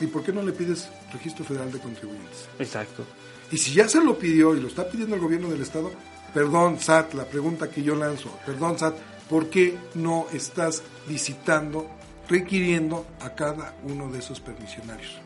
¿Y 0.00 0.06
por 0.06 0.22
qué 0.22 0.32
no 0.32 0.42
le 0.42 0.52
pides 0.52 0.88
Registro 1.12 1.44
Federal 1.44 1.72
de 1.72 1.78
Contribuyentes? 1.78 2.48
Exacto. 2.58 3.04
Y 3.50 3.58
si 3.58 3.72
ya 3.72 3.88
se 3.88 4.02
lo 4.02 4.18
pidió 4.18 4.54
y 4.54 4.60
lo 4.60 4.68
está 4.68 4.88
pidiendo 4.88 5.14
el 5.14 5.20
gobierno 5.20 5.48
del 5.48 5.62
Estado, 5.62 5.90
perdón, 6.34 6.78
SAT, 6.80 7.14
la 7.14 7.24
pregunta 7.24 7.70
que 7.70 7.82
yo 7.82 7.94
lanzo, 7.94 8.30
perdón, 8.44 8.78
SAT, 8.78 8.96
¿por 9.28 9.48
qué 9.48 9.76
no 9.94 10.26
estás 10.32 10.82
visitando, 11.08 11.88
requiriendo 12.28 13.06
a 13.20 13.34
cada 13.34 13.74
uno 13.84 14.10
de 14.10 14.18
esos 14.18 14.40
permisionarios? 14.40 15.18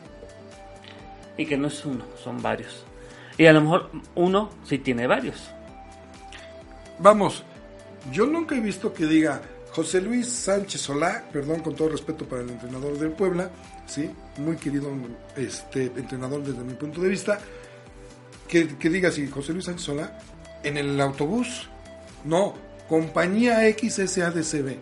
Y 1.37 1.45
que 1.45 1.57
no 1.57 1.67
es 1.67 1.83
uno, 1.85 2.05
son 2.23 2.41
varios. 2.41 2.85
Y 3.37 3.45
a 3.45 3.53
lo 3.53 3.61
mejor 3.61 3.89
uno 4.15 4.49
sí 4.63 4.77
tiene 4.77 5.07
varios. 5.07 5.49
Vamos, 6.99 7.43
yo 8.11 8.25
nunca 8.25 8.55
he 8.55 8.59
visto 8.59 8.93
que 8.93 9.05
diga 9.05 9.41
José 9.71 10.01
Luis 10.01 10.27
Sánchez 10.27 10.81
Solá, 10.81 11.23
perdón 11.31 11.59
con 11.61 11.75
todo 11.75 11.89
respeto 11.89 12.25
para 12.25 12.41
el 12.41 12.49
entrenador 12.49 12.97
del 12.97 13.11
Puebla, 13.11 13.49
sí, 13.87 14.09
muy 14.37 14.57
querido 14.57 14.89
este 15.35 15.85
entrenador 15.85 16.43
desde 16.43 16.63
mi 16.63 16.73
punto 16.73 17.01
de 17.01 17.09
vista, 17.09 17.39
que, 18.47 18.77
que 18.77 18.89
diga 18.89 19.09
así, 19.09 19.27
José 19.27 19.53
Luis 19.53 19.65
Sánchez 19.65 19.85
Solá, 19.85 20.19
en 20.63 20.77
el 20.77 20.99
autobús, 20.99 21.69
no, 22.25 22.53
compañía 22.89 23.59
XSADCB. 23.71 24.77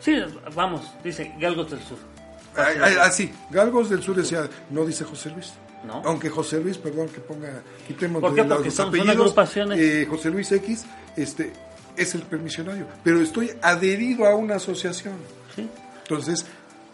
Sí, 0.00 0.16
vamos, 0.54 0.82
dice 1.04 1.32
Galgos 1.38 1.70
del 1.70 1.80
Sur. 1.80 1.98
Ay, 2.56 2.94
Así, 3.00 3.30
Galgos 3.50 3.90
del 3.90 4.02
Sur 4.02 4.16
decía, 4.16 4.48
no 4.70 4.84
dice 4.84 5.04
José 5.04 5.30
Luis. 5.30 5.52
No. 5.84 6.02
Aunque 6.04 6.28
José 6.28 6.60
Luis, 6.60 6.76
perdón 6.78 7.08
que 7.08 7.20
ponga, 7.20 7.62
quitemos 7.86 8.20
¿Por 8.20 8.34
qué? 8.34 8.42
de 8.42 8.48
los 8.48 8.56
Porque 8.58 8.70
son- 8.70 8.76
son 8.86 8.88
apellidos, 8.88 9.16
agrupaciones. 9.16 9.78
eh, 9.80 10.06
José 10.10 10.30
Luis 10.30 10.50
X, 10.52 10.84
este, 11.16 11.52
es 12.02 12.14
el 12.14 12.22
permisionario, 12.22 12.86
pero 13.04 13.20
estoy 13.20 13.52
adherido 13.62 14.26
a 14.26 14.34
una 14.34 14.56
asociación. 14.56 15.14
¿sí? 15.54 15.68
Entonces, 16.02 16.46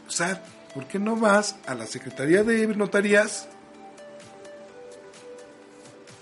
SAT, 0.09 0.43
¿por 0.75 0.87
qué 0.87 0.99
no 0.99 1.17
vas 1.17 1.57
a 1.67 1.75
la 1.75 1.87
Secretaría 1.87 2.43
de 2.43 2.67
Notarías 2.69 3.49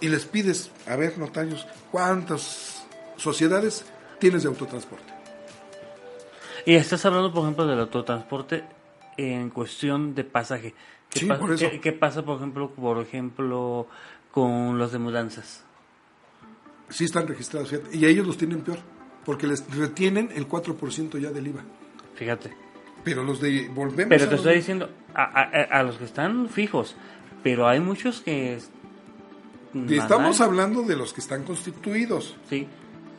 y 0.01 0.09
les 0.09 0.25
pides, 0.27 0.71
a 0.87 0.97
ver, 0.97 1.17
notarios, 1.19 1.67
¿cuántas 1.91 2.85
sociedades 3.17 3.85
tienes 4.19 4.43
de 4.43 4.49
autotransporte? 4.49 5.13
Y 6.67 6.75
estás 6.75 7.05
hablando, 7.07 7.33
por 7.33 7.43
ejemplo, 7.45 7.67
del 7.67 7.81
autotransporte 7.81 8.65
en 9.17 9.51
cuestión 9.51 10.15
de 10.15 10.25
pasaje. 10.25 10.75
¿Qué, 11.11 11.21
Sí, 11.21 11.27
pa- 11.27 11.39
por 11.39 11.53
eso. 11.53 11.71
qué- 11.71 11.81
qué 11.81 11.93
pasa, 11.93 12.23
por 12.23 12.37
ejemplo, 12.37 12.71
por 12.71 12.99
ejemplo, 12.99 13.87
con 14.31 14.79
los 14.79 14.93
de 14.93 14.99
mudanzas? 14.99 15.64
Sí 16.95 17.05
están 17.05 17.27
registrados, 17.27 17.71
fíjate, 17.71 17.97
y 17.97 18.05
a 18.05 18.09
ellos 18.09 18.25
los 18.27 18.37
tienen 18.39 18.61
peor, 18.61 18.79
porque 19.25 19.47
les 19.49 19.65
retienen 19.77 20.31
el 20.35 20.47
4% 20.49 21.19
ya 21.19 21.31
del 21.31 21.49
IVA. 21.49 21.63
Fíjate. 22.15 22.53
Pero 23.03 23.25
los 23.25 23.41
de 23.41 23.69
volvemos 23.75 24.09
Pero 24.11 24.29
te 24.29 24.37
estoy 24.37 24.53
de- 24.53 24.59
diciendo, 24.59 24.91
a, 25.13 25.23
a- 25.25 25.79
a 25.81 25.83
los 25.83 25.97
que 25.99 26.05
están 26.05 26.49
fijos, 26.49 26.95
pero 27.43 27.67
hay 27.67 27.81
muchos 27.81 28.21
que... 28.23 28.59
estamos 29.89 30.41
hablando 30.41 30.83
de 30.83 30.97
los 30.97 31.13
que 31.13 31.21
están 31.21 31.43
constituidos, 31.43 32.37
Sí, 32.49 32.67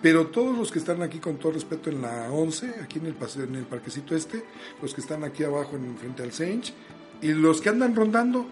pero 0.01 0.27
todos 0.27 0.57
los 0.57 0.71
que 0.71 0.79
están 0.79 1.01
aquí 1.01 1.19
con 1.19 1.37
todo 1.37 1.51
respeto 1.53 1.89
en 1.89 2.01
la 2.01 2.29
11, 2.31 2.75
aquí 2.83 2.99
en 2.99 3.07
el 3.07 3.15
en 3.43 3.55
el 3.55 3.63
parquecito 3.65 4.15
este, 4.15 4.45
los 4.81 4.93
que 4.93 5.01
están 5.01 5.23
aquí 5.23 5.43
abajo 5.43 5.75
en 5.75 5.97
frente 5.97 6.23
al 6.23 6.31
Sench 6.31 6.73
y 7.21 7.33
los 7.33 7.59
que 7.61 7.69
andan 7.69 7.95
rondando, 7.95 8.47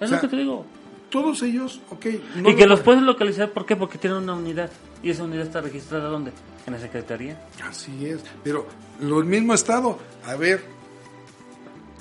es 0.00 0.06
o 0.06 0.08
sea, 0.08 0.16
lo 0.16 0.20
que 0.22 0.28
te 0.28 0.36
digo. 0.36 0.66
Todos 1.10 1.42
ellos, 1.42 1.80
ok, 1.90 2.06
no 2.36 2.50
y 2.50 2.56
que 2.56 2.62
lo- 2.66 2.70
los 2.74 2.80
puedes 2.80 3.02
localizar, 3.02 3.50
¿por 3.52 3.64
qué? 3.66 3.76
Porque 3.76 3.98
tienen 3.98 4.18
una 4.22 4.34
unidad. 4.34 4.70
¿Y 5.02 5.10
esa 5.10 5.24
unidad 5.24 5.46
está 5.46 5.60
registrada 5.60 6.08
dónde? 6.08 6.32
En 6.66 6.72
la 6.74 6.78
Secretaría. 6.80 7.40
Así 7.64 8.06
es, 8.06 8.20
pero 8.44 8.66
lo 9.00 9.22
mismo 9.22 9.54
estado, 9.54 9.98
a 10.26 10.34
ver, 10.36 10.62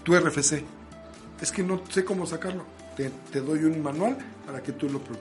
tu 0.03 0.13
RFC, 0.15 0.63
es 1.41 1.51
que 1.51 1.63
no 1.63 1.81
sé 1.89 2.03
cómo 2.03 2.25
sacarlo, 2.25 2.65
te, 2.95 3.09
te 3.31 3.39
doy 3.41 3.63
un 3.63 3.81
manual 3.81 4.17
para 4.45 4.61
que 4.61 4.71
tú 4.73 4.89
lo 4.89 4.99
pro- 4.99 5.15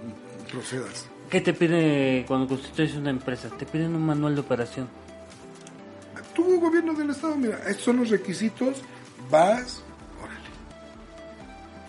procedas. 0.51 1.07
¿Qué 1.31 1.41
te 1.41 1.53
pide 1.53 2.25
cuando 2.27 2.47
constituyes 2.49 2.95
una 2.97 3.11
empresa? 3.11 3.49
Te 3.51 3.67
piden 3.67 3.95
un 3.95 4.05
manual 4.07 4.35
de 4.35 4.41
operación. 4.41 4.89
Tu 6.35 6.61
gobierno 6.61 6.93
del 6.95 7.11
estado, 7.11 7.35
mira, 7.37 7.59
estos 7.67 7.85
son 7.85 7.97
los 7.99 8.11
requisitos, 8.11 8.83
vas, 9.31 9.83
órale. 10.23 10.41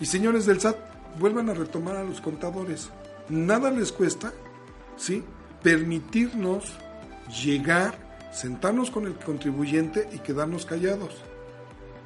Y 0.00 0.06
señores 0.06 0.46
del 0.46 0.60
SAT, 0.60 0.76
vuelvan 1.18 1.48
a 1.50 1.54
retomar 1.54 1.96
a 1.96 2.04
los 2.04 2.20
contadores. 2.20 2.90
Nada 3.28 3.70
les 3.70 3.92
cuesta, 3.92 4.32
¿sí? 4.96 5.22
Permitirnos 5.62 6.64
llegar, 7.44 7.94
sentarnos 8.32 8.90
con 8.90 9.06
el 9.06 9.14
contribuyente 9.14 10.08
y 10.12 10.18
quedarnos 10.18 10.64
callados 10.66 11.10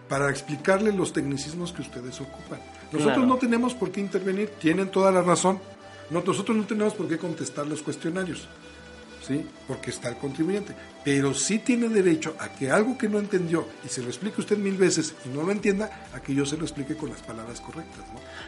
para 0.09 0.29
explicarle 0.31 0.93
los 0.93 1.13
tecnicismos 1.13 1.73
que 1.73 1.83
ustedes 1.83 2.21
ocupan. 2.21 2.61
Nosotros 2.93 3.15
Claro. 3.17 3.27
no 3.27 3.37
tenemos 3.39 3.75
por 3.75 3.91
qué 3.91 4.01
intervenir, 4.01 4.51
tienen 4.61 4.91
toda 4.91 5.11
la 5.11 5.23
razón. 5.23 5.59
No- 6.11 6.23
Nosotros 6.27 6.57
no 6.57 6.65
tenemos 6.65 6.93
por 6.95 7.09
qué 7.09 7.17
contestar 7.17 7.67
los 7.67 7.81
cuestionarios. 7.83 8.47
¿Sí? 9.27 9.47
Porque 9.69 9.91
está 9.91 10.09
el 10.09 10.17
contribuyente. 10.17 10.75
Pero 11.05 11.35
sí 11.35 11.59
tiene 11.59 11.89
derecho 11.89 12.35
a 12.39 12.49
que 12.49 12.71
algo 12.71 12.97
que 12.99 13.09
no 13.09 13.19
entendió 13.19 13.67
y 13.85 13.89
se 13.89 14.03
lo 14.03 14.09
explique 14.09 14.41
usted 14.41 14.57
mil 14.59 14.77
veces 14.77 15.15
y 15.25 15.29
no 15.31 15.43
lo 15.43 15.51
entienda, 15.53 16.07
a 16.15 16.21
que 16.21 16.35
yo 16.35 16.45
se 16.47 16.57
lo 16.57 16.65
explique 16.65 16.97
con 16.97 17.11
las 17.11 17.21
palabras 17.23 17.61
correctas, 17.61 18.05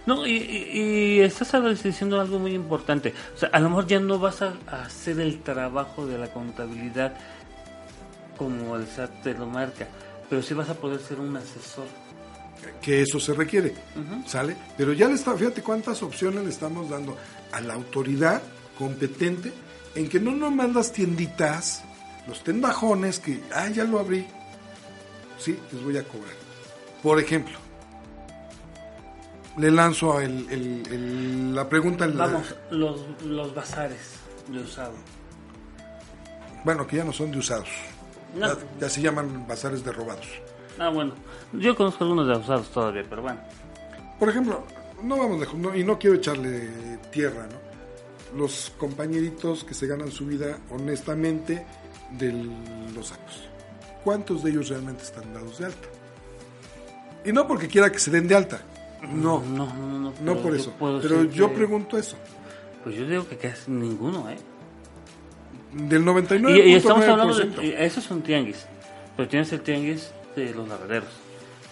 ¿no? 0.06 0.16
No, 0.16 0.26
y, 0.26 0.36
y- 0.36 0.78
y 1.16 1.20
estás 1.20 1.52
diciendo 1.82 2.20
algo 2.20 2.38
muy 2.38 2.54
importante. 2.54 3.12
O 3.34 3.38
sea, 3.38 3.48
a 3.52 3.58
lo 3.60 3.68
mejor 3.70 3.86
ya 3.86 3.98
no 4.00 4.18
vas 4.18 4.42
a, 4.42 4.54
a 4.68 4.82
hacer 4.84 5.18
el 5.20 5.42
trabajo 5.42 6.06
de 6.06 6.18
la 6.18 6.28
contabilidad 6.32 7.14
como 8.36 8.76
el 8.76 8.86
SAT 8.86 9.22
te 9.22 9.34
lo 9.34 9.46
marca, 9.46 9.86
pero 10.28 10.42
sí 10.42 10.54
vas 10.54 10.68
a 10.68 10.74
poder 10.74 11.00
ser 11.00 11.20
un 11.20 11.36
asesor. 11.36 11.86
Que 12.80 13.02
eso 13.02 13.20
se 13.20 13.34
requiere, 13.34 13.74
¿sale? 14.26 14.56
Pero 14.76 14.92
ya 14.92 15.06
le 15.08 15.14
está, 15.14 15.36
fíjate 15.36 15.60
cuántas 15.62 16.02
opciones 16.02 16.44
le 16.44 16.50
estamos 16.50 16.88
dando 16.88 17.16
a 17.52 17.60
la 17.60 17.74
autoridad 17.74 18.40
competente 18.78 19.52
en 19.94 20.08
que 20.08 20.18
no 20.20 20.32
nomás 20.32 20.72
las 20.74 20.92
tienditas, 20.92 21.82
los 22.26 22.42
tendajones 22.44 23.18
que, 23.18 23.42
ah, 23.54 23.68
ya 23.68 23.84
lo 23.84 23.98
abrí, 23.98 24.26
sí, 25.38 25.58
les 25.72 25.82
voy 25.84 25.96
a 25.98 26.04
cobrar. 26.04 26.32
Por 27.02 27.18
ejemplo, 27.20 27.58
le 29.56 29.70
lanzo 29.70 30.20
el- 30.20 30.46
el- 30.50 30.82
el- 30.90 31.54
la 31.54 31.68
pregunta. 31.68 32.04
en 32.06 32.18
la- 32.18 32.26
Vamos, 32.26 32.54
los, 32.70 33.00
los 33.24 33.54
bazares 33.54 34.00
de 34.48 34.60
usado. 34.60 34.92
Bueno, 36.64 36.86
que 36.86 36.96
ya 36.96 37.04
no 37.04 37.12
son 37.12 37.30
de 37.30 37.38
usados. 37.38 37.68
No. 38.34 38.48
Ya, 38.48 38.56
ya 38.80 38.88
se 38.90 39.00
llaman 39.00 39.46
bazares 39.46 39.84
de 39.84 39.92
robados. 39.92 40.26
Ah, 40.78 40.88
bueno, 40.88 41.12
yo 41.52 41.76
conozco 41.76 42.02
algunos 42.02 42.26
de 42.26 42.36
usados 42.36 42.68
todavía, 42.70 43.04
pero 43.08 43.22
bueno. 43.22 43.38
Por 44.18 44.28
ejemplo, 44.28 44.64
no 45.02 45.16
vamos 45.18 45.38
lejos, 45.38 45.56
no- 45.58 45.74
y 45.76 45.84
no 45.84 45.98
quiero 45.98 46.16
echarle 46.16 46.68
tierra, 47.12 47.46
¿no? 47.46 47.73
Los 48.36 48.72
compañeritos 48.78 49.64
que 49.64 49.74
se 49.74 49.86
ganan 49.86 50.10
su 50.10 50.26
vida 50.26 50.58
honestamente 50.70 51.64
de 52.18 52.32
los 52.94 53.08
sacos. 53.08 53.48
¿Cuántos 54.02 54.42
de 54.42 54.50
ellos 54.50 54.68
realmente 54.68 55.02
están 55.04 55.32
dados 55.32 55.58
de 55.58 55.66
alta? 55.66 55.88
Y 57.24 57.32
no 57.32 57.46
porque 57.46 57.68
quiera 57.68 57.90
que 57.90 57.98
se 57.98 58.10
den 58.10 58.28
de 58.28 58.34
alta. 58.34 58.60
No, 59.12 59.40
No, 59.42 59.66
no, 59.74 60.12
no. 60.20 60.36
por 60.42 60.54
eso. 60.54 60.72
Pero 60.78 61.24
yo 61.24 61.48
que- 61.50 61.54
pregunto 61.56 61.96
eso. 61.98 62.16
Pues 62.82 62.96
yo 62.96 63.06
digo 63.06 63.26
que 63.28 63.36
casi 63.38 63.70
ninguno, 63.70 64.28
¿eh? 64.30 64.36
Del 65.72 66.02
Y, 66.02 66.04
99.9%. 66.04 66.66
y 66.66 66.74
estamos 66.74 67.04
hablando 67.06 67.34
de. 67.34 67.66
y 67.66 67.70
Eso 67.72 68.00
es 68.00 68.10
un 68.10 68.22
tianguis. 68.22 68.66
Pero 69.16 69.28
tienes 69.28 69.52
el 69.52 69.60
tianguis 69.62 70.10
de 70.36 70.52
los 70.54 70.68
lavanderos. 70.68 71.08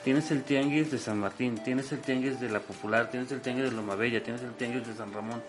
Tienes 0.04 0.30
el 0.30 0.42
tianguis 0.42 0.90
de 0.90 0.98
San 0.98 1.18
Martín. 1.20 1.56
Tienes 1.64 1.92
el 1.92 2.00
tianguis 2.00 2.40
de 2.40 2.48
La 2.48 2.60
Popular. 2.60 3.10
Tienes 3.10 3.30
el 3.30 3.40
tianguis 3.40 3.66
de 3.66 3.72
Loma 3.76 3.94
Bella. 3.94 4.22
Tienes 4.22 4.42
el 4.42 4.52
tianguis 4.54 4.86
de 4.86 4.94
San 4.94 5.12
Ramón. 5.12 5.42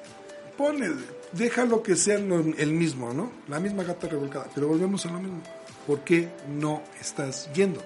Ponle, 0.58 0.92
déjalo 1.32 1.82
que 1.82 1.96
sea 1.96 2.20
lo- 2.20 2.40
el 2.40 2.72
mismo, 2.74 3.14
¿no? 3.14 3.32
La 3.48 3.60
misma 3.60 3.84
gata 3.84 4.08
revolcada. 4.08 4.48
Pero 4.54 4.68
volvemos 4.68 5.06
a 5.06 5.12
lo 5.12 5.20
mismo. 5.20 5.42
¿Por 5.88 6.02
qué 6.02 6.30
no 6.48 6.82
estás 7.02 7.52
yendo? 7.54 7.82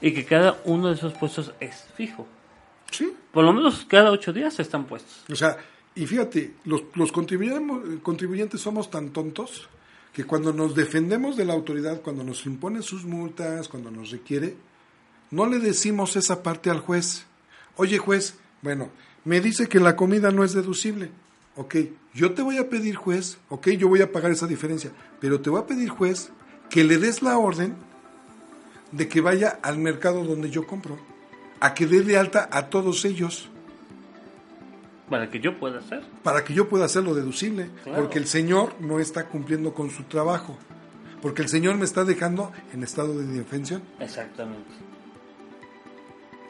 Y 0.00 0.12
que 0.12 0.24
cada 0.24 0.60
uno 0.64 0.88
de 0.88 0.94
esos 0.94 1.12
puestos 1.14 1.52
es 1.60 1.84
fijo. 1.96 2.26
Sí, 2.90 3.12
Por 3.32 3.44
lo 3.44 3.52
menos 3.52 3.84
cada 3.88 4.10
ocho 4.12 4.32
días 4.32 4.58
están 4.60 4.84
puestos. 4.86 5.24
O 5.30 5.34
sea, 5.34 5.56
y 5.94 6.06
fíjate, 6.06 6.54
los, 6.64 6.82
los 6.94 7.10
contribuyentes 7.12 8.60
somos 8.60 8.90
tan 8.90 9.10
tontos 9.10 9.68
que 10.12 10.24
cuando 10.24 10.52
nos 10.52 10.74
defendemos 10.76 11.36
de 11.36 11.44
la 11.44 11.54
autoridad, 11.54 12.00
cuando 12.02 12.22
nos 12.22 12.46
impone 12.46 12.82
sus 12.82 13.04
multas, 13.04 13.68
cuando 13.68 13.90
nos 13.90 14.10
requiere, 14.10 14.54
no 15.30 15.46
le 15.46 15.58
decimos 15.58 16.14
esa 16.16 16.42
parte 16.42 16.70
al 16.70 16.78
juez. 16.80 17.24
Oye 17.76 17.98
juez, 17.98 18.36
bueno, 18.62 18.90
me 19.24 19.40
dice 19.40 19.68
que 19.68 19.80
la 19.80 19.96
comida 19.96 20.30
no 20.30 20.44
es 20.44 20.52
deducible. 20.52 21.10
Ok, 21.56 21.76
yo 22.14 22.34
te 22.34 22.42
voy 22.42 22.58
a 22.58 22.68
pedir 22.68 22.96
juez, 22.96 23.38
ok, 23.48 23.68
yo 23.70 23.88
voy 23.88 24.02
a 24.02 24.10
pagar 24.10 24.32
esa 24.32 24.46
diferencia, 24.46 24.90
pero 25.20 25.40
te 25.40 25.50
voy 25.50 25.60
a 25.60 25.66
pedir 25.66 25.88
juez 25.88 26.30
que 26.68 26.82
le 26.84 26.98
des 26.98 27.22
la 27.22 27.38
orden 27.38 27.74
de 28.92 29.06
que 29.08 29.20
vaya 29.20 29.58
al 29.62 29.78
mercado 29.78 30.24
donde 30.24 30.50
yo 30.50 30.66
compro, 30.66 30.98
a 31.60 31.74
que 31.74 31.86
dé 31.86 32.02
de 32.02 32.18
alta 32.18 32.48
a 32.50 32.68
todos 32.70 33.04
ellos 33.04 33.48
Para 35.08 35.30
que 35.30 35.38
yo 35.40 35.58
pueda 35.58 35.78
hacer. 35.78 36.02
para 36.24 36.42
que 36.44 36.54
yo 36.54 36.68
pueda 36.68 36.86
hacerlo 36.86 37.14
deducible, 37.14 37.70
Claro. 37.84 38.02
porque 38.02 38.18
el 38.18 38.26
Señor 38.26 38.74
no 38.80 38.98
está 38.98 39.26
cumpliendo 39.28 39.74
con 39.74 39.90
su 39.90 40.02
trabajo, 40.04 40.56
porque 41.22 41.42
el 41.42 41.48
Señor 41.48 41.76
me 41.76 41.84
está 41.84 42.04
dejando 42.04 42.52
en 42.72 42.82
estado 42.82 43.16
de 43.18 43.24
indefensión 43.24 43.82
Exactamente. 44.00 44.70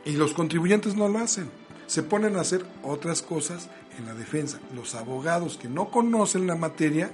y 0.07 0.13
los 0.13 0.33
contribuyentes 0.35 0.95
no 0.97 1.09
lo 1.09 1.19
hacen, 1.19 1.49
se 1.87 2.03
ponen 2.03 2.37
a 2.37 2.41
hacer 2.41 2.65
otras 2.83 3.23
cosas 3.23 3.69
en 3.99 4.07
la 4.07 4.15
defensa. 4.15 4.59
Los 4.75 4.95
abogados 4.95 5.57
que 5.57 5.69
no 5.69 5.91
conocen 5.91 6.47
la 6.47 6.57
materia 6.57 7.11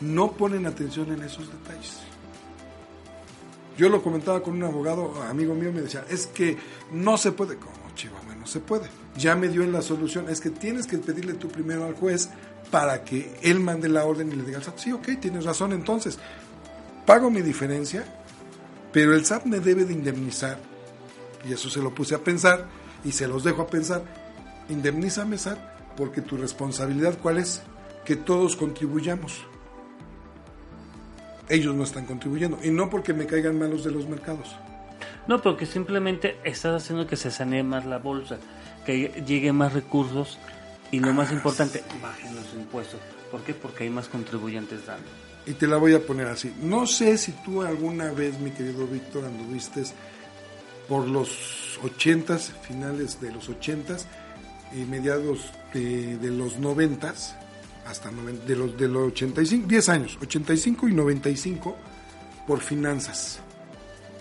no 0.00 0.32
ponen 0.32 0.66
atención 0.66 1.12
en 1.12 1.22
esos 1.22 1.50
detalles. 1.50 2.00
Yo 3.78 3.88
lo 3.88 4.02
comentaba 4.02 4.42
con 4.42 4.54
un 4.54 4.64
abogado, 4.64 5.22
amigo 5.22 5.54
mío, 5.54 5.72
me 5.72 5.80
decía, 5.80 6.04
es 6.08 6.26
que 6.26 6.56
no 6.92 7.16
se 7.16 7.32
puede. 7.32 7.56
¿Cómo, 7.56 7.72
Chihuahua? 7.94 8.34
No 8.34 8.46
se 8.46 8.60
puede. 8.60 8.88
Ya 9.16 9.34
me 9.34 9.48
dio 9.48 9.62
en 9.62 9.72
la 9.72 9.82
solución. 9.82 10.28
Es 10.28 10.40
que 10.40 10.50
tienes 10.50 10.86
que 10.86 10.98
pedirle 10.98 11.34
tú 11.34 11.48
primero 11.48 11.84
al 11.84 11.94
juez 11.94 12.28
para 12.70 13.04
que 13.04 13.34
él 13.42 13.60
mande 13.60 13.88
la 13.88 14.04
orden 14.04 14.32
y 14.32 14.36
le 14.36 14.44
diga 14.44 14.58
al 14.58 14.64
SAT, 14.64 14.78
sí, 14.78 14.92
ok, 14.92 15.08
tienes 15.20 15.44
razón, 15.44 15.72
entonces, 15.72 16.18
pago 17.04 17.30
mi 17.30 17.42
diferencia, 17.42 18.04
pero 18.92 19.14
el 19.14 19.26
SAT 19.26 19.44
me 19.44 19.60
debe 19.60 19.84
de 19.84 19.92
indemnizar. 19.92 20.58
Y 21.48 21.52
eso 21.52 21.68
se 21.68 21.80
lo 21.80 21.94
puse 21.94 22.14
a 22.14 22.18
pensar 22.18 22.68
y 23.04 23.12
se 23.12 23.28
los 23.28 23.44
dejo 23.44 23.62
a 23.62 23.66
pensar. 23.66 24.02
Indemnízame, 24.68 25.38
SAT, 25.38 25.58
porque 25.96 26.20
tu 26.20 26.36
responsabilidad, 26.36 27.18
¿cuál 27.20 27.38
es? 27.38 27.62
Que 28.04 28.16
todos 28.16 28.56
contribuyamos 28.56 29.44
ellos 31.52 31.74
no 31.74 31.84
están 31.84 32.06
contribuyendo. 32.06 32.58
Y 32.62 32.70
no 32.70 32.90
porque 32.90 33.12
me 33.12 33.26
caigan 33.26 33.58
malos 33.58 33.84
de 33.84 33.90
los 33.90 34.08
mercados. 34.08 34.56
No, 35.26 35.40
porque 35.40 35.66
simplemente 35.66 36.38
estás 36.44 36.82
haciendo 36.82 37.06
que 37.06 37.16
se 37.16 37.30
sanee 37.30 37.62
más 37.62 37.84
la 37.84 37.98
bolsa, 37.98 38.38
que 38.84 39.22
llegue 39.26 39.52
más 39.52 39.72
recursos 39.72 40.38
y 40.90 40.98
lo 40.98 41.12
más 41.12 41.30
importante, 41.30 41.82
bajen 42.02 42.34
los 42.34 42.52
impuestos. 42.54 43.00
¿Por 43.30 43.42
qué? 43.42 43.54
Porque 43.54 43.84
hay 43.84 43.90
más 43.90 44.08
contribuyentes 44.08 44.84
dando. 44.86 45.06
Y 45.46 45.52
te 45.52 45.66
la 45.66 45.76
voy 45.76 45.94
a 45.94 46.00
poner 46.00 46.26
así. 46.26 46.54
No 46.60 46.86
sé 46.86 47.16
si 47.18 47.32
tú 47.44 47.62
alguna 47.62 48.10
vez, 48.12 48.38
mi 48.38 48.50
querido 48.50 48.86
Víctor, 48.86 49.24
anduviste 49.24 49.84
por 50.88 51.06
los 51.08 51.78
ochentas, 51.82 52.52
finales 52.66 53.20
de 53.20 53.32
los 53.32 53.48
ochentas 53.48 54.06
y 54.72 54.84
mediados 54.84 55.40
de, 55.74 56.16
de 56.18 56.30
los 56.30 56.58
noventas, 56.58 57.34
hasta 57.86 58.10
noven- 58.10 58.40
de 58.44 58.56
los 58.56 58.76
de 58.76 58.88
los 58.88 59.08
85, 59.12 59.66
10 59.68 59.88
años, 59.88 60.18
85 60.20 60.88
y 60.88 60.92
95 60.94 61.76
por 62.46 62.60
finanzas. 62.60 63.38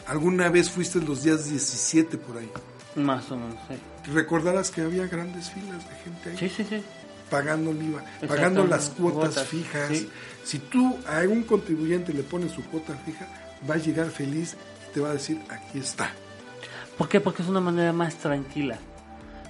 Alguna 0.07 0.49
vez 0.49 0.70
fuiste 0.70 0.99
los 0.99 1.24
días 1.24 1.45
17 1.49 2.18
por 2.18 2.38
ahí. 2.38 2.49
Más 2.95 3.30
o 3.32 3.38
menos, 3.38 3.55
sí. 3.70 3.76
Recordarás 4.12 4.72
que 4.72 4.82
había 4.82 5.07
grandes 5.07 5.49
filas 5.51 5.88
de 5.88 5.95
gente 6.03 6.30
ahí 6.32 6.38
Sí, 6.38 6.49
sí, 6.49 6.66
sí. 6.68 6.84
pagando 7.30 7.72
el 7.72 7.82
IVA, 7.84 8.03
pagando 8.28 8.66
las 8.66 8.89
cuotas, 8.89 9.36
cuotas, 9.36 9.47
fijas. 9.47 9.89
sí. 9.89 10.09
Si 10.43 10.57
tú 10.59 10.97
a 11.07 11.20
un 11.22 11.43
contribuyente 11.43 12.14
le 12.14 12.24
pones 12.24 12.51
su 12.51 12.64
cuota 12.66 12.95
fija, 13.05 13.28
va 13.70 13.76
a 13.76 13.78
llegar 13.78 14.09
feliz 14.09 14.55
y 14.89 14.93
te 14.93 14.99
va 14.99 15.12
a 15.12 15.14
decir, 15.14 15.39
aquí 15.49 15.78
está. 15.80 16.12
¿Por 16.98 17.10
qué? 17.10 17.20
Porque 17.22 17.42
es 17.42 17.50
una 17.50 17.60
manera 17.60 17.94
más 17.94 18.16
tranquila. 18.16 18.78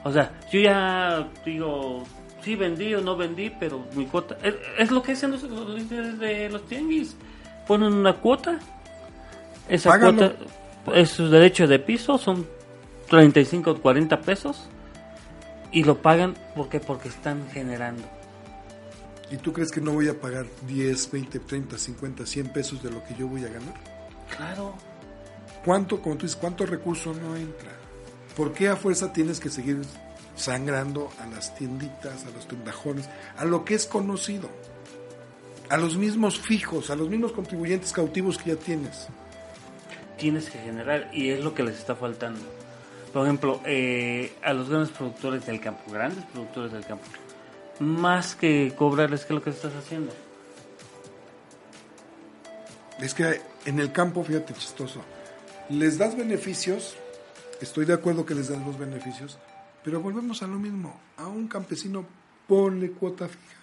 O 0.04 0.12
sea, 0.12 0.32
yo 0.52 0.60
ya 0.60 1.28
digo, 1.46 2.04
sí 2.44 2.56
vendí 2.56 2.94
o 2.96 3.02
no 3.02 3.16
vendí, 3.16 3.52
pero 3.60 3.86
mi 3.96 4.06
cuota. 4.06 4.38
Es, 4.44 4.56
es 4.78 4.92
lo 4.92 5.02
que 5.04 5.12
hacen 5.14 5.32
los, 5.32 5.44
los 5.44 5.70
líderes 5.70 6.20
de 6.20 6.50
los 6.50 6.66
tianguis. 6.68 7.16
Ponen 7.68 7.94
una 7.94 8.14
cuota. 8.14 8.60
Esa 9.70 9.90
Págalo. 9.90 10.18
cuota 10.18 11.00
es 11.00 11.10
su 11.10 11.30
derecho 11.30 11.68
de 11.68 11.80
piso, 11.80 12.18
son 12.18 12.48
35 13.10 13.72
o 13.72 13.82
40 13.82 14.22
pesos. 14.22 14.68
Y 15.72 15.84
lo 15.84 16.02
pagan 16.02 16.36
porque 16.56 16.80
porque 16.80 17.08
están 17.10 17.48
generando. 17.52 18.04
¿Y 19.32 19.38
tú 19.38 19.54
crees 19.54 19.72
que 19.72 19.80
no 19.80 19.94
voy 19.94 20.10
a 20.10 20.20
pagar 20.20 20.46
10, 20.68 21.12
20, 21.12 21.40
30, 21.40 21.78
50, 21.78 22.26
100 22.26 22.50
pesos 22.50 22.84
de 22.84 22.92
lo 22.92 23.02
que 23.06 23.16
yo 23.16 23.28
voy 23.28 23.46
a 23.46 23.48
ganar? 23.48 23.74
Claro. 24.36 24.74
¿Cuánto, 25.64 26.02
como 26.02 26.16
tú 26.16 26.26
dices, 26.26 26.38
cuánto 26.40 26.66
recurso 26.66 27.14
no 27.14 27.36
entra? 27.36 27.72
¿Por 28.36 28.54
qué 28.54 28.70
a 28.70 28.76
fuerza 28.76 29.14
tienes 29.14 29.40
que 29.40 29.50
seguir 29.50 29.82
sangrando 30.36 31.12
a 31.22 31.28
las 31.28 31.54
tienditas, 31.56 32.26
a 32.26 32.32
los 32.32 32.48
tendajones, 32.48 33.10
a 33.38 33.46
lo 33.46 33.64
que 33.64 33.76
es 33.76 33.86
conocido? 33.86 34.50
A 35.70 35.78
los 35.78 35.96
mismos 35.98 36.40
fijos, 36.40 36.90
a 36.90 36.96
los 36.96 37.10
mismos 37.10 37.32
contribuyentes 37.32 37.94
cautivos 37.94 38.38
que 38.38 38.52
ya 38.52 38.56
tienes. 38.56 39.08
tienes 40.18 40.50
que 40.50 40.60
generar 40.60 41.10
y 41.14 41.30
es 41.32 41.44
lo 41.44 41.54
que 41.56 41.64
les 41.64 41.78
está 41.78 41.96
faltando. 41.96 42.42
Por 43.12 43.24
ejemplo, 43.24 43.60
eh, 43.66 44.34
a 44.44 44.54
los 44.54 44.70
grandes 44.70 44.92
productores 44.92 45.46
del 45.46 45.60
campo, 45.60 45.92
grandes 45.92 46.24
productores 46.26 46.72
del 46.72 46.86
campo, 46.86 47.06
más 47.80 48.36
que 48.36 48.74
cobrarles, 48.78 49.22
¿qué 49.22 49.34
es 49.34 49.36
lo 49.36 49.44
que 49.44 49.50
estás 49.50 49.74
haciendo? 49.76 50.14
Es 53.00 53.14
que 53.14 53.42
en 53.66 53.80
el 53.80 53.92
campo, 53.92 54.24
fíjate, 54.24 54.54
chistoso, 54.54 55.02
les 55.72 55.98
das 55.98 56.16
beneficios, 56.16 56.96
estoy 57.62 57.86
de 57.86 57.94
acuerdo 57.94 58.26
que 58.26 58.36
les 58.36 58.50
das 58.50 58.64
los 58.66 58.78
beneficios, 58.78 59.38
pero 59.84 60.02
volvemos 60.02 60.44
a 60.44 60.48
lo 60.48 60.60
mismo. 60.60 61.00
A 61.18 61.28
un 61.28 61.48
campesino 61.48 62.06
ponle 62.48 62.92
cuota 62.92 63.28
fija. 63.28 63.56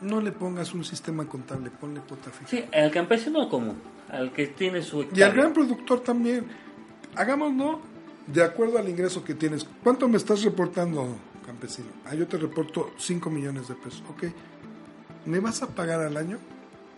No 0.00 0.20
le 0.20 0.32
pongas 0.32 0.74
un 0.74 0.84
sistema 0.84 1.26
contable, 1.26 1.70
ponle 1.70 2.00
cuota 2.00 2.30
fija. 2.30 2.48
Sí, 2.48 2.64
al 2.72 2.90
campesino 2.90 3.48
común, 3.48 3.76
al 4.08 4.32
que 4.32 4.48
tiene 4.48 4.82
su 4.82 5.06
Y 5.14 5.22
al 5.22 5.32
gran 5.32 5.52
productor 5.52 6.00
también. 6.00 6.46
Hagámoslo 7.14 7.80
de 8.26 8.42
acuerdo 8.42 8.78
al 8.78 8.88
ingreso 8.88 9.22
que 9.22 9.34
tienes. 9.34 9.66
¿Cuánto 9.82 10.08
me 10.08 10.16
estás 10.16 10.42
reportando, 10.42 11.16
campesino? 11.46 11.88
Ah, 12.06 12.14
yo 12.14 12.26
te 12.26 12.36
reporto 12.36 12.92
5 12.98 13.30
millones 13.30 13.68
de 13.68 13.74
pesos. 13.74 14.02
Ok. 14.10 14.24
¿Me 15.26 15.38
vas 15.38 15.62
a 15.62 15.68
pagar 15.68 16.00
al 16.00 16.16
año 16.16 16.38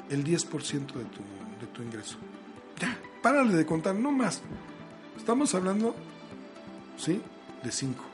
el 0.09 0.25
10% 0.25 0.71
de 0.71 1.05
tu, 1.05 1.21
de 1.61 1.67
tu 1.75 1.83
ingreso? 1.83 2.17
Ya, 2.81 2.97
párale 3.25 3.55
de 3.55 3.65
contar, 3.65 3.95
no 3.95 4.13
más. 4.13 4.43
Estamos 5.17 5.55
hablando, 5.55 5.97
¿sí? 6.99 7.23
De 7.63 7.73
5. 7.73 8.05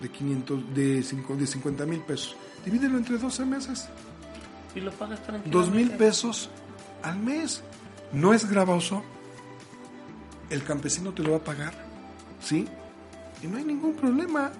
De 0.00 0.10
500, 0.10 0.74
de, 0.74 1.02
cinco, 1.02 1.34
de 1.34 1.46
50 1.46 1.86
mil 1.86 2.00
pesos. 2.02 2.36
Divídelo 2.66 2.98
entre 2.98 3.16
12 3.16 3.46
meses. 3.46 3.88
Y 4.74 4.80
lo 4.80 4.92
pagas 4.92 5.20
tranquilamente. 5.20 5.50
Dos 5.50 5.70
mil 5.70 5.90
pesos 5.92 6.50
al 7.02 7.18
mes. 7.18 7.62
No 8.12 8.34
es 8.34 8.48
gravoso. 8.48 9.02
El 10.50 10.62
campesino 10.62 11.12
te 11.12 11.22
lo 11.22 11.32
va 11.32 11.38
a 11.38 11.44
pagar. 11.44 11.72
¿Sí? 12.40 12.68
Y 13.42 13.46
no 13.46 13.56
hay 13.56 13.64
ningún 13.64 13.94
problema. 13.94 14.52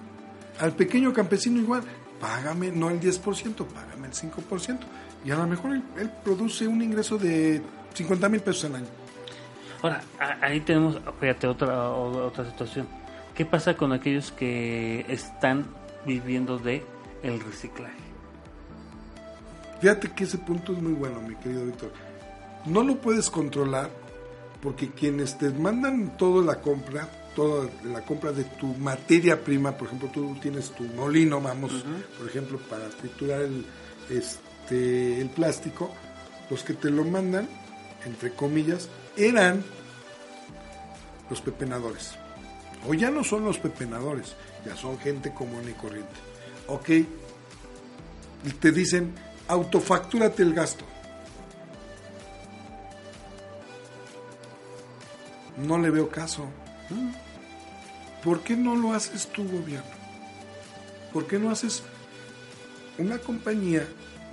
Al 0.59 0.73
pequeño 0.73 1.13
campesino 1.13 1.59
igual. 1.59 1.83
Págame 2.19 2.71
no 2.71 2.89
el 2.89 2.99
10%, 2.99 3.21
págame 3.67 4.07
el 4.07 4.13
5%. 4.13 4.79
Y 5.23 5.31
a 5.31 5.35
lo 5.37 5.45
mejor 5.45 5.73
él, 5.73 5.83
él 5.97 6.11
produce 6.23 6.67
un 6.67 6.81
ingreso 6.81 7.17
de 7.17 7.61
50 7.93 8.27
mil 8.27 8.41
pesos 8.41 8.65
al 8.65 8.75
año. 8.75 8.98
Ahora, 9.81 10.01
ahí 10.41 10.59
tenemos, 10.61 10.99
fíjate, 11.19 11.47
otra, 11.47 11.89
otra 11.89 12.45
situación. 12.45 12.87
¿Qué 13.33 13.45
pasa 13.45 13.77
con 13.77 13.93
aquellos 13.93 14.31
que 14.31 15.05
están 15.07 15.65
viviendo 16.05 16.57
de 16.57 16.83
el 17.23 17.39
reciclaje? 17.39 17.95
Fíjate 19.79 20.11
que 20.11 20.25
ese 20.25 20.37
punto 20.37 20.73
es 20.73 20.81
muy 20.81 20.91
bueno, 20.91 21.21
mi 21.21 21.35
querido 21.35 21.65
Víctor. 21.65 21.93
No 22.65 22.83
lo 22.83 22.97
puedes 22.97 23.29
controlar 23.29 23.89
porque 24.61 24.89
quienes 24.89 25.37
te 25.37 25.49
mandan 25.51 26.17
toda 26.17 26.43
la 26.43 26.59
compra, 26.59 27.07
toda 27.33 27.69
la 27.85 28.01
compra 28.01 28.33
de 28.33 28.43
tu 28.43 28.67
materia 28.75 29.41
prima, 29.41 29.71
por 29.77 29.87
ejemplo, 29.87 30.09
tú 30.13 30.35
tienes 30.41 30.71
tu 30.71 30.83
molino, 30.83 31.39
vamos, 31.39 31.85
por 32.17 32.27
ejemplo, 32.27 32.59
para 32.69 32.89
triturar 32.89 33.41
el, 33.41 33.65
este, 34.09 35.21
el 35.21 35.29
plástico, 35.29 35.91
los 36.49 36.63
que 36.63 36.73
te 36.73 36.89
lo 36.89 37.05
mandan, 37.05 37.47
entre 38.05 38.33
comillas, 38.33 38.89
eran 39.19 39.63
los 41.29 41.41
pepenadores. 41.41 42.13
O 42.87 42.93
ya 42.93 43.11
no 43.11 43.23
son 43.23 43.43
los 43.43 43.57
pepenadores, 43.57 44.35
ya 44.65 44.75
son 44.75 44.97
gente 44.99 45.33
común 45.33 45.67
y 45.69 45.73
corriente. 45.73 46.15
Ok, 46.67 46.89
y 46.89 48.51
te 48.59 48.71
dicen, 48.71 49.13
autofactúrate 49.47 50.43
el 50.43 50.53
gasto. 50.53 50.85
No 55.57 55.77
le 55.77 55.89
veo 55.89 56.09
caso. 56.09 56.45
¿Por 58.23 58.41
qué 58.41 58.55
no 58.55 58.75
lo 58.75 58.93
haces 58.93 59.27
tu 59.27 59.43
gobierno? 59.43 59.99
¿Por 61.11 61.27
qué 61.27 61.37
no 61.37 61.51
haces 61.51 61.83
una 62.97 63.17
compañía 63.17 63.85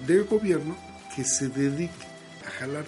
del 0.07 0.25
gobierno 0.25 0.77
que 1.15 1.25
se 1.25 1.49
dedique 1.49 2.07
a 2.47 2.51
jalar 2.51 2.85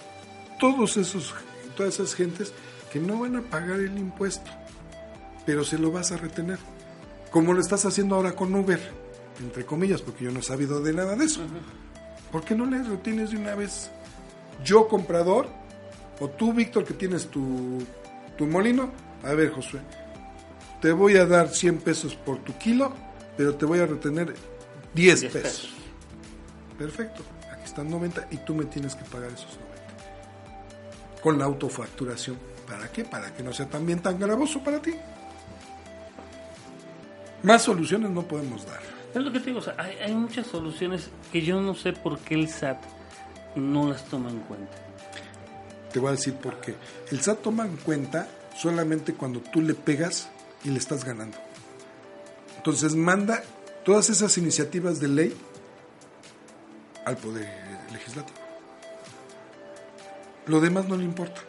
todos 0.59 0.96
esos, 0.96 1.34
todas 1.79 1.95
esas 1.95 2.14
gentes 2.14 2.53
que 2.93 2.99
no 2.99 3.20
van 3.20 3.37
a 3.37 3.43
pagar 3.43 3.79
el 3.79 3.97
impuesto, 3.97 4.51
pero 5.47 5.64
se 5.64 5.79
lo 5.79 5.93
vas 5.93 6.11
a 6.11 6.16
retener? 6.16 6.59
Como 7.31 7.53
lo 7.53 7.61
estás 7.61 7.85
haciendo 7.85 8.16
ahora 8.16 8.33
con 8.33 8.53
Uber, 8.53 8.81
entre 9.41 9.64
comillas, 9.64 10.03
porque 10.03 10.24
yo 10.24 10.33
no 10.33 10.41
he 10.41 10.43
sabido 10.43 10.81
de 10.83 10.93
nada 10.93 11.14
de 11.14 11.24
eso. 11.24 11.41
¿Por 12.33 12.45
qué 12.45 12.57
no 12.57 12.66
le 12.66 12.83
retienes 12.83 13.31
de 13.31 13.37
una 13.37 13.55
vez? 13.55 13.91
Yo 14.64 14.89
comprador, 14.89 15.49
o 16.18 16.29
tú, 16.29 16.53
Víctor, 16.53 16.85
que 16.85 16.95
tienes 16.95 17.29
tu, 17.29 17.79
tu 18.37 18.47
molino, 18.47 18.91
a 19.22 19.33
ver, 19.35 19.53
Josué, 19.53 19.81
te 20.81 20.91
voy 20.91 21.16
a 21.16 21.26
dar 21.26 21.49
100 21.49 21.79
pesos 21.79 22.16
por 22.16 22.43
tu 22.43 22.59
kilo, 22.59 22.93
pero 23.37 23.55
te 23.55 23.66
voy 23.66 23.79
a 23.79 23.87
retener 23.87 24.35
10 24.95 25.20
10 25.20 25.33
pesos. 25.33 25.43
pesos. 25.43 25.74
Perfecto, 26.76 27.22
aquí 27.53 27.64
están 27.64 27.89
90 27.89 28.29
y 28.33 28.39
tú 28.39 28.55
me 28.55 28.64
tienes 28.64 28.97
que 28.97 29.05
pagar 29.05 29.31
esos 29.31 29.57
90. 29.57 29.68
Con 31.23 31.39
la 31.39 31.45
autofacturación. 31.45 32.39
¿Para 32.66 32.91
qué? 32.93 33.05
Para 33.05 33.35
que 33.35 33.43
no 33.43 33.53
sea 33.53 33.66
también 33.66 34.01
tan 34.01 34.19
gravoso 34.19 34.62
para 34.62 34.81
ti. 34.81 34.95
Más 37.43 37.62
soluciones 37.62 38.11
no 38.11 38.23
podemos 38.23 38.66
dar. 38.66 38.81
Es 39.14 39.23
lo 39.23 39.33
que 39.33 39.41
te 39.41 39.47
digo, 39.47 39.61
o 39.61 39.62
sea, 39.62 39.75
hay, 39.79 39.97
hay 39.97 40.14
muchas 40.14 40.47
soluciones 40.47 41.09
que 41.33 41.41
yo 41.41 41.61
no 41.61 41.75
sé 41.75 41.93
por 41.93 42.19
qué 42.19 42.35
el 42.35 42.49
SAT 42.49 42.79
no 43.57 43.89
las 43.89 44.05
toma 44.05 44.31
en 44.31 44.41
cuenta. 44.41 44.77
Te 45.93 45.99
voy 45.99 46.09
a 46.09 46.12
decir 46.12 46.35
por 46.35 46.61
qué. 46.61 46.75
El 47.11 47.21
SAT 47.21 47.43
toma 47.43 47.64
en 47.64 47.77
cuenta 47.79 48.29
solamente 48.57 49.14
cuando 49.14 49.41
tú 49.41 49.61
le 49.61 49.75
pegas 49.75 50.29
y 50.64 50.71
le 50.71 50.79
estás 50.79 51.05
ganando. 51.05 51.39
Entonces 52.57 52.95
manda 52.95 53.43
todas 53.85 54.11
esas 54.11 54.37
iniciativas 54.37 55.01
de 55.01 55.09
ley 55.09 55.37
al 57.05 57.16
Poder. 57.16 57.68
Lo 60.49 60.61
demás 60.61 60.88
no 60.88 60.96
le 60.96 61.05
importa. 61.05 61.40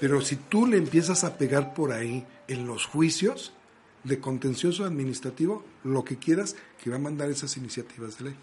Pero 0.00 0.20
si 0.20 0.36
tú 0.36 0.66
le 0.66 0.76
empiezas 0.76 1.24
a 1.24 1.36
pegar 1.36 1.74
por 1.74 1.92
ahí 1.92 2.26
en 2.48 2.66
los 2.66 2.86
juicios 2.86 3.52
de 4.02 4.20
contencioso 4.20 4.84
administrativo, 4.84 5.64
lo 5.82 6.04
que 6.04 6.16
quieras, 6.16 6.56
que 6.82 6.90
va 6.90 6.96
a 6.96 7.00
mandar 7.00 7.30
esas 7.30 7.56
iniciativas 7.56 8.18
de 8.18 8.24
ley. 8.24 8.34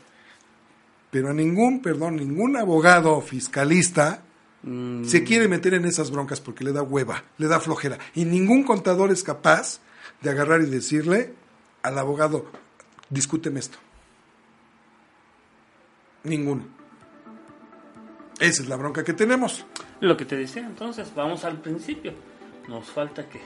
Pero 1.12 1.30
a 1.30 1.34
ningún, 1.34 1.82
perdón, 1.82 2.16
ningún 2.16 2.56
abogado 2.56 3.20
fiscalista 3.22 4.24
Mm, 4.64 5.06
se 5.06 5.24
quiere 5.24 5.48
meter 5.48 5.74
en 5.74 5.86
esas 5.86 6.12
broncas 6.12 6.40
porque 6.40 6.64
le 6.64 6.72
da 6.72 6.84
hueva, 6.84 7.24
le 7.38 7.48
da 7.48 7.60
flojera. 7.60 7.98
Y 8.14 8.26
ningún 8.26 8.64
contador 8.64 9.12
es 9.12 9.24
capaz 9.24 9.80
de 10.22 10.30
agarrar 10.30 10.62
y 10.62 10.66
decirle 10.66 11.34
al 11.82 11.98
abogado, 11.98 12.46
discúteme 13.10 13.60
esto. 13.60 13.78
Ninguno. 16.24 16.64
Esa 18.40 18.62
es 18.62 18.70
la 18.70 18.76
bronca 18.76 19.04
que 19.04 19.14
tenemos. 19.14 19.66
Lo 20.02 20.18
que 20.18 20.26
te 20.26 20.36
decía, 20.36 20.64
entonces, 20.66 21.12
vamos 21.16 21.46
al 21.46 21.62
principio. 21.62 22.14
Nos 22.68 22.86
falta 22.90 23.28
que 23.30 23.40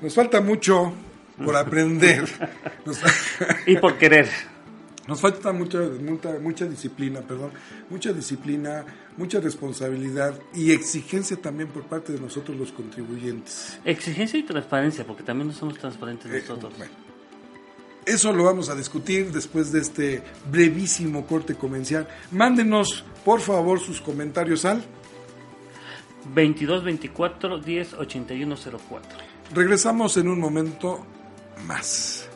Nos 0.00 0.14
falta 0.14 0.40
mucho, 0.40 0.92
por 1.44 1.56
aprender. 1.56 2.28
Nos, 2.84 3.00
Y 3.66 3.76
por 3.76 3.96
querer. 3.96 4.28
nos 5.06 5.20
falta 5.20 5.52
mucha, 5.52 5.78
mucha, 5.80 6.30
mucha 6.40 6.64
disciplina, 6.66 7.20
perdón, 7.20 7.52
mucha 7.90 8.12
disciplina, 8.12 8.84
mucha 9.16 9.40
responsabilidad 9.40 10.34
y 10.54 10.72
exigencia 10.72 11.36
también 11.36 11.68
por 11.68 11.84
parte 11.84 12.12
de 12.12 12.20
nosotros 12.20 12.56
los 12.56 12.72
contribuyentes. 12.72 13.78
Exigencia 13.84 14.38
y 14.38 14.42
transparencia, 14.42 15.04
porque 15.06 15.22
también 15.22 15.48
no 15.48 15.54
somos 15.54 15.78
transparentes 15.78 16.30
Eh, 16.32 16.40
nosotros. 16.40 16.76
bueno. 16.76 16.92
Eso 18.04 18.32
lo 18.32 18.44
vamos 18.44 18.68
a 18.68 18.74
discutir 18.74 19.30
después 19.30 19.70
de 19.70 19.80
este 19.80 20.22
brevísimo 20.50 21.26
corte 21.26 21.54
comercial. 21.54 22.08
Mándenos, 22.32 23.04
por 23.24 23.40
favor, 23.40 23.78
sus 23.78 24.00
comentarios 24.00 24.64
al 24.64 24.84
22 26.34 26.84
24 26.84 27.58
10 27.58 27.94
81 27.94 28.56
04. 28.88 29.18
Regresamos 29.54 30.16
en 30.16 30.28
un 30.28 30.40
momento 30.40 31.04
más. 31.66 32.28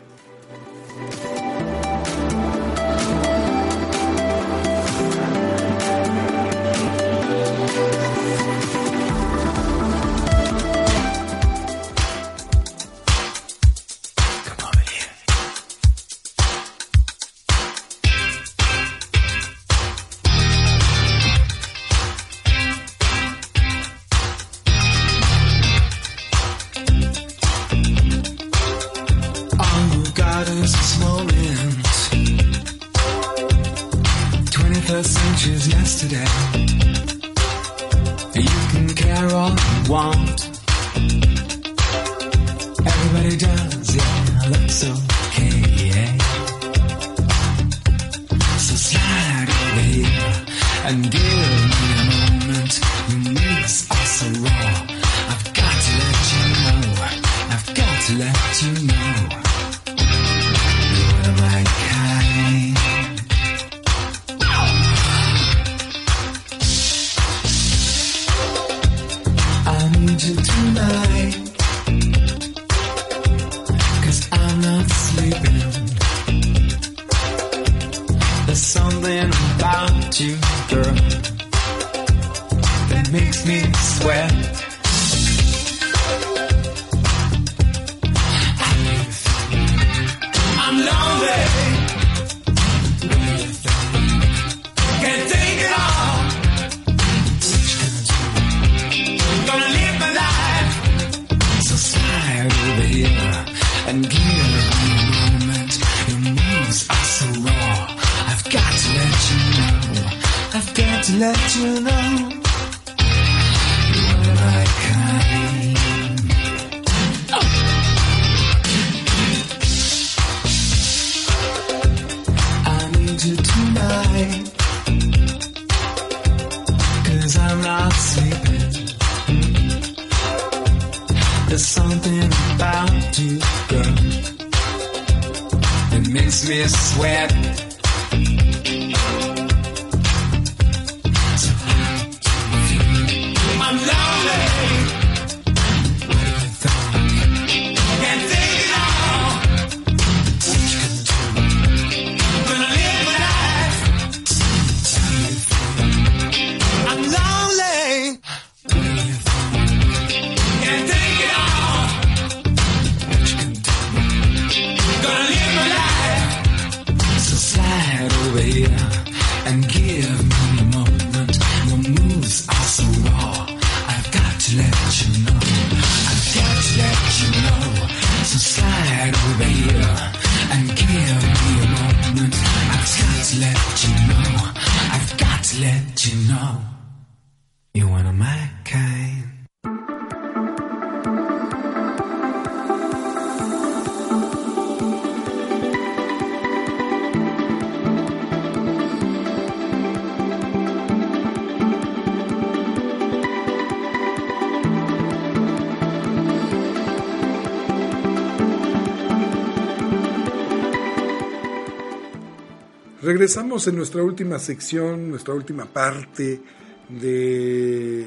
En 213.56 213.74
nuestra 213.74 214.02
última 214.02 214.38
sección, 214.38 215.08
nuestra 215.08 215.32
última 215.32 215.64
parte 215.64 216.42
de 216.90 218.06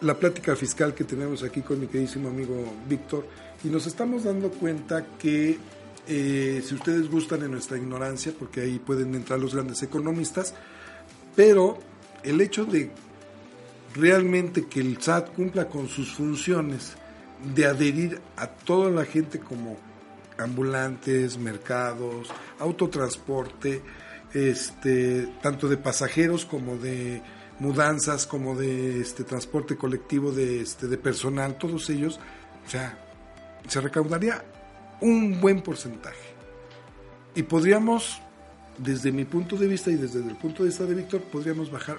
la 0.00 0.14
plática 0.18 0.56
fiscal 0.56 0.94
que 0.94 1.04
tenemos 1.04 1.42
aquí 1.42 1.60
con 1.60 1.78
mi 1.78 1.88
queridísimo 1.88 2.30
amigo 2.30 2.72
Víctor 2.88 3.26
y 3.62 3.68
nos 3.68 3.86
estamos 3.86 4.24
dando 4.24 4.48
cuenta 4.48 5.04
que 5.18 5.58
eh, 6.08 6.62
si 6.66 6.74
ustedes 6.74 7.10
gustan 7.10 7.42
en 7.42 7.50
nuestra 7.50 7.76
ignorancia, 7.76 8.32
porque 8.38 8.62
ahí 8.62 8.78
pueden 8.78 9.14
entrar 9.14 9.38
los 9.38 9.54
grandes 9.54 9.82
economistas, 9.82 10.54
pero 11.36 11.78
el 12.22 12.40
hecho 12.40 12.64
de 12.64 12.92
realmente 13.94 14.64
que 14.64 14.80
el 14.80 15.02
SAT 15.02 15.34
cumpla 15.34 15.68
con 15.68 15.86
sus 15.86 16.14
funciones 16.14 16.94
de 17.54 17.66
adherir 17.66 18.22
a 18.36 18.46
toda 18.46 18.90
la 18.90 19.04
gente 19.04 19.38
como 19.38 19.76
ambulantes, 20.38 21.36
mercados, 21.36 22.30
autotransporte, 22.58 23.82
este, 24.34 25.28
tanto 25.40 25.68
de 25.68 25.76
pasajeros 25.76 26.44
como 26.44 26.76
de 26.76 27.22
mudanzas, 27.60 28.26
como 28.26 28.56
de 28.56 29.00
este 29.00 29.24
transporte 29.24 29.76
colectivo 29.76 30.32
de 30.32 30.60
este 30.60 30.88
de 30.88 30.98
personal, 30.98 31.56
todos 31.56 31.88
ellos, 31.88 32.18
o 32.66 32.70
sea, 32.70 32.98
se 33.68 33.80
recaudaría 33.80 34.44
un 35.00 35.40
buen 35.40 35.62
porcentaje. 35.62 36.34
Y 37.34 37.44
podríamos, 37.44 38.20
desde 38.78 39.12
mi 39.12 39.24
punto 39.24 39.56
de 39.56 39.66
vista 39.66 39.90
y 39.90 39.96
desde 39.96 40.18
el 40.18 40.36
punto 40.36 40.62
de 40.62 40.68
vista 40.68 40.84
de 40.84 40.94
Víctor, 40.94 41.22
podríamos 41.22 41.70
bajar 41.70 41.98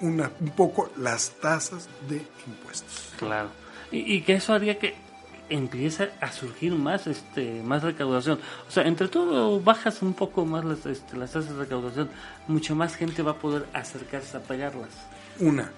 una, 0.00 0.30
un 0.40 0.50
poco 0.50 0.90
las 0.96 1.30
tasas 1.40 1.88
de 2.08 2.22
impuestos. 2.46 3.12
Claro. 3.18 3.50
Y, 3.90 4.14
y 4.14 4.22
que 4.22 4.34
eso 4.34 4.52
haría 4.52 4.78
que, 4.78 4.94
empieza 5.48 6.08
a 6.20 6.32
surgir 6.32 6.72
más 6.72 7.06
este 7.06 7.62
más 7.62 7.82
recaudación. 7.82 8.38
O 8.68 8.70
sea, 8.70 8.84
entre 8.86 9.08
todo 9.08 9.60
bajas 9.60 10.02
un 10.02 10.14
poco 10.14 10.44
más 10.44 10.64
las, 10.64 10.86
este, 10.86 11.16
las 11.16 11.32
tasas 11.32 11.52
de 11.52 11.64
recaudación, 11.64 12.10
mucha 12.48 12.74
más 12.74 12.94
gente 12.96 13.22
va 13.22 13.32
a 13.32 13.38
poder 13.38 13.66
acercarse 13.72 14.36
a 14.36 14.40
pagarlas. 14.42 14.90
Una, 15.40 15.70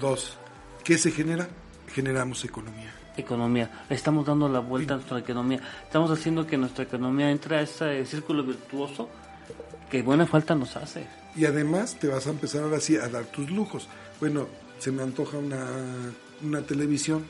dos, 0.00 0.36
¿qué 0.84 0.98
se 0.98 1.10
genera? 1.10 1.48
Generamos 1.88 2.44
economía. 2.44 2.92
Economía, 3.16 3.70
estamos 3.90 4.24
dando 4.24 4.48
la 4.48 4.60
vuelta 4.60 4.94
a 4.94 4.96
nuestra 4.96 5.18
economía, 5.18 5.60
estamos 5.84 6.10
haciendo 6.10 6.46
que 6.46 6.56
nuestra 6.56 6.84
economía 6.84 7.30
entre 7.30 7.56
a 7.56 7.60
ese 7.60 8.06
círculo 8.06 8.42
virtuoso 8.42 9.10
que 9.90 10.00
buena 10.00 10.26
falta 10.26 10.54
nos 10.54 10.76
hace. 10.76 11.06
Y 11.36 11.44
además 11.44 11.96
te 11.98 12.08
vas 12.08 12.26
a 12.26 12.30
empezar 12.30 12.62
ahora 12.62 12.80
sí 12.80 12.96
a 12.96 13.08
dar 13.08 13.24
tus 13.26 13.50
lujos. 13.50 13.88
Bueno, 14.18 14.46
se 14.78 14.90
me 14.90 15.02
antoja 15.02 15.36
una, 15.36 15.66
una 16.42 16.62
televisión 16.62 17.24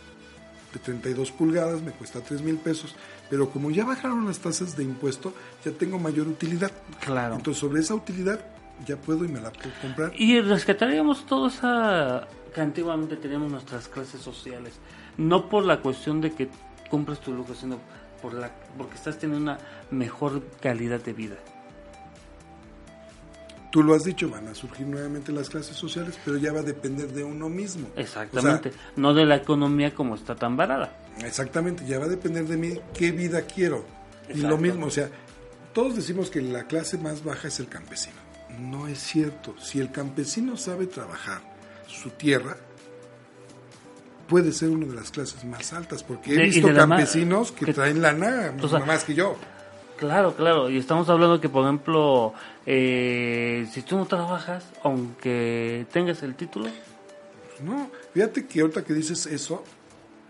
de 0.73 0.81
32 0.81 1.33
pulgadas, 1.33 1.83
me 1.83 1.93
cuesta 1.93 2.21
3 2.21 2.43
mil 2.43 2.57
pesos, 2.57 2.95
pero 3.29 3.51
como 3.51 3.71
ya 3.71 3.85
bajaron 3.85 4.27
las 4.27 4.39
tasas 4.39 4.77
de 4.77 4.85
impuesto, 4.85 5.33
ya 5.65 5.73
tengo 5.73 5.99
mayor 5.99 6.29
utilidad. 6.29 6.73
Claro. 7.01 7.37
Entonces 7.37 7.61
sobre 7.61 7.81
esa 7.81 7.95
utilidad 7.95 8.41
ya 8.87 8.97
puedo 8.97 9.25
y 9.25 9.29
me 9.29 9.41
la 9.41 9.53
puedo 9.53 9.73
comprar. 9.81 10.13
Y 10.17 10.41
rescataríamos 10.41 11.27
todo 11.27 11.49
esa 11.49 12.27
que 12.55 12.61
antiguamente 12.61 13.17
teníamos 13.17 13.51
nuestras 13.51 13.89
clases 13.89 14.21
sociales, 14.21 14.75
no 15.17 15.49
por 15.49 15.65
la 15.65 15.81
cuestión 15.81 16.21
de 16.21 16.33
que 16.33 16.49
cumples 16.91 17.21
tu 17.21 17.33
lujo, 17.33 17.55
sino 17.55 17.79
por 18.21 18.35
la 18.35 18.51
porque 18.77 18.95
estás 18.95 19.19
teniendo 19.19 19.43
una 19.43 19.59
mejor 19.91 20.43
calidad 20.61 21.01
de 21.01 21.13
vida. 21.13 21.37
Tú 23.73 23.83
lo 23.83 23.95
has 23.95 24.05
dicho, 24.05 24.29
van 24.29 24.47
a 24.49 24.55
surgir 24.55 24.87
nuevamente 24.87 25.33
las 25.33 25.49
clases 25.49 25.77
sociales, 25.77 26.17
pero 26.25 26.37
ya 26.37 26.53
va 26.53 26.61
a 26.61 26.63
depender 26.63 27.09
de 27.09 27.25
uno 27.25 27.49
mismo. 27.49 27.89
Exactamente, 27.97 28.71
no 28.97 29.15
de 29.15 29.25
la 29.25 29.37
economía 29.37 29.95
como 29.95 30.15
está 30.15 30.37
tan 30.37 30.57
sea, 30.57 30.93
exactamente, 31.27 31.85
ya 31.87 31.99
va 31.99 32.05
a 32.05 32.09
depender 32.09 32.47
de 32.47 32.57
mí 32.59 32.79
qué 32.95 33.11
vida 33.13 33.43
quiero. 33.43 33.85
Y 34.33 34.43
lo 34.43 34.57
mismo, 34.59 34.87
o 34.87 34.91
sea, 34.91 35.09
todos 35.73 35.97
decimos 35.97 36.29
que 36.31 36.41
la 36.43 36.65
clase 36.69 36.99
más 36.99 37.25
baja 37.25 37.49
es 37.49 37.59
el 37.61 37.67
campesino. 37.69 38.17
No 38.61 38.87
es 38.89 38.99
cierto. 38.99 39.55
Si 39.59 39.81
el 39.81 39.91
campesino 39.91 40.57
sabe 40.59 40.87
trabajar 40.87 41.41
su 41.89 42.11
tierra, 42.11 42.57
puede 44.29 44.53
ser 44.53 44.71
una 44.71 44.87
de 44.87 44.95
las 44.95 45.11
clases 45.11 45.45
más 45.45 45.73
altas, 45.73 46.03
porque 46.03 46.33
he 46.33 46.37
De- 46.37 46.43
visto 46.45 46.73
campesinos 46.75 47.53
que, 47.53 47.67
que- 47.67 47.75
traen 47.75 48.01
lana 48.03 48.55
o 48.63 48.69
sea, 48.69 48.81
más 48.81 49.05
que 49.05 49.15
yo. 49.15 49.37
Claro, 49.99 50.35
claro, 50.35 50.69
y 50.69 50.79
estamos 50.79 51.09
hablando 51.09 51.41
que, 51.41 51.49
por 51.49 51.65
ejemplo, 51.65 52.35
eh, 52.67 53.67
si 53.73 53.83
tú 53.83 53.97
no 53.97 54.07
trabajas, 54.07 54.65
aunque 54.83 55.87
tengas 55.93 56.23
el 56.23 56.35
título, 56.35 56.69
No, 57.61 57.91
fíjate 58.15 58.47
que 58.47 58.61
ahorita 58.61 58.85
que 58.85 58.95
dices 58.95 59.27
eso, 59.27 59.65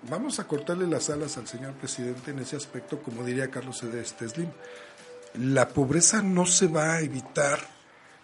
vamos 0.09 0.39
a 0.39 0.47
cortarle 0.47 0.87
las 0.87 1.11
alas 1.11 1.37
al 1.39 1.47
señor 1.47 1.73
presidente 1.75 2.31
en 2.31 2.39
ese 2.41 2.57
aspecto, 2.57 2.99
como 3.03 3.25
diría 3.25 3.51
Carlos 3.51 3.83
Edeste 3.83 4.29
Slim. 4.29 4.51
La 5.35 5.69
pobreza 5.69 6.23
no 6.23 6.45
se 6.47 6.67
va 6.67 6.95
a 6.95 7.01
evitar, 7.01 7.61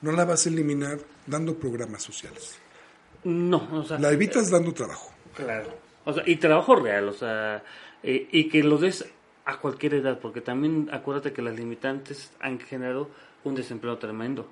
no 0.03 0.13
la 0.13 0.25
vas 0.25 0.47
a 0.47 0.51
eliminar 0.51 0.99
dando 1.27 1.55
programas 1.59 2.03
sociales. 2.03 2.59
no, 3.25 3.69
o 3.73 3.85
sea, 3.85 3.99
La 3.99 4.11
evitas 4.11 4.51
dando 4.51 4.73
trabajo. 4.73 5.11
Claro. 5.35 5.69
O 6.05 6.13
sea, 6.13 6.23
y 6.27 6.37
trabajo 6.37 6.75
real, 6.77 7.09
o 7.09 7.13
sea, 7.13 7.63
eh, 8.03 8.29
y 8.31 8.49
que 8.49 8.63
lo 8.63 8.79
des 8.79 9.05
a 9.45 9.59
cualquier 9.59 9.95
edad, 9.95 10.19
porque 10.21 10.41
también 10.41 10.89
acuérdate 10.93 11.33
que 11.33 11.43
las 11.43 11.55
limitantes 11.57 12.31
han 12.41 12.59
generado 12.61 13.11
un 13.45 13.55
desempleo 13.55 13.99
tremendo. 13.99 14.49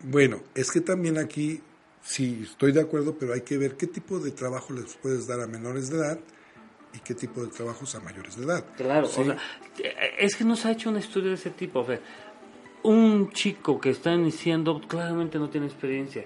Bueno, 0.00 0.40
es 0.54 0.70
que 0.70 0.80
también 0.80 1.18
aquí, 1.18 1.60
sí, 2.02 2.40
estoy 2.42 2.72
de 2.72 2.80
acuerdo, 2.80 3.16
pero 3.18 3.32
hay 3.34 3.40
que 3.42 3.56
ver 3.58 3.76
qué 3.76 3.86
tipo 3.86 4.18
de 4.18 4.30
trabajo 4.30 4.72
les 4.72 4.94
puedes 4.96 5.26
dar 5.26 5.40
a 5.40 5.46
menores 5.46 5.88
de 5.90 5.96
edad 5.98 6.18
y 6.94 6.98
qué 7.00 7.14
tipo 7.14 7.42
de 7.42 7.48
trabajos 7.48 7.94
a 7.94 8.00
mayores 8.00 8.36
de 8.36 8.44
edad. 8.44 8.64
Claro, 8.76 9.06
Sí. 9.06 9.20
o 9.22 9.24
sea, 9.24 9.36
es 10.18 10.36
que 10.36 10.44
no 10.44 10.56
se 10.56 10.68
ha 10.68 10.72
hecho 10.72 10.90
un 10.90 10.96
estudio 10.96 11.28
de 11.28 11.34
ese 11.34 11.50
tipo. 11.50 11.80
O 11.80 11.86
sea, 11.86 12.00
un 12.82 13.30
chico 13.30 13.80
que 13.80 13.90
está 13.90 14.12
iniciando 14.12 14.80
claramente 14.80 15.38
no 15.38 15.48
tiene 15.50 15.66
experiencia. 15.66 16.24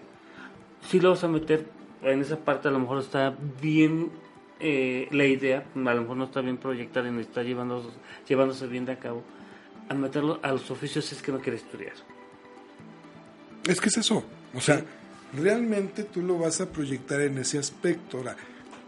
Si 0.88 1.01
lo 1.01 1.11
vas 1.11 1.24
a 1.24 1.28
meter 1.28 1.66
en 2.03 2.20
esa 2.20 2.38
parte, 2.38 2.68
a 2.68 2.70
lo 2.70 2.78
mejor 2.80 2.99
está 2.99 3.36
bien 3.61 4.11
eh, 4.59 5.09
la 5.11 5.24
idea, 5.24 5.64
a 5.74 5.95
lo 5.95 6.03
mejor 6.03 6.16
no 6.16 6.24
está 6.24 6.41
bien 6.43 6.59
proyectada 6.59 7.09
y 7.09 7.12
no 7.12 7.20
está 7.20 7.43
llevándose, 7.43 7.88
llevándose 8.28 8.66
bien 8.66 8.84
de 8.84 8.93
a 8.93 8.99
cabo. 8.99 9.22
A 9.91 9.95
meterlo 9.95 10.38
a 10.43 10.53
los 10.53 10.70
oficios 10.70 11.11
es 11.12 11.20
que 11.20 11.32
no 11.32 11.41
quiere 11.41 11.59
estudiar. 11.59 11.95
Es 13.66 13.80
que 13.80 13.88
es 13.88 13.97
eso. 13.99 14.24
O 14.55 14.61
sea, 14.61 14.84
realmente 15.36 16.05
tú 16.05 16.22
lo 16.22 16.38
vas 16.38 16.61
a 16.61 16.66
proyectar 16.66 17.20
en 17.20 17.38
ese 17.38 17.59
aspecto. 17.59 18.18
Ahora, 18.18 18.36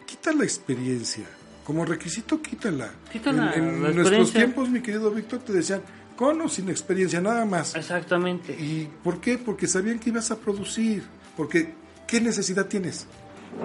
quita 0.06 0.32
la 0.32 0.44
experiencia. 0.44 1.24
Como 1.64 1.84
requisito, 1.84 2.40
quítala. 2.40 2.92
Quítala, 3.10 3.52
En, 3.54 3.84
en 3.84 3.96
nuestros 3.96 4.32
tiempos, 4.32 4.68
mi 4.68 4.80
querido 4.80 5.10
Víctor, 5.10 5.40
te 5.40 5.52
decían, 5.52 5.82
con 6.14 6.40
o 6.40 6.48
sin 6.48 6.68
experiencia, 6.68 7.20
nada 7.20 7.44
más. 7.44 7.74
Exactamente. 7.74 8.52
¿Y 8.52 8.88
por 9.02 9.20
qué? 9.20 9.38
Porque 9.38 9.66
sabían 9.66 9.98
que 9.98 10.10
ibas 10.10 10.30
a 10.30 10.38
producir. 10.38 11.02
Porque, 11.36 11.74
¿qué 12.06 12.20
necesidad 12.20 12.66
tienes? 12.66 13.08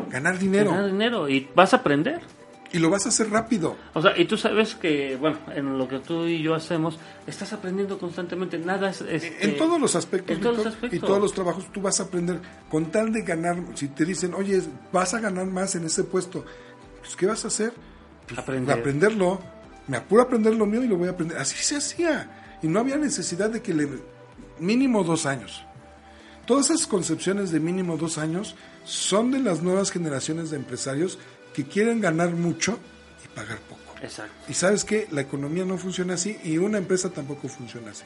Ganar 0.09 0.39
dinero. 0.39 0.71
Ganar 0.71 0.91
dinero 0.91 1.29
y 1.29 1.47
vas 1.53 1.73
a 1.73 1.77
aprender. 1.77 2.21
Y 2.73 2.79
lo 2.79 2.89
vas 2.89 3.05
a 3.05 3.09
hacer 3.09 3.29
rápido. 3.29 3.77
O 3.93 4.01
sea, 4.01 4.17
y 4.17 4.25
tú 4.25 4.37
sabes 4.37 4.75
que, 4.75 5.15
bueno, 5.15 5.37
en 5.55 5.77
lo 5.77 5.87
que 5.87 5.99
tú 5.99 6.25
y 6.25 6.41
yo 6.41 6.53
hacemos, 6.53 6.99
estás 7.25 7.53
aprendiendo 7.53 7.97
constantemente. 7.97 8.57
Nada 8.57 8.89
es. 8.89 9.01
este, 9.01 9.45
En 9.45 9.57
todos 9.57 9.79
los 9.79 9.95
aspectos, 9.95 10.35
en 10.35 10.41
todos 10.43 10.65
los 10.81 10.93
y 10.93 10.99
todos 10.99 11.19
los 11.21 11.33
trabajos 11.33 11.71
tú 11.71 11.81
vas 11.81 11.99
a 11.99 12.03
aprender 12.03 12.39
con 12.69 12.91
tal 12.91 13.13
de 13.13 13.21
ganar. 13.21 13.57
Si 13.75 13.87
te 13.87 14.03
dicen, 14.05 14.33
oye, 14.33 14.61
vas 14.91 15.13
a 15.13 15.19
ganar 15.19 15.45
más 15.45 15.75
en 15.75 15.85
ese 15.85 16.03
puesto, 16.03 16.43
pues, 16.99 17.15
¿qué 17.15 17.25
vas 17.25 17.45
a 17.45 17.47
hacer? 17.47 17.73
Pues, 18.27 18.39
Aprender. 18.39 18.77
aprenderlo. 18.79 19.39
Me 19.87 19.95
apuro 19.97 20.21
a 20.21 20.25
aprender 20.25 20.53
lo 20.55 20.65
mío 20.65 20.83
y 20.83 20.87
lo 20.87 20.97
voy 20.97 21.07
a 21.07 21.11
aprender. 21.11 21.37
Así 21.37 21.55
se 21.63 21.77
hacía. 21.77 22.57
Y 22.61 22.67
no 22.67 22.79
había 22.81 22.97
necesidad 22.97 23.49
de 23.49 23.61
que 23.61 23.73
le. 23.73 23.87
mínimo 24.59 25.03
dos 25.05 25.25
años. 25.25 25.63
Todas 26.45 26.69
esas 26.69 26.87
concepciones 26.87 27.51
de 27.51 27.59
mínimo 27.59 27.97
dos 27.97 28.17
años 28.17 28.55
son 28.85 29.31
de 29.31 29.39
las 29.39 29.61
nuevas 29.61 29.91
generaciones 29.91 30.49
de 30.49 30.55
empresarios 30.57 31.19
que 31.57 31.63
quieren 31.65 31.99
ganar 31.99 32.29
mucho 32.29 32.77
y 33.25 33.27
pagar 33.35 33.57
poco. 33.61 33.81
Exacto. 34.03 34.31
Y 34.47 34.53
sabes 34.53 34.85
que 34.85 35.07
la 35.09 35.21
economía 35.21 35.65
no 35.65 35.79
funciona 35.79 36.13
así 36.13 36.37
y 36.43 36.59
una 36.59 36.77
empresa 36.77 37.09
tampoco 37.09 37.47
funciona 37.47 37.89
así. 37.89 38.03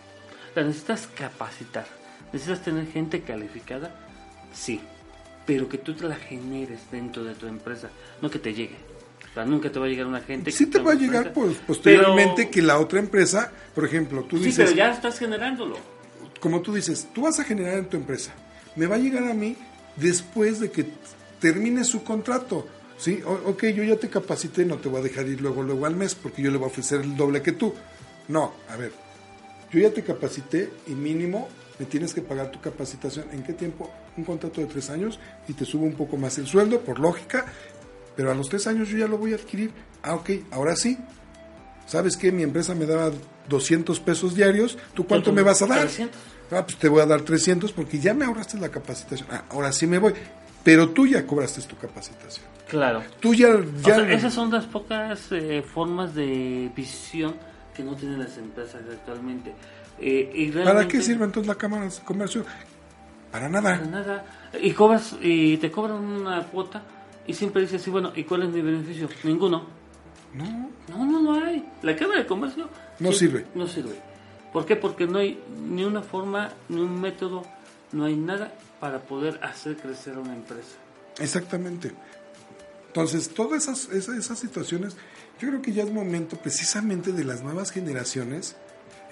La 0.56 0.64
necesitas 0.64 1.08
capacitar. 1.14 1.86
Necesitas 2.32 2.64
tener 2.64 2.88
gente 2.88 3.20
calificada, 3.24 3.94
sí. 4.54 4.80
Pero 5.46 5.68
que 5.68 5.78
tú 5.80 5.94
te 5.94 6.08
la 6.08 6.16
generes 6.16 6.80
dentro 6.90 7.26
de 7.26 7.36
tu 7.36 7.46
empresa, 7.48 7.90
no 8.22 8.30
que 8.30 8.40
te 8.40 8.54
llegue. 8.54 8.78
O 9.30 9.34
sea, 9.34 9.44
nunca 9.44 9.70
te 9.70 9.80
va 9.80 9.86
a 9.86 9.90
llegar 9.90 10.06
una 10.08 10.22
gente. 10.22 10.50
Sí 10.52 10.66
que 10.68 10.72
te 10.72 10.80
va 10.80 10.94
a 10.94 10.96
llegar 10.96 11.34
pues, 11.34 11.58
posteriormente 11.68 12.44
pero- 12.44 12.52
que 12.52 12.62
la 12.62 12.80
otra 12.80 13.00
empresa, 13.00 13.52
por 13.76 13.84
ejemplo, 13.84 14.24
tú 14.24 14.38
Sí, 14.38 14.46
dices, 14.46 14.66
pero 14.70 14.78
ya 14.78 14.92
estás 14.92 15.20
generándolo. 15.20 15.78
como 16.40 16.62
tú 16.62 16.74
dices, 16.74 17.10
tú 17.14 17.24
vas 17.24 17.38
a 17.40 17.44
generar 17.44 17.78
en 17.80 17.86
tu 17.90 17.98
empresa, 17.98 18.32
me 18.78 18.86
va 18.88 18.96
a 18.96 19.00
llegar 19.00 19.26
a 19.30 19.34
mí 19.34 19.58
después 19.98 20.62
de 20.62 20.72
que 20.72 20.86
termine 21.42 21.84
su 21.84 22.02
contrato. 22.06 22.66
Sí, 23.02 23.22
O- 23.26 23.50
ok, 23.50 23.64
yo 23.76 23.84
ya 23.84 23.96
te 23.96 24.10
capacité, 24.10 24.64
no 24.64 24.78
te 24.78 24.88
voy 24.88 25.00
a 25.00 25.04
dejar 25.04 25.28
ir 25.28 25.42
luego, 25.42 25.64
luego 25.64 25.88
al 25.88 25.96
mes, 25.96 26.14
porque 26.14 26.44
yo 26.44 26.52
le 26.52 26.58
voy 26.58 26.66
a 26.66 26.72
ofrecer 26.72 27.02
el 27.02 27.16
doble 27.18 27.42
que 27.42 27.52
tú. 27.54 27.74
No, 28.28 28.54
a 28.70 28.76
ver, 28.78 28.92
yo 29.72 29.80
ya 29.80 29.92
te 29.92 30.04
capacité 30.04 30.70
y 30.88 30.92
mínimo 30.92 31.48
me 31.80 31.88
tienes 31.88 32.14
que 32.14 32.22
pagar 32.22 32.52
tu 32.52 32.62
capacitación. 32.62 33.26
¿En 33.32 33.42
qué 33.42 33.54
tiempo? 33.54 33.90
Un 34.18 34.24
contrato 34.24 34.62
de 34.62 34.68
tres 34.68 34.92
años 34.92 35.20
y 35.48 35.54
te 35.54 35.66
subo 35.66 35.86
un 35.86 35.94
poco 35.96 36.16
más 36.16 36.38
el 36.38 36.46
sueldo, 36.46 36.82
por 36.82 37.00
lógica, 37.00 37.46
pero 38.16 38.30
a 38.30 38.36
los 38.36 38.50
tres 38.50 38.68
años 38.68 38.88
yo 38.90 39.00
ya 39.00 39.08
lo 39.08 39.18
voy 39.18 39.34
a 39.34 39.38
adquirir. 39.38 39.72
Ah, 40.04 40.14
ok, 40.14 40.30
ahora 40.52 40.76
sí. 40.76 40.98
¿Sabes 41.88 42.16
qué? 42.18 42.32
Mi 42.32 42.44
empresa 42.44 42.76
me 42.76 42.86
daba 42.86 43.12
200 43.50 44.00
pesos 44.00 44.36
diarios. 44.36 44.78
¿Tú 44.94 45.08
cuánto 45.08 45.34
me 45.34 45.42
vas 45.42 45.62
a 45.64 45.66
dar? 45.68 45.80
300. 45.82 46.22
Ah, 46.52 46.64
pues 46.66 46.78
te 46.78 46.88
voy 46.88 47.02
a 47.02 47.06
dar 47.08 47.22
300 47.22 47.72
porque 47.72 48.00
ya 48.00 48.14
me 48.14 48.26
ahorraste 48.26 48.60
la 48.60 48.70
capacitación. 48.70 49.28
Ah, 49.32 49.46
ahora 49.50 49.72
sí 49.72 49.88
me 49.88 49.98
voy. 49.98 50.14
Pero 50.64 50.90
tú 50.90 51.08
ya 51.08 51.26
cobraste 51.26 51.62
tu 51.64 51.76
capacitación. 51.78 52.46
Claro. 52.72 53.04
Tú 53.20 53.34
ya... 53.34 53.50
O 53.50 53.64
ya 53.82 53.96
sea, 53.96 54.12
esas 54.14 54.34
son 54.34 54.50
las 54.50 54.64
pocas 54.66 55.30
eh, 55.34 55.62
formas 55.62 56.16
de 56.16 56.72
visión 56.74 57.36
que 57.76 57.84
no 57.84 57.98
tienen 57.98 58.18
las 58.20 58.38
empresas 58.38 58.82
actualmente. 58.90 59.54
Eh, 60.00 60.32
y 60.34 60.52
¿Para 60.52 60.64
realmente- 60.64 60.98
qué 60.98 61.04
sirve 61.04 61.26
entonces 61.26 61.50
la 61.50 61.56
Cámara 61.56 61.84
de 61.84 61.92
Comercio? 62.06 62.46
Para 63.30 63.50
Para 63.50 63.50
nada. 63.50 63.78
nada. 63.86 64.26
Y 64.62 64.72
cobras 64.72 65.18
y 65.22 65.58
te 65.58 65.70
cobran 65.70 65.98
una 65.98 66.44
cuota 66.46 66.82
y 67.28 67.34
siempre 67.34 67.62
dices, 67.64 67.82
sí, 67.82 67.90
bueno, 67.90 68.14
¿y 68.16 68.24
cuál 68.24 68.44
es 68.44 68.50
mi 68.50 68.62
beneficio? 68.62 69.10
Ninguno. 69.26 69.66
No. 70.34 70.70
No, 70.88 71.06
no, 71.06 71.20
no 71.22 71.46
hay. 71.46 71.66
La 71.82 71.94
Cámara 71.94 72.22
de 72.22 72.26
Comercio 72.26 72.70
No 73.00 73.12
sirve. 73.12 73.46
No 73.54 73.68
sirve. 73.68 73.96
¿Por 74.54 74.66
qué? 74.66 74.78
Porque 74.78 75.06
no 75.08 75.18
hay 75.20 75.38
ni 75.68 75.84
una 75.84 76.02
forma, 76.04 76.50
ni 76.70 76.80
un 76.80 77.02
método, 77.02 77.44
no 77.92 78.06
hay 78.06 78.16
nada 78.16 78.54
para 78.80 79.00
poder 79.00 79.40
hacer 79.44 79.76
crecer 79.76 80.16
a 80.16 80.20
una 80.20 80.34
empresa. 80.34 80.78
Exactamente. 81.20 81.92
Entonces, 82.92 83.30
todas 83.30 83.64
esas, 83.64 83.88
esas, 83.94 84.18
esas 84.18 84.38
situaciones, 84.38 84.98
yo 85.40 85.48
creo 85.48 85.62
que 85.62 85.72
ya 85.72 85.84
es 85.84 85.92
momento 85.94 86.36
precisamente 86.36 87.14
de 87.14 87.24
las 87.24 87.42
nuevas 87.42 87.72
generaciones, 87.72 88.58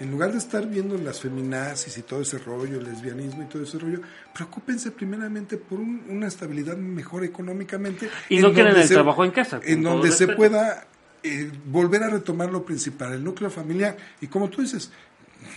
en 0.01 0.11
lugar 0.11 0.33
de 0.33 0.37
estar 0.37 0.67
viendo 0.67 0.97
las 0.97 1.21
feminazis 1.21 1.97
y 1.97 2.01
todo 2.01 2.19
ese 2.21 2.39
rollo, 2.39 2.77
el 2.79 2.83
lesbianismo 2.83 3.43
y 3.43 3.45
todo 3.45 3.63
ese 3.63 3.79
rollo, 3.79 4.01
preocúpense 4.33 4.91
primeramente 4.91 5.55
por 5.55 5.79
un- 5.79 6.03
una 6.09 6.27
estabilidad 6.27 6.75
mejor 6.75 7.23
económicamente. 7.23 8.09
Y 8.27 8.39
no 8.39 8.49
quieren 8.53 8.73
el 8.75 8.87
trabajo 8.95 9.23
en 9.23 9.31
casa, 9.31 9.61
En 9.63 9.81
donde 9.81 10.09
se 10.11 10.25
pueda 10.35 10.87
eh, 11.23 11.49
volver 11.65 12.03
a 12.03 12.09
retomar 12.09 12.49
lo 12.51 12.65
principal, 12.65 13.13
el 13.13 13.23
núcleo 13.23 13.49
familiar. 13.49 13.95
Y 14.19 14.27
como 14.27 14.49
tú 14.49 14.61
dices, 14.61 14.91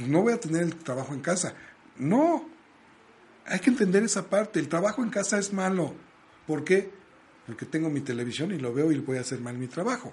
no 0.07 0.23
voy 0.23 0.33
a 0.33 0.39
tener 0.41 0.63
el 0.63 0.77
trabajo 0.77 1.13
en 1.13 1.21
casa. 1.21 1.55
No, 1.99 2.49
hay 3.47 3.59
que 3.59 3.71
entender 3.71 4.05
esa 4.05 4.29
parte. 4.29 4.61
El 4.61 4.69
trabajo 4.69 5.03
en 5.03 5.11
casa 5.11 5.39
es 5.39 5.53
malo. 5.53 5.95
¿Por 6.47 6.63
qué? 6.65 7.02
Porque 7.47 7.67
tengo 7.67 7.91
mi 7.91 8.01
televisión 8.01 8.53
y 8.53 8.59
lo 8.59 8.73
veo 8.73 8.93
y 8.93 8.99
voy 8.99 9.19
a 9.19 9.21
hacer 9.23 9.41
mal 9.41 9.57
mi 9.59 9.67
trabajo. 9.67 10.13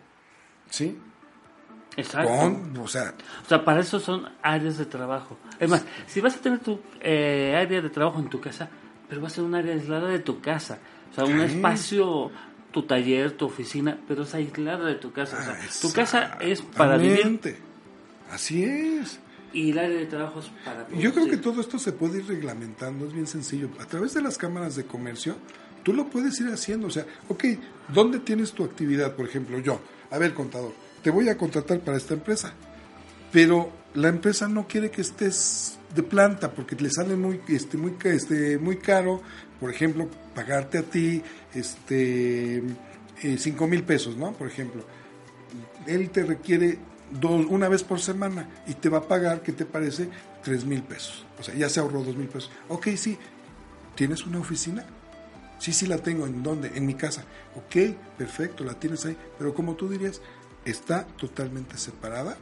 ¿Sí? 0.70 0.98
Exacto. 1.96 2.32
Con, 2.32 2.78
o 2.78 2.88
sea, 2.88 3.14
O 3.46 3.48
sea, 3.48 3.64
para 3.64 3.82
eso 3.82 4.00
son 4.00 4.30
áreas 4.42 4.78
de 4.78 4.86
trabajo. 4.86 5.38
Es 5.60 5.70
más, 5.70 5.86
si 6.08 6.22
vas 6.22 6.36
a 6.36 6.40
tener 6.40 6.60
tu 6.60 6.80
eh, 7.02 7.56
área 7.56 7.82
de 7.82 7.90
trabajo 7.90 8.20
en 8.20 8.30
tu 8.30 8.40
casa, 8.40 8.70
pero 9.08 9.22
va 9.22 9.28
a 9.28 9.32
ser 9.32 9.44
un 9.44 9.56
área 9.56 9.74
aislada 9.74 10.08
de 10.08 10.20
tu 10.20 10.40
casa. 10.40 10.80
O 11.12 11.16
sea, 11.16 11.26
un 11.26 11.42
espacio, 11.42 12.32
tu 12.72 12.84
taller, 12.84 13.32
tu 13.32 13.46
oficina, 13.46 14.00
pero 14.08 14.24
es 14.24 14.34
aislada 14.34 14.86
de 14.86 14.96
tu 14.96 15.12
casa. 15.12 15.38
O 15.40 15.44
sea, 15.44 15.60
ah, 15.60 15.68
tu 15.82 15.92
casa 15.92 16.38
es 16.40 16.62
para 16.62 16.98
vivir. 16.98 17.40
Así 18.32 18.64
es. 18.64 19.20
y 19.52 19.72
el 19.72 19.80
área 19.80 19.98
de 19.98 20.06
trabajo 20.06 20.40
es 20.40 20.46
para 20.64 20.88
Yo 20.90 21.12
creo 21.12 21.26
que 21.26 21.38
producir. 21.38 21.42
todo 21.42 21.62
esto 21.62 21.80
se 21.80 21.92
puede 21.92 22.20
ir 22.20 22.28
reglamentando, 22.28 23.08
es 23.08 23.14
bien 23.14 23.26
sencillo. 23.26 23.70
A 23.80 23.86
través 23.86 24.14
de 24.14 24.22
las 24.22 24.38
cámaras 24.38 24.76
de 24.76 24.86
comercio, 24.86 25.36
tú 25.84 25.94
lo 25.94 26.10
puedes 26.10 26.40
ir 26.40 26.48
haciendo. 26.48 26.88
O 26.88 26.90
sea, 26.90 27.06
ok, 27.28 27.46
¿dónde 27.94 28.20
tienes 28.20 28.52
tu 28.54 28.64
actividad? 28.64 29.16
Por 29.16 29.28
ejemplo, 29.28 29.60
yo, 29.60 29.82
a 30.12 30.18
ver, 30.18 30.34
contador, 30.34 30.74
te 31.04 31.12
voy 31.12 31.30
a 31.30 31.38
contratar 31.38 31.80
para 31.80 31.98
esta 31.98 32.14
empresa, 32.14 32.54
pero 33.32 33.72
la 33.94 34.10
empresa 34.10 34.48
no 34.48 34.68
quiere 34.68 34.92
que 34.92 35.02
estés 35.02 35.78
de 35.96 36.04
planta 36.04 36.52
porque 36.52 36.76
le 36.76 36.90
sale 36.90 37.16
muy, 37.16 37.42
este, 37.48 37.78
muy, 37.78 37.96
este, 38.04 38.58
muy 38.58 38.78
caro, 38.78 39.22
por 39.60 39.72
ejemplo, 39.72 40.08
pagarte 40.36 40.78
a 40.78 40.84
ti 40.84 41.22
este, 41.54 42.58
eh, 42.58 43.38
cinco 43.38 43.68
mil 43.68 43.84
pesos, 43.84 44.16
¿no? 44.16 44.34
Por 44.34 44.48
ejemplo 44.48 44.84
él 45.88 46.10
te 46.10 46.24
requiere 46.24 46.78
dos, 47.12 47.46
una 47.50 47.68
vez 47.70 47.84
por 47.84 48.00
semana 48.00 48.48
y 48.68 48.74
te 48.74 48.90
va 48.90 49.00
a 49.00 49.08
pagar, 49.08 49.42
¿qué 49.42 49.52
te 49.52 49.66
parece? 49.66 50.10
Tres 50.44 50.66
mil 50.66 50.84
pesos. 50.84 51.26
O 51.40 51.44
sea, 51.44 51.56
ya 51.56 51.70
se 51.70 51.80
ahorró 51.80 52.04
dos 52.04 52.16
mil 52.16 52.28
pesos. 52.28 52.52
Ok, 52.68 52.90
sí. 52.96 53.18
¿Tienes 53.96 54.26
una 54.26 54.40
oficina? 54.40 54.86
Sí, 55.60 55.74
sí 55.74 55.86
la 55.86 55.98
tengo. 55.98 56.26
¿En 56.26 56.42
dónde? 56.42 56.72
En 56.74 56.86
mi 56.86 56.96
casa. 56.96 57.24
Ok, 57.56 57.96
perfecto, 58.18 58.64
la 58.64 58.74
tienes 58.74 59.06
ahí. 59.06 59.16
Pero 59.38 59.54
como 59.54 59.76
tú 59.76 59.90
dirías, 59.90 60.22
está 60.66 61.06
totalmente 61.06 61.78
separada. 61.78 62.38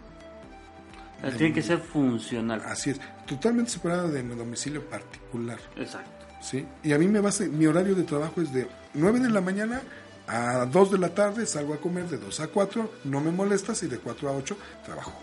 Sea, 1.22 1.32
tiene 1.36 1.54
que 1.54 1.64
ser 1.64 1.80
funcional. 1.80 2.62
Así 2.66 2.92
es, 2.92 3.02
totalmente 3.26 3.72
separada 3.72 4.08
de 4.08 4.22
mi 4.22 4.36
domicilio 4.36 4.88
particular. 4.88 5.60
Exacto. 5.76 6.18
¿sí? 6.42 6.66
Y 6.84 6.94
a 6.94 6.98
mí 6.98 7.08
me 7.08 7.20
va 7.20 7.30
a 7.30 7.44
mi 7.52 7.66
horario 7.66 7.96
de 7.96 8.04
trabajo 8.04 8.42
es 8.42 8.54
de 8.54 8.68
9 8.94 9.20
de 9.20 9.30
la 9.30 9.42
mañana 9.42 9.82
a 10.28 10.66
2 10.66 10.92
de 10.92 10.98
la 10.98 11.10
tarde, 11.10 11.46
salgo 11.46 11.74
a 11.74 11.78
comer 11.78 12.08
de 12.08 12.18
2 12.18 12.40
a 12.42 12.48
4, 12.48 12.92
no 13.06 13.22
me 13.22 13.32
molestas 13.32 13.82
y 13.84 13.88
de 13.88 13.98
4 13.98 14.30
a 14.30 14.32
8 14.34 14.58
trabajo. 14.86 15.14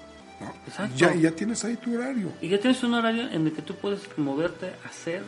¿no? 0.41 0.53
Exacto. 0.67 0.97
Ya, 0.97 1.15
ya 1.15 1.31
tienes 1.31 1.65
ahí 1.65 1.77
tu 1.77 1.95
horario. 1.95 2.33
Y 2.41 2.49
ya 2.49 2.59
tienes 2.59 2.83
un 2.83 2.95
horario 2.95 3.29
en 3.29 3.47
el 3.47 3.53
que 3.53 3.63
tú 3.63 3.75
puedes 3.77 4.01
moverte, 4.19 4.73
hacer 4.85 5.23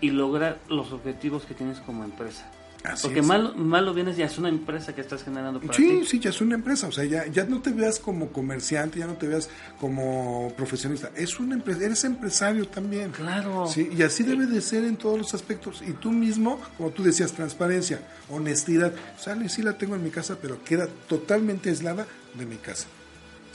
y 0.00 0.10
lograr 0.10 0.58
los 0.68 0.92
objetivos 0.92 1.44
que 1.44 1.54
tienes 1.54 1.78
como 1.80 2.04
empresa. 2.04 2.50
Así 2.84 3.04
Porque 3.08 3.18
es. 3.20 3.26
mal, 3.26 3.56
malo 3.56 3.92
vienes 3.94 4.16
ya 4.16 4.26
es 4.26 4.38
una 4.38 4.48
empresa 4.48 4.94
que 4.94 5.00
estás 5.00 5.24
generando 5.24 5.60
para 5.60 5.72
Sí, 5.72 6.00
ti. 6.02 6.06
sí, 6.06 6.18
ya 6.20 6.30
es 6.30 6.40
una 6.40 6.54
empresa, 6.54 6.86
o 6.86 6.92
sea, 6.92 7.04
ya, 7.04 7.26
ya 7.26 7.44
no 7.44 7.60
te 7.60 7.70
veas 7.70 7.98
como 7.98 8.28
comerciante, 8.28 9.00
ya 9.00 9.06
no 9.08 9.14
te 9.14 9.26
veas 9.26 9.48
como 9.80 10.52
profesionista, 10.56 11.10
es 11.16 11.40
una 11.40 11.54
empresa, 11.56 11.84
eres 11.84 12.04
empresario 12.04 12.68
también. 12.68 13.10
Claro. 13.10 13.66
Sí, 13.66 13.88
y 13.96 14.02
así 14.02 14.22
debe 14.22 14.46
de 14.46 14.60
ser 14.60 14.84
en 14.84 14.96
todos 14.96 15.18
los 15.18 15.34
aspectos. 15.34 15.82
Y 15.84 15.94
tú 15.94 16.12
mismo, 16.12 16.60
como 16.76 16.90
tú 16.90 17.02
decías, 17.02 17.32
transparencia, 17.32 18.00
honestidad, 18.30 18.92
sale, 19.18 19.48
sí 19.48 19.62
la 19.62 19.76
tengo 19.78 19.96
en 19.96 20.04
mi 20.04 20.10
casa, 20.10 20.36
pero 20.40 20.62
queda 20.62 20.86
totalmente 21.08 21.70
aislada 21.70 22.06
de 22.34 22.46
mi 22.46 22.56
casa. 22.56 22.86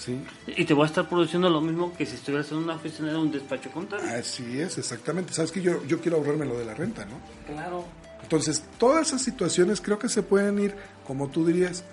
Sí, 0.04 0.20
Y 0.47 0.66
te 0.66 0.74
voy 0.74 0.84
a 0.84 0.88
estar 0.88 1.08
produciendo 1.08 1.47
lo 1.47 1.62
mismo 1.62 1.93
que 1.95 2.08
si 2.08 2.16
estuvieras 2.16 2.52
en 2.52 2.58
una 2.58 2.74
oficina 2.76 3.10
de 3.12 3.18
un 3.18 3.32
despacho 3.32 3.70
contable. 3.70 4.10
así 4.10 4.60
es, 4.60 4.80
exactamente. 4.80 5.32
Sabes 5.32 5.52
que 5.52 5.62
yo, 5.62 5.86
yo 5.86 6.02
quiero 6.02 6.18
ahorrarme 6.18 6.45
lo 6.47 6.58
de 6.58 6.66
la 6.66 6.74
renta, 6.74 7.06
¿no? 7.06 7.20
Claro. 7.45 7.86
Entonces, 8.24 8.64
todas 8.80 9.10
esas 9.10 9.22
situaciones 9.22 9.80
creo 9.80 9.99
que 9.99 10.10
se 10.10 10.24
pueden 10.24 10.58
ir, 10.58 10.76
como 11.06 11.30
tú 11.30 11.45
dirías, 11.45 11.84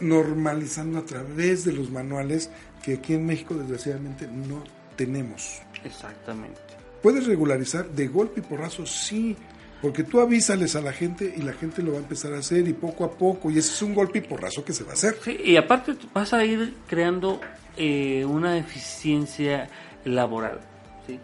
normalizando 0.00 0.98
a 1.00 1.04
través 1.04 1.64
de 1.64 1.72
los 1.72 1.90
manuales 1.90 2.50
que 2.82 2.94
aquí 2.94 3.14
en 3.14 3.26
México 3.26 3.54
desgraciadamente 3.54 4.26
no 4.26 4.64
tenemos. 4.96 5.60
Exactamente. 5.84 6.60
¿Puedes 7.02 7.26
regularizar 7.26 7.88
de 7.90 8.08
golpe 8.08 8.40
y 8.40 8.42
porrazo? 8.42 8.86
Sí, 8.86 9.36
porque 9.80 10.02
tú 10.04 10.20
avísales 10.20 10.74
a 10.76 10.80
la 10.80 10.92
gente 10.92 11.32
y 11.36 11.42
la 11.42 11.52
gente 11.52 11.82
lo 11.82 11.92
va 11.92 11.98
a 11.98 12.00
empezar 12.00 12.32
a 12.34 12.38
hacer 12.38 12.66
y 12.66 12.72
poco 12.72 13.04
a 13.04 13.10
poco, 13.12 13.50
y 13.50 13.58
ese 13.58 13.72
es 13.72 13.82
un 13.82 13.94
golpe 13.94 14.18
y 14.18 14.22
porrazo 14.22 14.64
que 14.64 14.72
se 14.72 14.84
va 14.84 14.90
a 14.90 14.94
hacer. 14.94 15.16
Sí, 15.22 15.38
y 15.44 15.56
aparte 15.56 15.94
vas 16.12 16.32
a 16.32 16.44
ir 16.44 16.74
creando 16.88 17.40
eh, 17.76 18.24
una 18.24 18.56
eficiencia 18.58 19.68
laboral, 20.04 20.60
¿sí? 21.06 21.18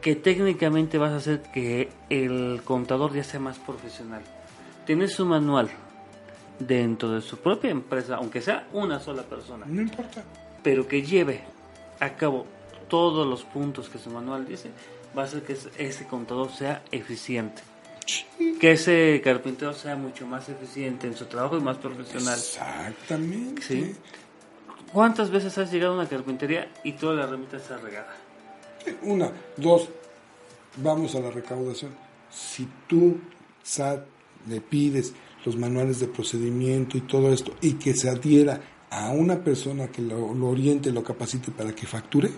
que 0.00 0.16
técnicamente 0.16 0.98
vas 0.98 1.12
a 1.12 1.16
hacer 1.16 1.42
que 1.54 1.88
el 2.10 2.60
contador 2.64 3.14
ya 3.14 3.22
sea 3.24 3.40
más 3.40 3.58
profesional. 3.58 4.20
Tiene 4.84 5.06
su 5.08 5.24
manual 5.24 5.70
dentro 6.58 7.10
de 7.12 7.20
su 7.20 7.38
propia 7.38 7.70
empresa, 7.70 8.16
aunque 8.16 8.40
sea 8.40 8.66
una 8.72 8.98
sola 9.00 9.22
persona, 9.22 9.64
No 9.66 9.80
importa. 9.80 10.22
pero 10.62 10.86
que 10.88 11.02
lleve 11.02 11.40
a 12.00 12.10
cabo 12.16 12.46
todos 12.88 13.26
los 13.26 13.44
puntos 13.44 13.88
que 13.88 13.98
su 13.98 14.10
manual 14.10 14.44
dice, 14.46 14.70
va 15.16 15.22
a 15.22 15.24
hacer 15.26 15.42
que 15.42 15.56
ese- 15.78 16.06
contador 16.06 16.50
sea 16.52 16.82
eficiente. 16.90 17.62
Que 18.60 18.72
ese 18.72 19.20
carpintero 19.22 19.72
sea 19.72 19.96
mucho 19.96 20.26
más 20.26 20.48
eficiente 20.48 21.06
en 21.06 21.16
su 21.16 21.26
trabajo 21.26 21.56
y 21.56 21.60
más 21.60 21.76
profesional. 21.78 22.34
Exactamente. 22.38 23.62
Sí. 23.62 23.94
¿Cuántas 24.92 25.30
veces 25.30 25.56
has 25.58 25.72
llegado 25.72 25.92
a 25.94 25.96
una 26.00 26.08
carpintería 26.08 26.70
y 26.84 26.92
toda 26.92 27.14
la 27.14 27.24
herramienta 27.24 27.56
está 27.56 27.78
regada? 27.78 28.14
Una, 29.02 29.30
dos, 29.56 29.88
vamos 30.76 31.14
a 31.14 31.20
la 31.20 31.30
recaudación. 31.30 31.92
Si 32.30 32.68
tú, 32.88 33.18
SAT, 33.62 34.04
le 34.48 34.60
pides 34.60 35.14
los 35.44 35.56
manuales 35.56 36.00
de 36.00 36.08
procedimiento 36.08 36.96
y 36.98 37.02
todo 37.02 37.32
esto, 37.32 37.54
y 37.60 37.74
que 37.74 37.94
se 37.94 38.10
adhiera 38.10 38.60
a 38.90 39.10
una 39.10 39.38
persona 39.42 39.88
que 39.88 40.02
lo, 40.02 40.34
lo 40.34 40.48
oriente, 40.48 40.90
lo 40.92 41.02
capacite 41.02 41.50
para 41.52 41.72
que 41.74 41.86
facture, 41.86 42.30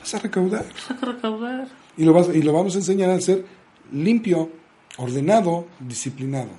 vas 0.00 0.14
a 0.14 0.18
recaudar. 0.18 0.64
Vas 0.72 1.02
a 1.02 1.06
recaudar. 1.12 1.68
Y 1.96 2.04
lo, 2.04 2.12
vas, 2.12 2.28
y 2.34 2.42
lo 2.42 2.52
vamos 2.52 2.74
a 2.74 2.78
enseñar 2.78 3.10
a 3.10 3.20
ser 3.20 3.44
limpio, 3.92 4.50
ordenado, 4.96 5.66
disciplinado. 5.80 6.50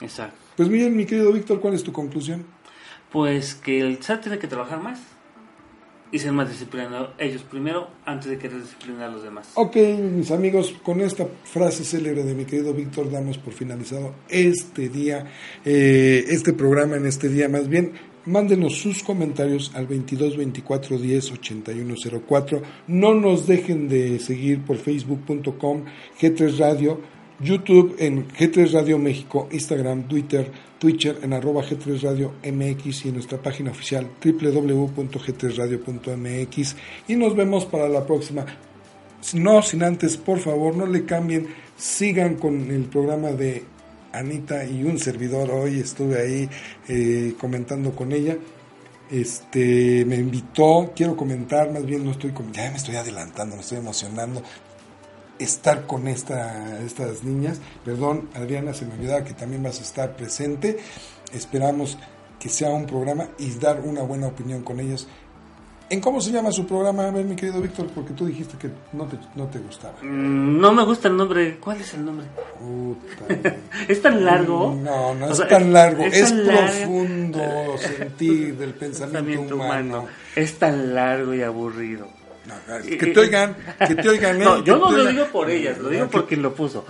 Exacto. 0.00 0.36
Pues 0.56 0.68
miren, 0.68 0.96
mi 0.96 1.04
querido 1.04 1.32
Víctor, 1.32 1.60
¿cuál 1.60 1.74
es 1.74 1.82
tu 1.82 1.92
conclusión? 1.92 2.46
Pues 3.12 3.54
que 3.54 3.80
el 3.80 4.02
SAT 4.02 4.22
tiene 4.22 4.38
que 4.38 4.46
trabajar 4.46 4.80
más 4.82 5.00
y 6.14 6.18
ser 6.20 6.32
más 6.32 6.48
disciplinado 6.48 7.12
ellos 7.18 7.42
primero 7.42 7.88
antes 8.04 8.30
de 8.30 8.38
querer 8.38 8.62
disciplinar 8.62 9.04
a 9.04 9.12
los 9.12 9.24
demás. 9.24 9.50
Ok, 9.54 9.76
mis 9.76 10.30
amigos, 10.30 10.72
con 10.82 11.00
esta 11.00 11.26
frase 11.44 11.84
célebre 11.84 12.22
de 12.22 12.34
mi 12.34 12.44
querido 12.44 12.72
Víctor 12.72 13.10
damos 13.10 13.36
por 13.36 13.52
finalizado 13.52 14.14
este 14.28 14.88
día, 14.88 15.26
eh, 15.64 16.24
este 16.28 16.52
programa 16.52 16.96
en 16.96 17.06
este 17.06 17.28
día 17.28 17.48
más 17.48 17.68
bien. 17.68 18.13
Mándenos 18.26 18.78
sus 18.78 19.02
comentarios 19.02 19.72
al 19.74 19.86
22 19.86 20.38
24 20.38 20.96
10 20.96 21.32
81 21.32 21.94
04. 22.26 22.62
No 22.86 23.14
nos 23.14 23.46
dejen 23.46 23.86
de 23.86 24.18
seguir 24.18 24.62
por 24.62 24.78
facebook.com 24.78 25.84
G3 26.18 26.56
Radio, 26.56 27.02
YouTube 27.38 27.96
en 27.98 28.26
G3 28.28 28.72
Radio 28.72 28.98
México, 28.98 29.46
Instagram, 29.52 30.08
Twitter, 30.08 30.50
Twitter 30.78 31.18
en 31.20 31.34
arroba 31.34 31.64
G3 31.64 32.00
Radio 32.00 32.32
MX 32.42 33.04
y 33.04 33.08
en 33.08 33.14
nuestra 33.14 33.42
página 33.42 33.72
oficial 33.72 34.08
www.g3radio.mx. 34.24 36.76
Y 37.08 37.16
nos 37.16 37.36
vemos 37.36 37.66
para 37.66 37.90
la 37.90 38.06
próxima. 38.06 38.46
No 39.34 39.60
sin 39.60 39.82
antes, 39.82 40.16
por 40.16 40.38
favor, 40.38 40.74
no 40.74 40.86
le 40.86 41.04
cambien, 41.04 41.48
sigan 41.76 42.36
con 42.36 42.70
el 42.70 42.84
programa 42.84 43.32
de 43.32 43.73
Anita 44.18 44.64
y 44.64 44.84
un 44.84 44.98
servidor. 44.98 45.50
Hoy 45.50 45.80
estuve 45.80 46.20
ahí 46.20 46.50
eh, 46.88 47.34
comentando 47.38 47.94
con 47.94 48.12
ella. 48.12 48.36
Este 49.10 50.04
me 50.06 50.16
invitó, 50.16 50.92
quiero 50.96 51.16
comentar, 51.16 51.70
más 51.70 51.84
bien 51.84 52.04
no 52.04 52.12
estoy 52.12 52.32
ya 52.52 52.70
me 52.70 52.76
estoy 52.76 52.96
adelantando, 52.96 53.54
me 53.54 53.60
estoy 53.60 53.78
emocionando 53.78 54.42
estar 55.38 55.86
con 55.86 56.08
esta, 56.08 56.80
estas 56.82 57.24
niñas. 57.24 57.60
Perdón, 57.84 58.28
Adriana, 58.34 58.74
se 58.74 58.86
me 58.86 58.94
olvidaba 58.94 59.24
que 59.24 59.34
también 59.34 59.62
vas 59.62 59.80
a 59.80 59.82
estar 59.82 60.16
presente. 60.16 60.78
Esperamos 61.32 61.98
que 62.38 62.48
sea 62.48 62.70
un 62.70 62.86
programa 62.86 63.28
y 63.38 63.50
dar 63.58 63.80
una 63.80 64.02
buena 64.02 64.26
opinión 64.26 64.62
con 64.62 64.80
ellas. 64.80 65.06
¿En 65.90 66.00
cómo 66.00 66.20
se 66.20 66.30
llama 66.32 66.50
su 66.50 66.66
programa? 66.66 67.06
A 67.06 67.10
ver, 67.10 67.24
mi 67.24 67.36
querido 67.36 67.60
Víctor, 67.60 67.86
porque 67.94 68.14
tú 68.14 68.24
dijiste 68.26 68.56
que 68.56 68.70
no 68.94 69.04
te, 69.04 69.16
no 69.34 69.46
te 69.46 69.58
gustaba. 69.58 69.94
Mm, 70.02 70.58
No 70.58 70.72
me 70.72 70.82
gusta 70.84 71.08
el 71.08 71.16
nombre. 71.16 71.58
¿Cuál 71.58 71.80
es 71.82 71.92
el 71.94 72.04
nombre? 72.04 72.26
Puta. 72.58 73.54
¿Es 73.88 74.00
tan 74.00 74.24
largo? 74.24 74.74
No, 74.82 75.14
no 75.14 75.26
O 75.26 75.30
es 75.30 75.36
sea, 75.36 75.46
tan 75.48 75.72
largo, 75.72 76.02
es, 76.04 76.20
tan 76.30 76.46
profundo 76.46 77.76
sentir 77.78 78.56
del 78.56 78.70
pensamiento, 78.74 79.18
Pensamiento 79.20 79.54
humano. 79.56 79.98
humano. 79.98 80.08
Es 80.34 80.58
tan 80.58 80.94
largo 80.94 81.34
y 81.34 81.42
aburrido. 81.42 82.08
No, 82.46 82.54
que 82.82 83.06
te 83.06 83.20
oigan, 83.20 83.54
que 83.86 83.94
te 83.94 84.08
oigan. 84.08 84.36
¿eh? 84.40 84.44
No, 84.44 84.64
yo 84.64 84.76
no 84.76 84.90
lo 84.90 84.98
oigan. 84.98 85.14
digo 85.14 85.26
por 85.28 85.50
ellas, 85.50 85.78
lo 85.78 85.88
digo 85.90 86.04
No, 86.04 86.10
por 86.10 86.26
quien 86.26 86.42
lo 86.42 86.54
puso. 86.54 86.84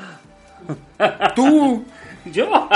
Tú, 1.35 1.85
Yo. 2.33 2.69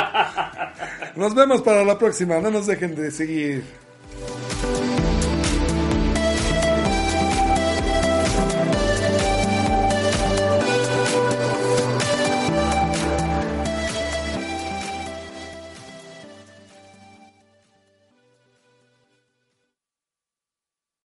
Nos 1.17 1.35
vemos 1.35 1.63
para 1.63 1.85
la 1.85 1.97
próxima. 1.99 2.39
No 2.41 2.51
nos 2.51 2.67
dejen 2.67 2.95
de 2.95 3.11
seguir. 3.11 3.65